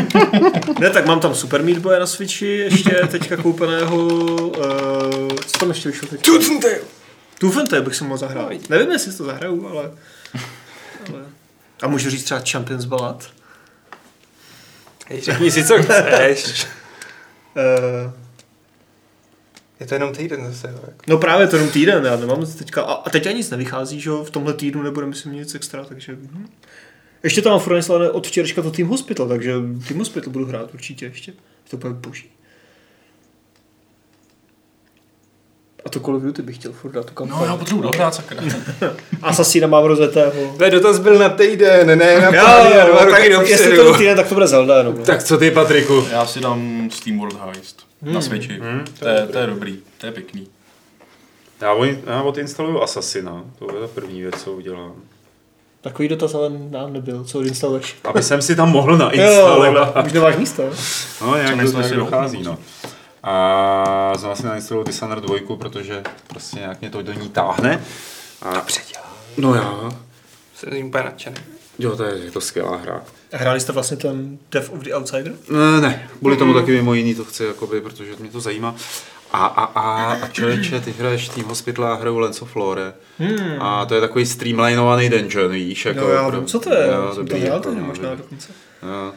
[0.80, 5.70] ne, tak mám tam Super Meat Boy na Switchi ještě teďka koupeného, uh, co tam
[5.70, 6.22] ještě vyšlo teď?
[6.22, 6.80] Tucnte!
[7.40, 8.70] Tufente bych si mohl zahrát.
[8.70, 9.92] Nevím, jestli to zahraju, ale...
[11.10, 11.26] ale...
[11.82, 13.30] A můžu říct třeba Champions Ballad?
[15.08, 16.68] Hej, řekni si, co chceš.
[17.56, 18.12] Uh,
[19.80, 20.68] Je to jenom týden zase.
[20.68, 20.98] jo, jako.
[21.08, 24.10] no právě to jenom týden, já nemám teďka, a, a teď ani nic nevychází, že
[24.10, 26.14] jo, v tomhle týdnu nebude myslím nic extra, takže...
[26.14, 26.50] Hm.
[27.24, 29.54] Ještě tam mám furt nainstalované od včerejška to Team Hospital, takže
[29.88, 31.32] Team Hospital budu hrát určitě ještě.
[31.32, 32.30] Je to úplně boží.
[35.86, 37.40] A to Call of Duty bych chtěl furt dát tu kampaň.
[37.40, 38.44] No, já potřebuji dohrát, sakra.
[39.22, 40.56] Assassina mám rozjetého.
[40.58, 44.18] To dotaz byl na týden, ne na Jo, pár a dva tak jestli to týden,
[44.18, 44.94] tak to bude Zelda no.
[44.94, 46.06] Tak co ty, Patriku?
[46.12, 48.62] Já si dám Steam World Heist na Switchi.
[49.00, 50.48] To je, to je dobrý, to je pěkný.
[51.62, 54.94] Já, já odinstaluju Assassina, to je ta první věc, co udělám.
[55.84, 57.96] Takový dotaz ale nám nebyl, co odinstaluješ.
[58.04, 59.96] Aby jsem si tam mohl Jo, nainstalovat.
[59.96, 60.64] ale už nemáš místo.
[61.22, 62.58] No, nějak to si dochází, router, no.
[63.24, 67.84] A znovu si nainstaluju Dishonored 2, protože prostě nějak mě to do ní táhne.
[68.42, 68.54] A...
[68.54, 69.06] Dobře dělá.
[69.38, 69.92] No já.
[70.56, 71.36] Jsem jim úplně nadšený.
[71.80, 73.02] Jo, to je, je to skvělá hra.
[73.34, 75.34] A hráli jste vlastně ten Death of the Outsider?
[75.50, 78.76] Ne, ne, kvůli tomu taky mimo jiný to chci, jakoby, protože mě to zajímá.
[79.34, 82.94] A, a, a, a člověče, ty hraješ Team Hospital a hraju Lens of Lore.
[83.20, 83.62] Hmm.
[83.62, 85.86] A to je takový streamlinovaný dungeon, víš?
[85.86, 88.10] Jako, No já vím, co to je, Jo, jsem to dobrý, hrál jako, no, možná
[88.10, 88.24] dobrý.
[88.24, 88.54] dokonce.
[88.84, 89.14] Jo.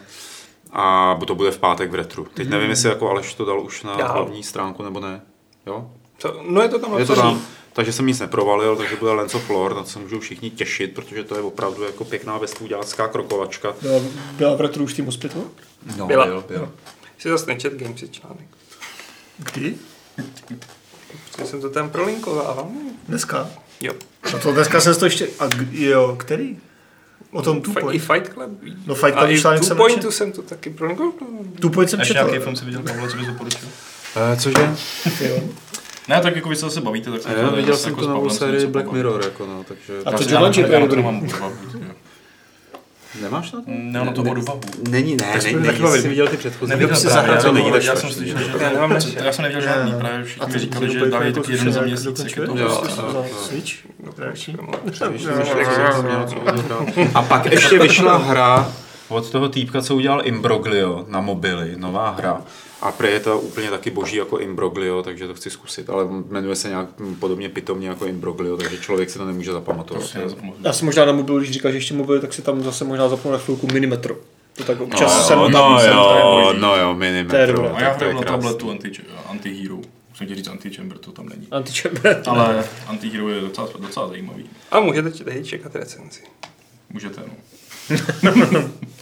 [0.72, 2.26] A to bude v pátek v retru.
[2.34, 4.12] Teď nevím, jestli jako Aleš to dal už na Dál.
[4.12, 5.20] hlavní stránku nebo ne.
[5.66, 5.90] Jo?
[6.18, 6.40] Co?
[6.48, 7.42] No je to tam Je to tam.
[7.72, 10.94] Takže jsem nic neprovalil, takže bude Lens of Lore, na co se můžou všichni těšit,
[10.94, 13.74] protože to je opravdu jako pěkná bezpůďácká krokovačka.
[13.82, 14.00] Byla,
[14.32, 15.42] byla v retru už Team Hospital?
[15.96, 16.26] No, Byla.
[16.26, 16.72] Byl, byl.
[17.18, 18.46] Si zase nečet Gamesy článek.
[19.38, 19.74] Kdy?
[21.32, 22.68] Protože jsem to tam prolinkoval.
[23.08, 23.48] Dneska?
[23.80, 23.92] Jo.
[24.32, 25.28] No to dneska jsem to ještě...
[25.38, 26.58] A k- jo, který?
[27.30, 28.02] O tom Two Fi- I Point.
[28.02, 28.50] Fight Club.
[28.86, 30.12] No, Fight A Club i článek Two jsem Pointu načetl.
[30.12, 30.96] jsem to taky pro
[31.60, 32.26] Two Point jsem Ještě četl.
[32.28, 33.68] nějaký film si viděl, Pavle, co bys doporučil?
[34.32, 34.74] Uh, cože?
[35.10, 35.54] Film.
[36.08, 38.12] Ne, tak jako vy se zase bavíte, tak se Já to viděl jsem jako novou
[38.14, 38.92] Pavlem se sérii Black.
[38.92, 39.92] Mirror, jako no, takže...
[40.04, 40.96] A to Já Jumanji na- je já na to dobrý.
[41.06, 41.52] nemám odvahu.
[41.74, 41.90] jo.
[43.22, 43.64] Nemáš na to?
[43.68, 44.60] Ne, na to odvahu.
[44.90, 46.02] Není, ne, ne, ne, bavili.
[46.02, 46.70] jsi viděl ty předchozí.
[46.70, 49.16] Neviděl jsem zahrát, právě, to já- není tak Já jsem slyšel, že Já nemám než-
[49.24, 52.46] já jsem neviděl žádný, právě všichni říkali, že dávají taky jeden za měsíc, jak je
[52.46, 53.02] to prostě-.
[53.44, 53.72] Switch?
[57.14, 58.72] A pak ještě vyšla hra
[59.08, 62.42] od toho týpka, co udělal Imbroglio na mobily, nová hra.
[62.82, 66.56] A prý je to úplně taky boží jako Imbroglio, takže to chci zkusit, ale jmenuje
[66.56, 66.86] se nějak
[67.18, 70.16] podobně pitomně jako Imbroglio, takže člověk si to nemůže zapamatovat.
[70.64, 73.08] Já si možná na mobilu, když říkáš, že ještě mobil, tak si tam zase možná
[73.08, 74.16] zapnu na chvilku Minimetro.
[74.56, 75.72] To tak občas no, jsem tam.
[75.72, 77.36] no, jsem jo, no jo, minimetro.
[77.36, 77.70] To je dobré.
[77.70, 78.90] A já hraju na tabletu anti,
[79.26, 79.78] anti-hero.
[80.10, 81.46] Musím ti říct anti-chamber, to tam není.
[81.46, 82.22] Anti-chamber.
[82.26, 84.44] Ale anti-hero je docela, docela zajímavý.
[84.70, 86.20] A můžete tady čekat recenzi.
[86.90, 87.30] Můžete, no.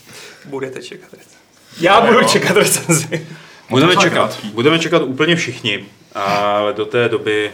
[0.44, 1.36] Budete čekat recenzi.
[1.80, 2.28] Já budu Jo.
[2.28, 3.26] čekat recenzi.
[3.70, 4.48] Budeme čekat, krátký.
[4.50, 7.52] budeme čekat úplně všichni, ale do té doby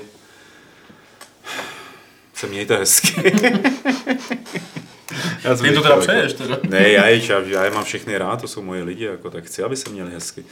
[2.34, 3.14] se mějte hezky.
[5.44, 6.58] já Ty to teda přeješ teda.
[6.68, 9.44] Ne, já je, já, já je mám všechny rád, to jsou moje lidi, jako, tak
[9.44, 10.44] chci, aby se měli hezky.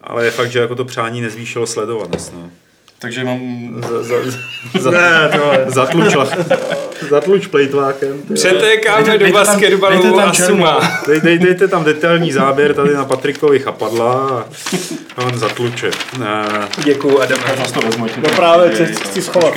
[0.00, 2.32] Ale je fakt, že jako to přání nezvýšilo sledovanost.
[2.32, 2.50] No.
[2.98, 3.40] Takže mám...
[3.88, 4.14] Za, za,
[4.80, 5.64] za, Ne, to je.
[5.66, 6.28] zatlučla.
[7.10, 8.22] Zatluč plejtvákem.
[8.34, 11.00] Přetékáme do dejte tam- basketbalu dejte tam a suma.
[11.06, 14.44] Dej, dej, dejte tam detailní záběr tady na Patrikovi chapadla
[15.16, 15.90] a on zatluče.
[16.18, 16.44] Ne.
[16.84, 17.42] Děkuju, Adame.
[17.58, 18.06] Já to vezmu.
[18.16, 19.54] No to právě, chci- to- chci schovat.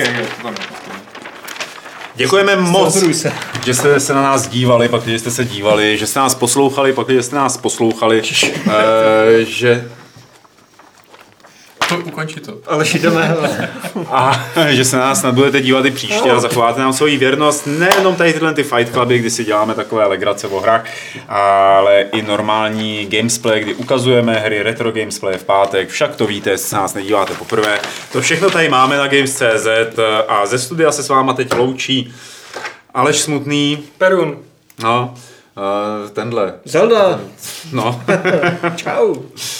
[2.14, 3.04] Děkujeme moc,
[3.64, 6.92] že jste se na nás dívali, pak když jste se dívali, že jste nás poslouchali,
[6.92, 9.88] pak když jste nás poslouchali, eh, že
[11.90, 12.52] To ukončí to.
[12.66, 13.68] Ale jdeme, hele.
[14.10, 17.66] A že se na nás snad budete dívat i příště a zachováte nám svoji věrnost.
[17.66, 20.84] Nejenom tady tyhle ty Fight Cluby, kdy si děláme takové legrace o hrách,
[21.28, 25.88] ale i normální gamesplay, kdy ukazujeme hry retro gamesplay v pátek.
[25.88, 27.78] Však to víte, jestli se nás nedíváte poprvé.
[28.12, 29.66] To všechno tady máme na Games.cz
[30.28, 32.14] a ze studia se s váma teď loučí
[32.94, 34.38] Aleš Smutný, Perun.
[34.82, 35.14] no,
[36.02, 37.20] uh, tenhle, Zelda.
[37.72, 38.02] no,
[38.76, 39.14] Čau.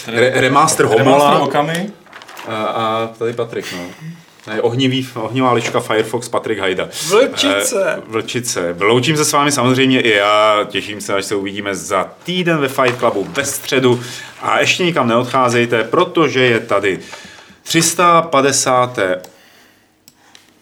[0.06, 1.90] Re- remaster Remaster Homola Okami.
[2.48, 3.86] A, a tady Patrik, no.
[4.46, 6.88] Ne, Ohnivý, ohnivá lička Firefox Patrik Hajda.
[7.08, 7.94] Vlčice.
[7.96, 8.76] Eh, Vlčice.
[8.80, 10.66] Loučím se s vámi samozřejmě i já.
[10.68, 14.00] Těším se, až se uvidíme za týden ve Fight Clubu ve středu.
[14.42, 16.98] A ještě nikam neodcházejte, protože je tady
[17.62, 18.98] 350.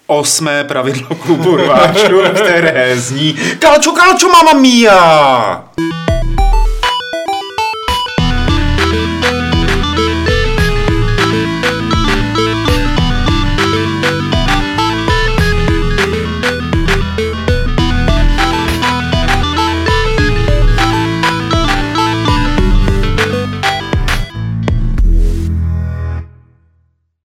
[0.06, 5.64] Osmé pravidlo klubu rváčů, které zní Kalčo, kalčo, mamma mia!